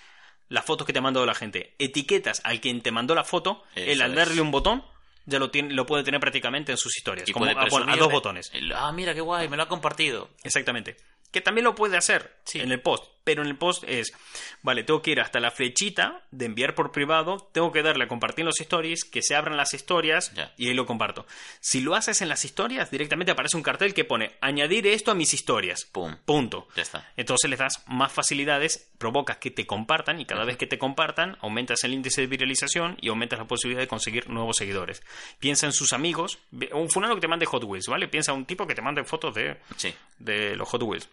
[0.49, 3.63] las fotos que te ha mandado la gente, etiquetas al quien te mandó la foto,
[3.75, 4.17] Eso él al es.
[4.17, 4.83] darle un botón,
[5.25, 7.27] ya lo, tiene, lo puede tener prácticamente en sus historias.
[7.27, 8.49] Y como a, bueno, a presumir dos botones.
[8.53, 10.29] el, Ah, mira qué guay, me lo ha compartido.
[10.43, 10.95] Exactamente.
[11.31, 12.59] Que también lo puede hacer Sí.
[12.61, 14.13] en el post, pero en el post es,
[14.61, 18.07] vale, tengo que ir hasta la flechita de enviar por privado, tengo que darle a
[18.07, 21.27] compartir los stories, que se abran las historias y ahí lo comparto.
[21.59, 25.13] Si lo haces en las historias, directamente aparece un cartel que pone añadir esto a
[25.13, 25.83] mis historias.
[25.91, 26.15] Pum.
[26.23, 26.69] Punto.
[26.77, 27.11] Ya está.
[27.17, 31.37] Entonces les das más facilidades, provocas que te compartan y cada vez que te compartan
[31.41, 35.03] aumentas el índice de viralización y aumentas la posibilidad de conseguir nuevos seguidores.
[35.39, 36.39] Piensa en sus amigos,
[36.71, 38.07] un fulano que te mande Hot Wheels, ¿vale?
[38.07, 39.93] Piensa en un tipo que te mande fotos de, Sí.
[40.19, 41.09] de los Hot Wheels.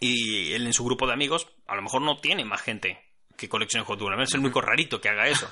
[0.00, 2.98] Y él en su grupo de amigos, a lo mejor no tiene más gente
[3.36, 4.28] que coleccione Hot Wheels.
[4.28, 5.48] Es el único rarito que haga eso.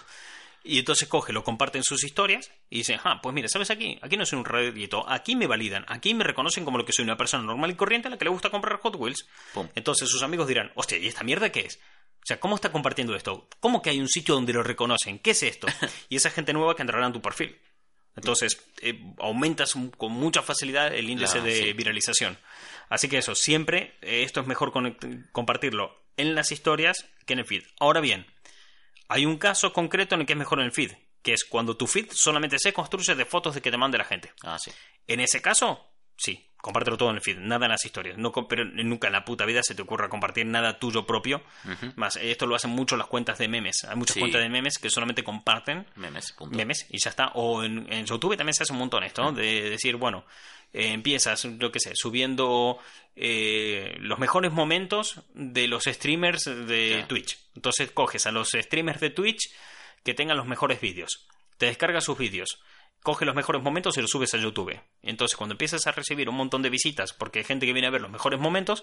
[0.65, 3.99] Y entonces coge, lo comparte en sus historias y dice, ah, pues mira, ¿sabes aquí?
[4.03, 7.05] Aquí no soy un redito, aquí me validan, aquí me reconocen como lo que soy
[7.05, 9.29] una persona normal y corriente a la que le gusta comprar Hot Wheels.
[9.55, 9.69] Pum.
[9.75, 11.77] Entonces sus amigos dirán, hostia, ¿y esta mierda qué es?
[11.77, 13.49] O sea, ¿cómo está compartiendo esto?
[13.61, 15.20] ¿Cómo que hay un sitio donde lo reconocen?
[15.20, 15.66] ¿Qué es esto?
[16.09, 17.57] Y esa gente nueva que entrará en tu perfil.
[18.16, 21.73] Entonces, eh, aumentas con mucha facilidad el índice Claro, de sí.
[21.73, 22.37] viralización.
[22.89, 24.73] Así que eso, siempre eh, esto es mejor
[25.32, 27.62] compartirlo en las historias que en el feed.
[27.81, 28.27] Ahora bien,
[29.09, 30.93] hay un caso concreto en el que es mejor en el feed,
[31.23, 34.05] que es cuando tu feed solamente se construye de fotos de que te mande la
[34.05, 34.32] gente.
[34.43, 34.70] Ah, sí.
[35.06, 38.19] En ese caso, sí, compártelo todo en el feed, nada en las historias.
[38.19, 41.43] No, pero nunca en la puta vida se te ocurra compartir nada tuyo propio.
[41.97, 43.85] Más, esto lo hacen mucho las cuentas de memes.
[43.85, 44.20] Hay muchas Sí.
[44.20, 46.56] cuentas de memes que solamente comparten Memes, punto.
[46.56, 47.28] memes y ya está.
[47.35, 49.32] O en, en YouTube también se hace un montón esto, ¿no?
[49.32, 50.24] De decir, bueno,
[50.73, 52.78] eh, empiezas, yo qué sé, subiendo
[53.16, 57.05] eh, los mejores momentos de los streamers de.
[57.09, 57.39] Twitch.
[57.57, 59.51] Entonces coges a los streamers de Twitch
[60.05, 61.27] que tengan los mejores vídeos.
[61.57, 62.61] Te descargas sus vídeos.
[63.03, 64.78] Coge los mejores momentos y los subes a YouTube.
[65.03, 67.90] Entonces, cuando empiezas a recibir un montón de visitas, porque hay gente que viene a
[67.90, 68.82] ver los mejores momentos,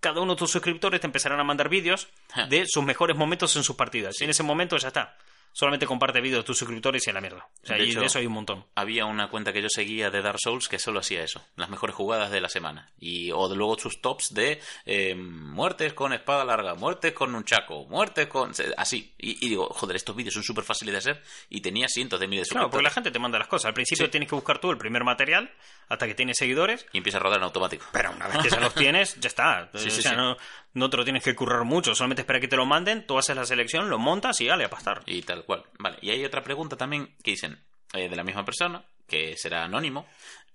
[0.00, 2.08] cada uno de tus suscriptores te empezarán a mandar vídeos
[2.48, 4.20] de sus mejores momentos en sus partidas.
[4.20, 5.16] Y en ese momento ya está.
[5.52, 7.46] Solamente comparte vídeos de tus suscriptores y a la mierda.
[7.62, 8.64] O sea, De y hecho- de eso hay un montón.
[8.74, 11.94] Había una cuenta que yo seguía de Dark Souls que solo hacía eso, las mejores
[11.94, 12.90] jugadas de la semana.
[12.98, 17.44] Y, o de luego sus tops de eh, muertes con espada larga, muertes con un
[17.44, 18.52] chaco, muertes con...
[18.76, 19.14] Así.
[19.18, 22.26] Y, y digo, joder, estos vídeos son súper fáciles de hacer y tenía cientos de
[22.28, 22.94] miles de Claro, porque la suscriptores.
[22.94, 23.66] gente te manda las cosas.
[23.66, 24.10] Al principio Sí.
[24.10, 25.50] tienes que buscar tú el primer material
[25.88, 26.86] hasta que tienes seguidores.
[26.92, 27.84] Y empieza a rodar en automático.
[27.92, 29.68] Pero una vez que ya los tienes, ya está.
[29.74, 30.16] Sí, o sí, sea, sí.
[30.16, 30.36] No,
[30.74, 31.94] no te lo tienes que currar mucho.
[31.94, 34.70] Solamente espera que te lo manden, tú haces la selección, lo montas y dale a
[34.70, 35.02] pastar.
[35.06, 35.64] Y tal cual.
[35.78, 37.62] Vale, y hay otra pregunta también que dicen,
[37.92, 40.06] eh, de la misma persona, que será anónimo.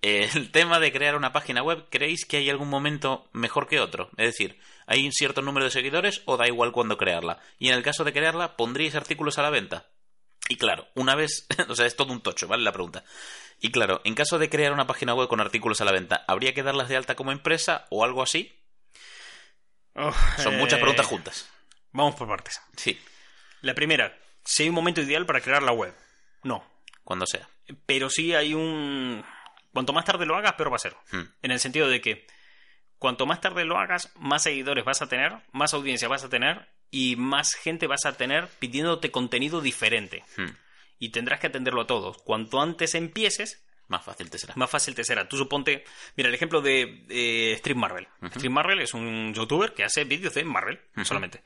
[0.01, 3.79] Eh, el tema de crear una página web, ¿creéis que hay algún momento mejor que
[3.79, 4.09] otro?
[4.17, 7.39] Es decir, ¿hay un cierto número de seguidores o da igual cuándo crearla?
[7.59, 9.87] Y en el caso de crearla, ¿pondríais artículos a la venta?
[10.49, 12.63] Y claro, una vez, o sea, es todo un tocho, ¿vale?
[12.63, 13.03] La pregunta.
[13.59, 16.53] Y claro, en caso de crear una página web con artículos a la venta, ¿habría
[16.53, 18.55] que darlas de alta como empresa o algo así?
[20.37, 21.49] Son Eh, muchas preguntas juntas.
[21.91, 22.61] Vamos por partes.
[22.75, 22.99] Sí,
[23.61, 25.93] La primera, si hay un momento ideal para crear la web.
[26.43, 26.63] No.
[27.03, 27.47] cuando sea.
[27.85, 29.23] Pero sí hay un...
[29.73, 30.95] Cuanto más tarde lo hagas, peor va a ser.
[31.11, 31.23] Hmm.
[31.41, 32.27] En el sentido de que
[32.97, 36.67] cuanto más tarde lo hagas, más seguidores vas a tener, más audiencia vas a tener
[36.91, 40.23] y más gente vas a tener pidiéndote contenido diferente.
[40.37, 40.51] Hmm.
[40.99, 42.17] Y tendrás que atenderlo a todos.
[42.23, 44.53] Cuanto antes empieces, Más fácil te será.
[44.55, 45.27] más fácil te será.
[45.27, 45.83] Tú suponte,
[46.15, 48.07] mira el ejemplo de eh, Stream Marvel.
[48.31, 51.41] Stream Marvel es un youtuber que hace vídeos de Marvel solamente.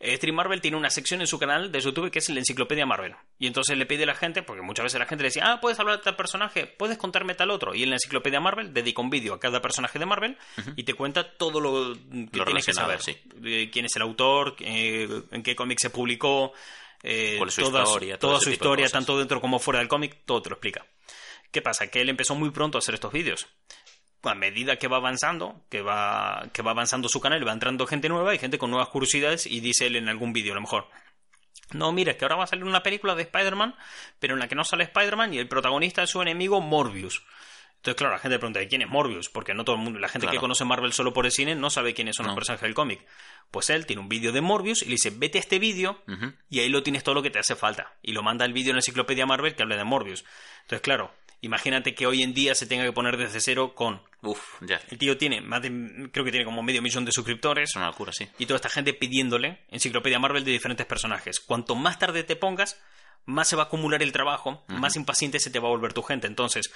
[0.00, 2.86] Eh, Stream Marvel tiene una sección en su canal de YouTube que es la enciclopedia
[2.86, 3.16] Marvel.
[3.38, 5.60] Y entonces le pide a la gente, porque muchas veces la gente le decía, ah,
[5.60, 7.74] puedes hablar de tal personaje, puedes contarme tal otro.
[7.74, 10.38] Y en la enciclopedia Marvel dedica un vídeo a cada personaje de Marvel
[10.76, 11.94] y te cuenta todo lo
[12.30, 13.02] que tienes que saber.
[13.02, 13.16] sí.
[13.44, 16.52] Eh, quién es el autor, eh, en qué cómic se publicó,
[17.02, 20.18] eh, Cuál es su toda, historia, toda su historia, tanto dentro como fuera del cómic,
[20.24, 20.84] todo te lo explica.
[21.50, 21.86] ¿Qué pasa?
[21.88, 23.48] Que él empezó muy pronto a hacer estos vídeos.
[24.22, 28.08] A medida que va avanzando, que va, que va avanzando su canal, va entrando gente
[28.08, 30.88] nueva y gente con nuevas curiosidades y dice él en algún vídeo a lo mejor.
[31.72, 33.74] No, mira, es que ahora va a salir una película de Spider-Man,
[34.18, 37.22] pero en la que no sale Spider-Man y el protagonista es su enemigo Morbius.
[37.76, 39.28] Entonces, claro, la gente pregunta, ¿y quién es Morbius?
[39.28, 41.70] Porque no todo el mundo, la gente que conoce Marvel solo por el cine no
[41.70, 42.36] sabe quiénes son los No.
[42.36, 43.06] personajes del cómic.
[43.52, 46.02] Pues él tiene un vídeo de Morbius y le dice, vete a este vídeo
[46.50, 47.94] y ahí lo tienes todo lo que te hace falta.
[48.02, 50.24] Y lo manda el vídeo en la enciclopedia Marvel que habla de Morbius.
[50.62, 54.02] Entonces, claro, imagínate que hoy en día se tenga que poner desde cero con...
[54.22, 54.80] Uf, ya.
[54.90, 56.10] El tío tiene más de...
[56.12, 57.70] creo que tiene como medio millón de suscriptores.
[57.70, 58.28] Es una locura, sí.
[58.38, 61.40] Y toda esta gente pidiéndole enciclopedia Marvel de diferentes personajes.
[61.40, 62.80] Cuanto más tarde te pongas,
[63.24, 66.02] más se va a acumular el trabajo, más impaciente se te va a volver tu
[66.02, 66.26] gente.
[66.26, 66.72] Entonces,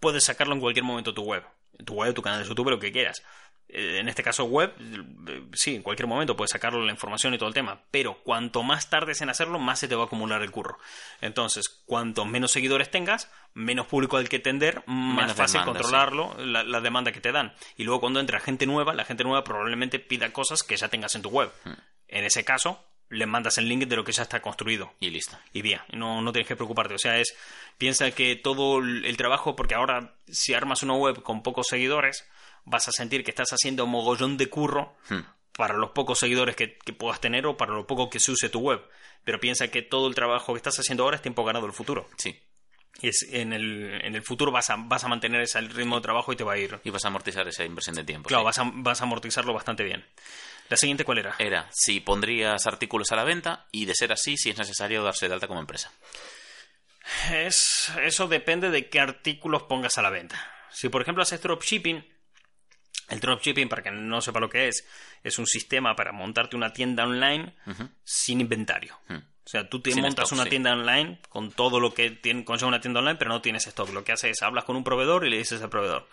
[0.00, 1.44] puedes sacarlo en cualquier momento tu web.
[1.84, 3.22] Tu web, tu canal de YouTube, lo que quieras.
[3.68, 4.72] Eh, En este caso web,
[5.28, 7.80] eh, sí, en cualquier momento puedes sacarlo la información y todo el tema.
[7.90, 10.78] Pero cuanto más tardes en hacerlo, más se te va a acumular el curro.
[11.20, 16.36] Entonces, cuanto menos seguidores tengas, menos público al que tender, más Menos fácil demanda, controlarlo,
[16.38, 17.54] la, la demanda que te dan.
[17.76, 21.14] Y luego cuando entra gente nueva, la gente nueva probablemente pida cosas que ya tengas
[21.14, 21.50] en tu web.
[21.64, 21.74] Hmm.
[22.08, 24.92] En ese caso, le mandas el link de lo que ya está construido.
[25.00, 25.36] Y listo.
[25.52, 26.94] Y bien, no, no tienes que preocuparte.
[26.94, 27.36] O sea, es.
[27.78, 32.26] Piensa que todo el trabajo, porque ahora, si armas una web con pocos seguidores,
[32.66, 35.20] vas a sentir que estás haciendo mogollón de curro Hmm.
[35.52, 38.50] para los pocos seguidores que, que puedas tener o para lo poco que se use
[38.50, 38.82] tu web.
[39.24, 42.08] Pero piensa que todo el trabajo que estás haciendo ahora es tiempo ganado el futuro.
[42.18, 42.38] Sí.
[43.00, 46.02] Y es, en, el, en el futuro vas a, vas a mantener ese ritmo de
[46.02, 46.78] trabajo y te va a ir.
[46.84, 48.28] Y vas a amortizar esa inversión de tiempo.
[48.28, 48.44] Claro, sí.
[48.46, 50.04] vas a, vas a amortizarlo bastante bien.
[50.68, 51.34] La siguiente, ¿cuál era?
[51.38, 55.28] Era si pondrías artículos a la venta y de ser así, si es necesario darse
[55.28, 55.92] de alta como empresa.
[57.30, 60.36] Es, eso depende de qué artículos pongas a la venta.
[60.70, 62.04] Si, por ejemplo, haces dropshipping,
[63.08, 64.86] el dropshipping, para que no sepa lo que es,
[65.22, 67.54] es un sistema para montarte una tienda online
[68.04, 68.98] sin inventario.
[69.08, 70.50] O sea, tú te Sin montas stock, una sí.
[70.50, 73.90] tienda online con todo lo que tiene, conlleva una tienda online, pero no tienes stock.
[73.90, 76.08] Lo que haces es hablas con un proveedor y le dices al proveedor,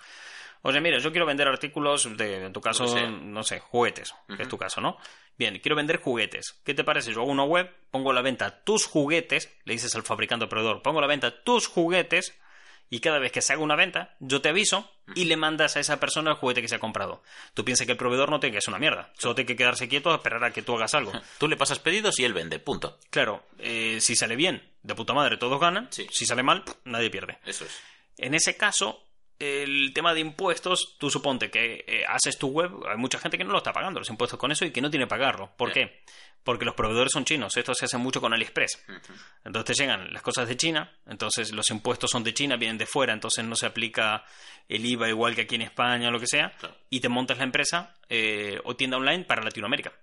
[0.61, 4.47] oye, mira, yo quiero vender artículos de, en tu caso, no sé, juguetes, que es
[4.47, 4.97] tu caso, ¿no?
[5.35, 6.61] Bien, quiero vender juguetes.
[6.63, 7.11] ¿Qué te parece?
[7.11, 10.49] Yo hago una web, pongo a la venta tus juguetes, le dices al fabricante o
[10.49, 12.39] proveedor, pongo a la venta tus juguetes
[12.89, 15.79] y cada vez que se haga una venta, yo te aviso y le mandas a
[15.79, 17.23] esa persona el juguete que se ha comprado.
[17.53, 19.87] Tú piensas que el proveedor no tiene que es una mierda, solo tiene que quedarse
[19.87, 21.11] quieto a esperar a que tú hagas algo.
[21.39, 22.99] Tú le pasas pedidos y él vende, punto.
[23.09, 25.87] Claro, eh, si sale bien, de puta madre, todos ganan.
[25.91, 26.07] Sí.
[26.11, 27.39] Si sale mal, nadie pierde.
[27.45, 27.81] Eso es.
[28.17, 29.03] En ese caso,
[29.39, 33.43] el tema de impuestos, tú suponte que eh, haces tu web, hay mucha gente que
[33.43, 35.51] no lo está pagando los impuestos con eso y que no tiene que pagarlo.
[35.57, 36.03] ¿Por qué?
[36.43, 37.55] Porque los proveedores son chinos.
[37.55, 38.83] Esto se hace mucho con AliExpress.
[39.45, 42.85] Entonces te llegan las cosas de China, entonces los impuestos son de China, vienen de
[42.85, 44.25] fuera, entonces no se aplica
[44.67, 46.75] el IVA igual que aquí en España o lo que sea, Claro.
[46.89, 49.93] y te montas la empresa eh, o tienda online para Latinoamérica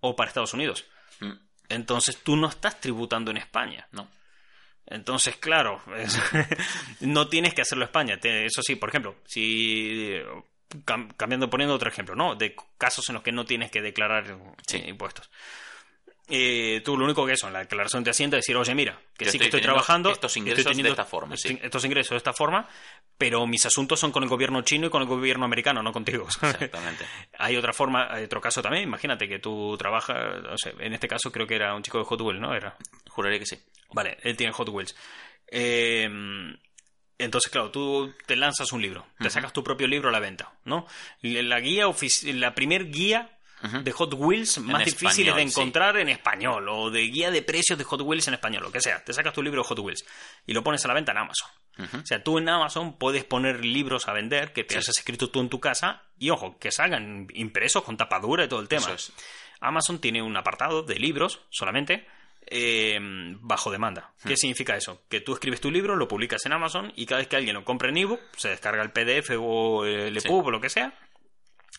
[0.00, 0.84] o para Estados Unidos.
[1.20, 1.32] Mm,
[1.70, 3.88] Entonces tú no estás tributando en España.
[3.92, 4.08] No.
[4.86, 6.20] Entonces, claro, es-
[7.00, 8.18] no tienes que hacerlo España.
[8.20, 10.12] Te- eso sí, por ejemplo, si
[10.84, 12.34] cam- cambiando, poniendo otro ejemplo, ¿no?
[12.36, 14.76] De casos en los que no tienes que declarar Sí.
[14.76, 15.28] eh, impuestos.
[16.28, 19.26] Eh, tú lo único que eso, en la declaración de Hacienda, decir, oye, mira, que
[19.26, 20.10] Yo sí que estoy estoy trabajando.
[20.10, 21.56] estos estoy ingresos de teniendo esta forma, sí.
[21.62, 22.68] estos ingresos de esta forma,
[23.16, 26.26] pero mis asuntos son con el gobierno chino y con el gobierno americano, no contigo.
[26.42, 27.04] Exactamente.
[27.38, 28.82] Hay otra forma, hay otro caso también.
[28.84, 32.04] Imagínate que tú trabajas, no sé, en este caso creo que era un chico de
[32.04, 32.54] Hot Wheels, ¿no?
[32.54, 32.76] Era.
[33.08, 33.58] Juraría que sí.
[33.92, 34.96] Vale, él tiene Hot Wheels.
[35.46, 36.08] Eh,
[37.18, 40.52] entonces, claro, tú te lanzas un libro, te sacas tu propio libro a la venta,
[40.64, 40.86] ¿no?
[41.22, 41.86] La guía
[42.34, 43.35] la primer guía
[43.82, 45.48] De Hot Wheels más difíciles de sí.
[45.48, 48.80] encontrar en español o de guía de precios de Hot Wheels en español, lo que
[48.80, 49.02] sea.
[49.02, 50.04] Te sacas tu libro de Hot Wheels
[50.46, 51.48] y lo pones a la venta en Amazon.
[51.78, 54.78] O sea, tú en Amazon puedes poner libros a vender que te Sí.
[54.78, 58.60] has escrito tú en tu casa y, ojo, que salgan impresos con tapadura y todo
[58.60, 58.92] el tema.
[58.92, 59.12] Es.
[59.60, 62.06] Amazon tiene un apartado de libros solamente
[62.48, 62.96] eh,
[63.40, 64.12] bajo demanda.
[64.24, 64.36] ¿Qué Hmm.
[64.36, 65.02] significa eso?
[65.08, 67.64] Que tú escribes tu libro, lo publicas en Amazon y cada vez que alguien lo
[67.64, 70.28] compra en ebook, se descarga el PDF o el Sí.
[70.28, 70.92] EPUB o lo que sea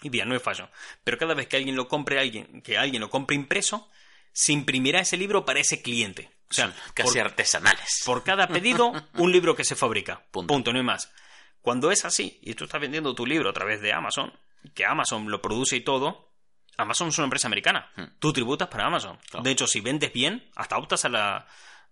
[0.01, 0.69] y bien, no hay fallo.
[1.03, 3.89] Pero cada vez que alguien lo compre, alguien, que alguien lo compre impreso,
[4.31, 6.29] se imprimirá ese libro para ese cliente.
[6.49, 8.01] O sea, Son casi por- artesanales.
[8.05, 10.23] por cada pedido, un libro que se fabrica.
[10.31, 10.53] Punto.
[10.53, 10.71] Punto.
[10.71, 11.11] no hay más.
[11.61, 14.31] Cuando es así, y tú estás vendiendo tu libro a través de Amazon,
[14.73, 16.31] que Amazon lo produce y todo,
[16.77, 17.91] Amazon es una empresa americana.
[17.95, 18.03] Hmm.
[18.19, 19.17] Tú tributas para Amazon.
[19.29, 19.43] Claro.
[19.43, 21.47] De hecho, si vendes bien, hasta optas a la,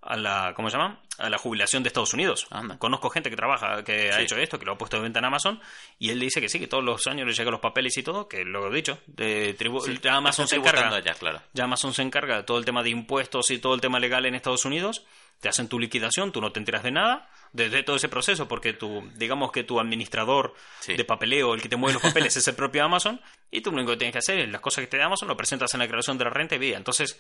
[0.06, 1.02] a la ¿cómo se llama?
[1.18, 2.48] A la jubilación de Estados Unidos.
[2.52, 2.78] Anda.
[2.78, 5.26] Conozco gente que trabaja, que ha hecho esto, que lo ha puesto de venta en
[5.26, 5.60] Amazon,
[5.98, 8.28] y él dice que sí, que todos los años le llegan los papeles y todo,
[8.28, 11.00] que lo he dicho, de tribu- Sí, ya Amazon se encarga.
[11.00, 11.42] ya, claro.
[11.54, 14.26] Ya Amazon se encarga de todo el tema de impuestos y todo el tema legal
[14.26, 15.06] en Estados Unidos.
[15.42, 18.74] Te hacen tu liquidación, tú no te enteras de nada desde todo ese proceso, porque
[18.74, 20.96] tu, digamos que tu administrador Sí.
[20.96, 23.22] de papeleo, el que te mueve los papeles, es el propio Amazon,
[23.52, 25.28] y tú lo único que tienes que hacer es las cosas que te da Amazon,
[25.30, 26.78] lo presentas en la declaración de la renta y vía.
[26.78, 27.20] Entonces,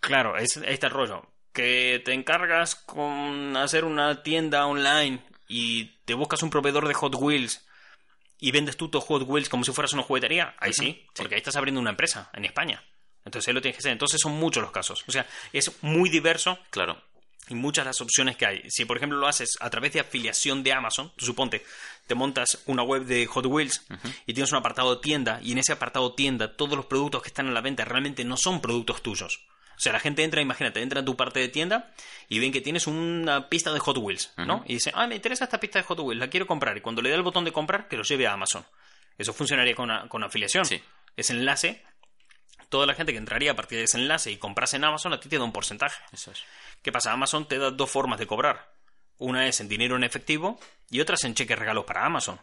[0.00, 1.22] claro, es, el rollo.
[1.54, 7.14] Que te encargas con hacer una tienda online y te buscas un proveedor de Hot
[7.14, 7.64] Wheels
[8.40, 11.38] y vendes tú tu Hot Wheels como si fueras una juguetería, ahí sí, porque ahí
[11.38, 12.82] estás abriendo una empresa en España.
[13.24, 13.92] Entonces ahí lo tienes que hacer.
[13.92, 15.02] Entonces son muchos los casos.
[15.06, 17.00] O sea, es muy diverso Claro.
[17.48, 18.62] y muchas las opciones que hay.
[18.68, 21.64] Si, por ejemplo, lo haces a través de afiliación de Amazon, tú suponte,
[22.06, 23.86] te montas una web de Hot Wheels
[24.26, 27.46] y tienes un apartado tienda, y en ese apartado tienda todos los productos que están
[27.46, 29.40] en la venta realmente no son productos tuyos.
[29.76, 31.92] O sea, la gente entra, imagínate, entra en tu parte de tienda
[32.28, 34.64] y ven que tienes una pista de Hot Wheels, ¿no?
[34.66, 36.76] Y dice, ah, me interesa esta pista de Hot Wheels, la quiero comprar.
[36.76, 38.64] Y cuando le da el botón de comprar, que lo lleve a Amazon.
[39.18, 40.64] Eso funcionaría con, a- con afiliación.
[40.64, 40.82] Sí.
[41.16, 41.82] Ese enlace,
[42.68, 45.20] toda la gente que entraría a partir de ese enlace y comprase en Amazon, a
[45.20, 46.02] ti te da un porcentaje.
[46.12, 46.42] Eso es.
[46.82, 47.12] ¿Qué pasa?
[47.12, 48.72] Amazon te da dos formas de cobrar.
[49.18, 50.58] Una es en dinero en efectivo
[50.90, 52.40] y otra es en cheques regalos para Amazon.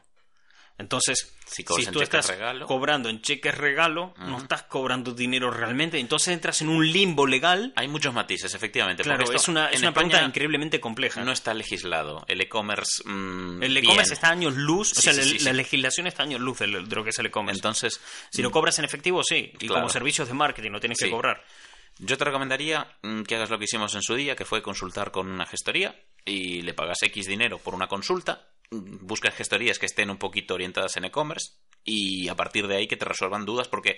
[0.81, 2.65] Entonces, Si tú estás regalo.
[2.65, 7.73] cobrando en cheques regalo, no estás cobrando dinero realmente, entonces entras en un limbo legal.
[7.75, 9.03] Hay muchos matices, efectivamente.
[9.03, 11.23] Claro, esto es una, es una pregunta increíblemente compleja.
[11.23, 12.23] No está legislado.
[12.27, 13.03] El e-commerce.
[13.05, 15.45] mm, el e-commerce está a años luz, o sea, sí, la, sí, sí.
[15.45, 17.57] la legislación está a años luz de lo que es el e-commerce.
[17.59, 17.99] Entonces,
[18.31, 19.75] si lo cobras en efectivo, sí, y Claro.
[19.75, 21.43] como servicios de marketing lo tienes que cobrar.
[21.99, 25.11] Yo te recomendaría mm, que hagas lo que hicimos en su día, que fue consultar
[25.11, 25.93] con una gestoría
[26.25, 30.95] y le pagas X dinero por una consulta, buscas gestorías que estén un poquito orientadas
[30.97, 31.51] en e-commerce
[31.83, 33.97] y a partir de ahí que te resuelvan dudas, porque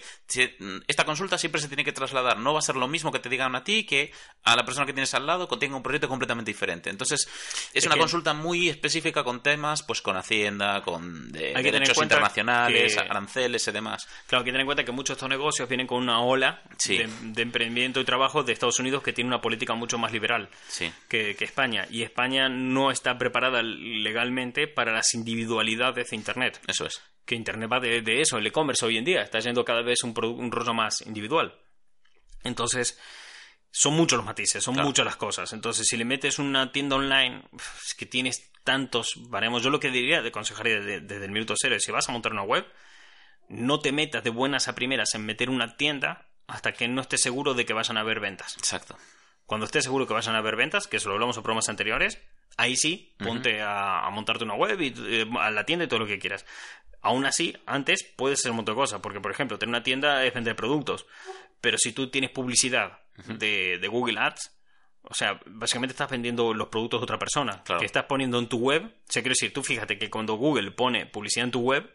[0.60, 3.20] mm, esta consulta siempre se tiene que trasladar, no va a ser lo mismo que
[3.20, 4.14] te digan a ti que
[4.44, 6.90] a la persona que tienes al lado que tenga un proyecto completamente diferente.
[6.90, 11.52] Entonces, es, Es una que- consulta muy específica con temas, pues con Hacienda, con de-
[11.62, 14.08] derechos internacionales, que- aranceles y demás.
[14.28, 16.64] Claro, hay que tener en cuenta que muchos de estos negocios vienen con una ola
[16.78, 16.98] Sí.
[17.00, 20.50] de, de emprendimiento y trabajo de Estados Unidos que tiene una política mucho más liberal
[20.70, 20.90] Sí.
[21.10, 21.86] que, que España.
[21.92, 26.62] Y España no está preparada legalmente para las individualidades de Internet.
[26.68, 27.02] Eso es.
[27.26, 30.04] Que Internet va de, de eso, el e-commerce hoy en día está yendo cada vez
[30.04, 31.58] un, un rollo más individual.
[32.44, 33.00] Entonces,
[33.72, 34.88] son muchos los matices, son Claro.
[34.90, 35.54] muchas las cosas.
[35.54, 37.44] Entonces, si le metes una tienda online,
[37.86, 39.64] es que tienes tantos baremos.
[39.64, 42.12] Yo lo que diría, de aconsejaría desde, desde el minuto cero, es si vas a
[42.12, 42.66] montar una web,
[43.50, 47.22] no te metas de buenas a primeras en meter una tienda hasta que no estés
[47.22, 48.56] seguro de que vayan a haber ventas.
[48.58, 48.98] Exacto.
[49.46, 52.22] Cuando estés seguro que vayan a haber ventas, que eso lo hablamos en programas anteriores,
[52.58, 56.00] ahí sí, ponte a, a montarte una web y eh, a la tienda y todo
[56.00, 56.46] lo que quieras.
[57.02, 60.24] Aún así, antes puede ser un montón de cosas, porque por ejemplo, tener una tienda
[60.26, 61.06] es vender productos,
[61.60, 64.52] pero si tú tienes publicidad de, de Google Ads,
[65.04, 67.80] o sea, básicamente estás vendiendo los productos de otra persona, Claro.
[67.82, 68.84] que estás poniendo en tu web.
[68.86, 71.94] O sea, quiero decir, tú fíjate que cuando Google pone publicidad en tu web,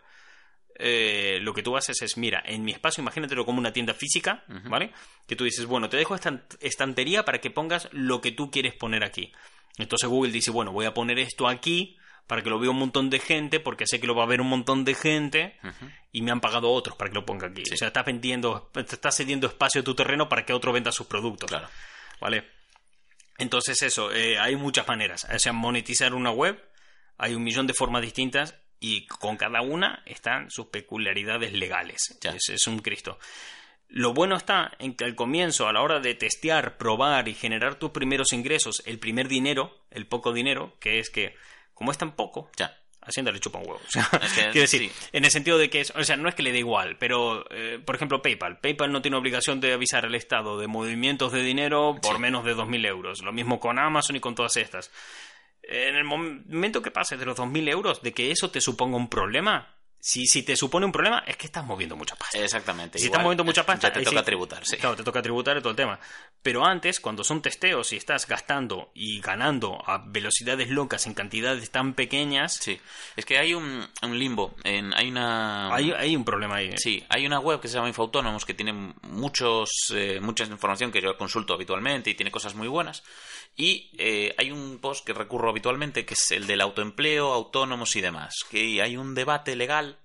[0.80, 4.44] eh, lo que tú haces es, mira, en mi espacio, imagínatelo como una tienda física,
[4.68, 4.92] ¿vale?
[5.26, 8.74] Que tú dices, bueno, te dejo esta estantería para que pongas lo que tú quieres
[8.74, 9.32] poner aquí.
[9.78, 11.96] Entonces Google dice, bueno, voy a poner esto aquí
[12.26, 14.42] para que lo vea un montón de gente, porque sé que lo va a ver
[14.42, 15.58] un montón de gente
[16.12, 17.62] y me han pagado otros para que lo ponga aquí.
[17.72, 20.92] O sea, estás vendiendo, te estás cediendo espacio de tu terreno para que otro venda
[20.92, 21.48] sus productos.
[21.48, 21.68] Claro.
[22.20, 22.44] ¿Vale?
[23.38, 25.26] Entonces eso, eh, hay muchas maneras.
[25.32, 26.62] O sea, monetizar una web,
[27.16, 32.18] hay un millón de formas distintas y con cada una están sus peculiaridades legales.
[32.20, 32.32] Ya.
[32.32, 33.18] Es, es un Cristo.
[33.88, 37.76] Lo bueno está en que al comienzo, a la hora de testear, probar y generar
[37.76, 41.34] tus primeros ingresos, el primer dinero, el poco dinero, que es que,
[41.74, 42.76] como es tan poco, Ya.
[43.00, 43.80] Hacienda le chupa un huevo.
[43.86, 45.08] O sea, Es que, quiero decir, sí.
[45.12, 47.46] en el sentido de que, es, o sea, no es que le dé igual, pero,
[47.50, 48.58] eh, por ejemplo, PayPal.
[48.60, 52.20] PayPal no tiene obligación de avisar al Estado de movimientos de dinero por Sí.
[52.20, 53.22] menos de 2.000 euros.
[53.22, 54.90] Lo mismo con Amazon y con todas estas.
[55.62, 58.98] En el mom- momento que pases de los 2.000 euros, de que eso te suponga
[58.98, 62.38] un problema, si, si te supone un problema, es que estás moviendo mucha pasta.
[62.38, 62.98] Exactamente.
[62.98, 64.76] Si igual, estás moviendo mucha pasta, Ya te toca tributar, sí.
[64.76, 65.98] Claro, te toca tributar todo el tema.
[66.42, 71.70] Pero antes, cuando son testeos y estás gastando y ganando a velocidades locas en cantidades
[71.70, 72.80] tan pequeñas, Sí.
[73.16, 74.54] Es que hay un, un limbo.
[74.64, 75.74] En, hay una.
[75.74, 76.68] hay, hay un problema ahí.
[76.68, 76.78] ¿eh?
[76.78, 78.72] Sí, hay una web que se llama Infoautónomos que tiene
[79.02, 83.02] muchos, eh, mucha información que yo consulto habitualmente y tiene cosas muy buenas.
[83.56, 88.00] Y eh, hay un post que recurro habitualmente que es el del autoempleo, autónomos y
[88.00, 88.34] demás.
[88.50, 89.97] Que hay un debate legal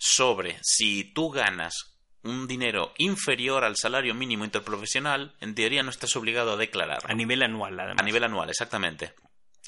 [0.00, 6.16] sobre si tú ganas un dinero inferior al salario mínimo interprofesional, en teoría no estás
[6.16, 7.02] obligado a declarar.
[7.04, 8.02] A nivel anual, además.
[8.02, 9.14] A nivel anual, exactamente.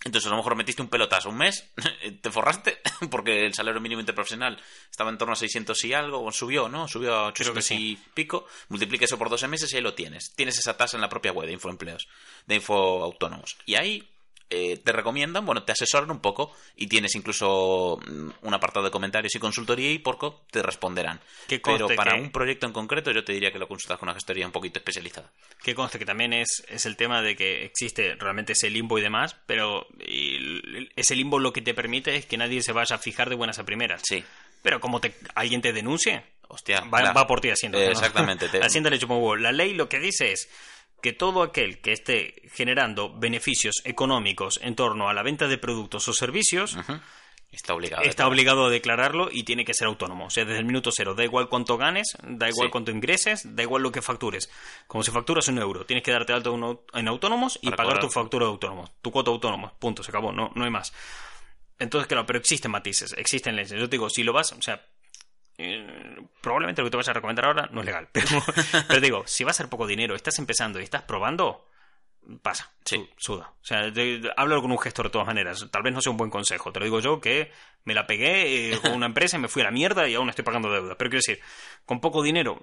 [0.05, 1.71] Entonces, a lo mejor metiste un pelotazo un mes,
[2.23, 2.81] te forraste,
[3.11, 4.59] porque el salario mínimo interprofesional
[4.91, 6.89] estaba en torno a 600 y algo, o subió, ¿no?
[6.89, 7.75] Subió a 800 sí.
[7.75, 10.35] y pico, multiplica eso por 12 meses y ahí lo tienes.
[10.35, 12.09] Tienes esa tasa en la propia web de Infoempleos,
[12.47, 13.59] de Infoautónomos.
[13.67, 14.12] Y ahí
[14.55, 18.91] eh, te recomiendan, bueno, te asesoran un poco y tienes incluso mm, un apartado de
[18.91, 21.21] comentarios y consultoría y porco te responderán.
[21.49, 24.09] Que Pero para que- un proyecto en concreto yo te diría que lo consultas con
[24.09, 25.31] una gestoría un poquito especializada.
[25.63, 29.03] Que conste que también es, es el tema de que existe realmente ese limbo y
[29.03, 32.99] demás, pero y ese limbo lo que te permite es que nadie se vaya a
[32.99, 34.03] fijar de buenas a primeras.
[34.05, 34.23] Sí.
[34.63, 36.83] Pero como te, alguien te denuncie, Hostia.
[36.83, 37.79] va, va por ti Hacienda.
[37.81, 37.91] Eh, ¿no?
[37.93, 39.37] exactamente, te- Hacienda le chupa un huevo.
[39.37, 40.49] La ley lo que dice es
[41.03, 46.09] que todo aquel que esté generando beneficios económicos en torno a la venta de productos
[46.09, 46.77] o servicios.
[47.51, 48.03] Está obligado.
[48.05, 50.25] está obligado a declararlo y tiene que ser autónomo.
[50.25, 51.15] O sea, desde el minuto cero.
[51.15, 52.73] Da igual cuánto ganes, da igual Sí.
[52.73, 54.49] cuánto ingreses, da igual lo que factures.
[54.87, 57.77] Como si facturas un euro, tienes que darte alto en au- en autónomos y Para
[57.77, 58.07] pagar cobrar.
[58.07, 58.91] tu factura de autónomos.
[59.03, 59.73] Tu cuota de autónomos.
[59.79, 60.33] Punto, se acabó.
[60.33, 60.95] No, no hay más.
[61.79, 63.73] Entonces, claro, pero existen matices, existen leyes.
[63.73, 64.87] Yo te digo, si lo vas, o sea,
[65.59, 68.09] eh, probablemente lo que te vas a recomendar ahora no es legal.
[68.13, 68.27] Pero,
[68.89, 71.69] pero digo, si va a ser poco dinero, estás empezando y estás probando,
[72.43, 72.97] pasa, Sí.
[73.17, 73.53] su- suda.
[73.61, 73.81] O sea,
[74.37, 75.67] háblalo con un gestor de todas maneras.
[75.71, 76.73] Tal vez no sea un buen consejo.
[76.73, 77.51] Te lo digo yo que
[77.85, 80.29] me la pegué eh, con una empresa y me fui a la mierda y aún
[80.29, 80.97] estoy pagando deuda.
[80.97, 81.41] Pero quiero decir,
[81.85, 82.61] con poco dinero,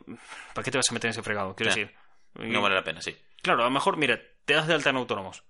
[0.54, 1.56] ¿para qué te vas a meter en ese fregado?
[1.56, 1.94] Quiero decir,
[2.36, 3.16] No vale la pena, sí.
[3.42, 5.44] Claro, a lo mejor, mira, te das de alta en autónomos,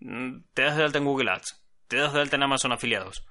[0.00, 3.24] mm, te das de alta en Google Ads, te das de alta en Amazon afiliados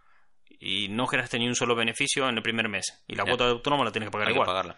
[0.67, 3.51] y no generaste ni un solo beneficio en el primer mes y la cuota de
[3.51, 4.47] autónomo la tienes que pagar Hay que igual.
[4.47, 4.75] pagarla.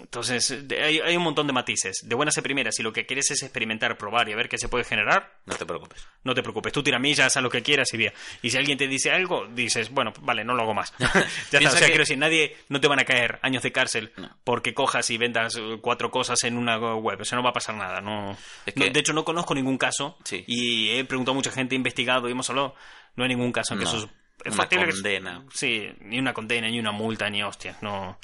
[0.00, 0.50] Entonces,
[0.82, 2.00] hay, hay un montón de matices.
[2.08, 4.56] De buenas a primeras, si lo que quieres es experimentar, probar y a ver qué
[4.56, 6.06] se puede generar, No te preocupes.
[6.24, 6.72] no te preocupes.
[6.72, 8.12] Tú tiramillas, haz lo que quieras y bien.
[8.40, 10.94] Y si alguien te dice algo, dices, bueno, vale, no lo hago más.
[10.98, 11.68] ya está.
[11.68, 14.34] O sea, que- quiero decir, nadie, no te van a caer años de cárcel No.
[14.44, 17.20] porque cojas y vendas eh, cuatro cosas en una web.
[17.20, 18.00] Eso no va a pasar nada.
[18.00, 18.32] No,
[18.64, 20.16] Es no- que- de hecho, no conozco ningún caso.
[20.24, 20.42] Sí.
[20.46, 22.74] Y he preguntado a mucha gente, he investigado y hemos hablado.
[23.14, 23.90] No hay ningún caso en que No.
[23.90, 24.10] eso
[24.44, 25.44] es- Una que- condena.
[25.52, 27.82] sí, ni una condena, ni una multa, ni hostias.
[27.82, 28.18] No.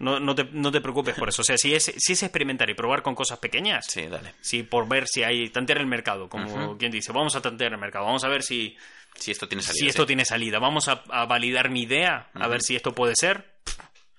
[0.00, 1.42] No, no, te, no te preocupes por eso.
[1.42, 4.34] O sea, si es, si es experimentar y probar con cosas pequeñas, Sí, dale.
[4.40, 5.48] Sí, por ver si hay.
[5.50, 7.12] Tantear el mercado, como quien dice.
[7.12, 8.04] Vamos a tantear el mercado.
[8.04, 8.76] Vamos a ver si,
[9.14, 9.78] Si esto tiene salida.
[9.80, 10.06] si esto sí.
[10.08, 10.58] tiene salida.
[10.58, 13.54] Vamos a, a validar mi idea, a ver si esto puede ser.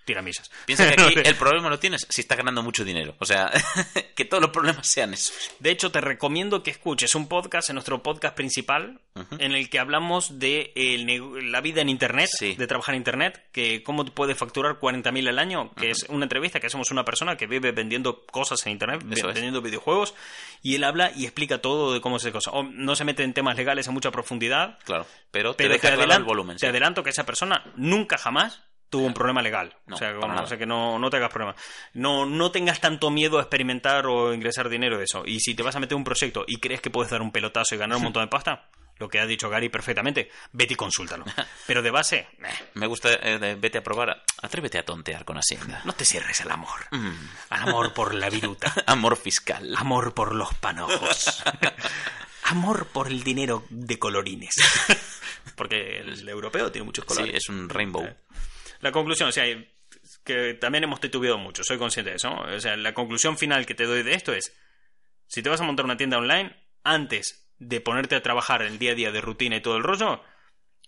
[0.06, 0.50] Tiramisas.
[0.66, 3.16] Piensa que aquí el problema lo tienes si estás ganando mucho dinero.
[3.20, 3.52] O sea,
[4.16, 5.52] que todos los problemas sean esos.
[5.60, 9.02] De hecho, te recomiendo que escuches un podcast en nuestro podcast principal
[9.40, 12.54] en el que hablamos de el nego- la vida en Internet, Sí.
[12.56, 16.60] de trabajar en Internet, que cómo puedes facturar 40.000 al año, que es una entrevista
[16.60, 19.34] que hacemos a una persona que vive vendiendo cosas en Internet, Eso es.
[19.36, 20.14] vendiendo videojuegos,
[20.62, 22.52] y él habla y explica todo de cómo se cosa.
[22.52, 25.06] O no se mete en temas legales a mucha profundidad, Claro.
[25.32, 26.58] Pero te pero deja te, claro adelan- el volumen.
[26.58, 28.64] te adelanto que esa persona nunca jamás
[28.98, 29.76] tuvo un problema legal.
[29.88, 31.56] No, o sea, o sea, que no, no te hagas problema.
[31.94, 35.24] No, no tengas tanto miedo a experimentar o ingresar dinero de eso.
[35.26, 37.76] Y si te vas a meter un proyecto y crees que puedes dar un pelotazo
[37.76, 41.26] y ganar un montón de pasta, lo que ha dicho Gary perfectamente, vete y consúltalo.
[41.68, 44.24] Pero de base, eh, Me gusta, eh, vete a probar.
[44.42, 45.82] Atrévete a tontear con Hacienda.
[45.84, 46.80] no te cierres al amor.
[46.92, 47.12] Mm.
[47.50, 48.74] Al amor por la viruta.
[48.88, 49.76] Amor fiscal.
[49.78, 51.44] Amor por los panojos.
[52.44, 54.56] Amor por el dinero de colorines.
[55.56, 57.36] Porque el europeo tiene muchos Sí, colores.
[57.36, 58.08] es un rainbow.
[58.80, 59.46] La conclusión, o sea,
[60.24, 62.30] que también hemos titubeado mucho, soy consciente de eso.
[62.30, 62.42] ¿no?
[62.56, 64.56] O sea, la conclusión final que te doy de esto es,
[65.28, 68.92] si te vas a montar una tienda online, antes de ponerte a trabajar el día
[68.92, 70.22] a día de rutina y todo el rollo,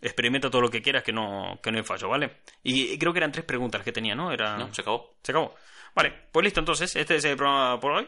[0.02, 2.42] experimenta todo lo que quieras que no, que no hay fallo, ¿vale?
[2.64, 4.32] Y creo que eran tres preguntas que tenía, ¿no?
[4.32, 4.58] Era...
[4.58, 4.74] ¿No?
[4.74, 5.18] Se acabó.
[5.24, 5.56] Se acabó.
[5.96, 8.08] Vale, pues listo, entonces, este es el programa por hoy.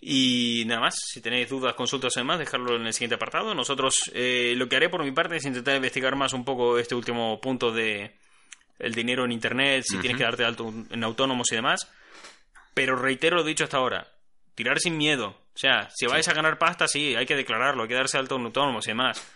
[0.00, 3.54] Y nada más, si tenéis dudas, consultas y demás, dejarlo en el siguiente apartado.
[3.54, 6.94] Nosotros, eh, lo que haré por mi parte es intentar investigar más un poco este
[6.94, 8.16] último punto de
[8.78, 11.90] el dinero en Internet, si tienes que darte alto en autónomos y demás.
[12.74, 14.06] Pero reitero lo dicho hasta ahora,
[14.54, 15.28] tirar sin miedo.
[15.54, 18.36] O sea, si vais a ganar pasta, sí, hay que declararlo, hay que darse alto
[18.36, 19.26] en autónomos y demás.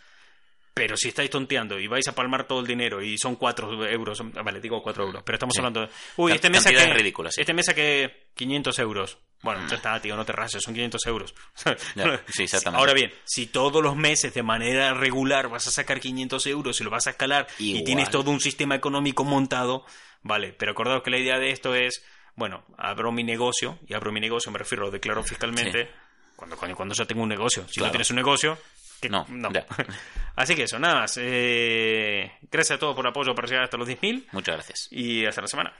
[0.74, 4.22] Pero si estáis tonteando y vais a palmar todo el dinero y son 4 euros,
[4.44, 5.60] vale, digo 4 euros, pero estamos Sí.
[5.60, 5.88] hablando de...
[6.16, 6.78] Uy, este mes saqué,
[7.30, 7.40] sí.
[7.40, 9.18] este mes saqué 500 euros.
[9.42, 11.34] Bueno, ya está, tío, no te rases, son 500 euros.
[11.94, 12.78] Ya, sí, exactamente.
[12.80, 16.84] Ahora bien, si todos los meses de manera regular vas a sacar 500 euros y
[16.84, 19.84] lo vas a escalar y tienes todo un sistema económico montado,
[20.22, 22.04] vale, pero acordaos que la idea de esto es,
[22.36, 25.90] bueno, abro mi negocio, y abro mi negocio, me refiero, lo declaro fiscalmente,
[26.36, 27.66] cuando, cuando ya tengo un negocio.
[27.68, 28.58] Si no tienes un negocio,
[29.00, 29.66] que- No, ya.
[30.36, 31.18] Así que eso, nada más.
[31.20, 34.88] Eh, gracias a todos por el apoyo para llegar hasta los 10.000 Muchas gracias.
[34.90, 35.72] y hasta la semana.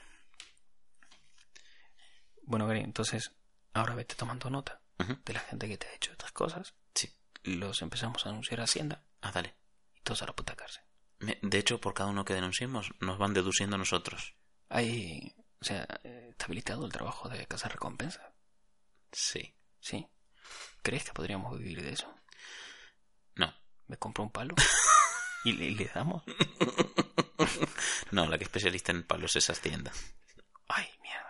[2.45, 3.33] Bueno, Gary, entonces,
[3.75, 4.81] ahora vete tomando nota
[5.25, 6.75] de la gente que te ha hecho estas cosas.
[6.95, 7.11] Sí.
[7.45, 9.55] Los empezamos a anunciar a Hacienda Ah, dale.
[9.95, 10.83] y todos a la puta cárcel.
[11.21, 14.35] De hecho, por cada uno que denunciemos, nos van deduciendo nosotros.
[14.69, 18.35] Hay, o sea, está habilitado el trabajo de casa recompensa.
[19.13, 19.55] Sí.
[19.81, 20.07] ¿Sí?
[20.83, 22.15] ¿Crees que podríamos vivir de eso?
[23.37, 23.53] No.
[23.87, 24.55] ¿Me compro un palo?
[25.45, 26.23] ¿Y le, le damos?
[28.11, 29.93] No, la que es especialista en palos es Hacienda.
[30.69, 31.30] Ay, mierda.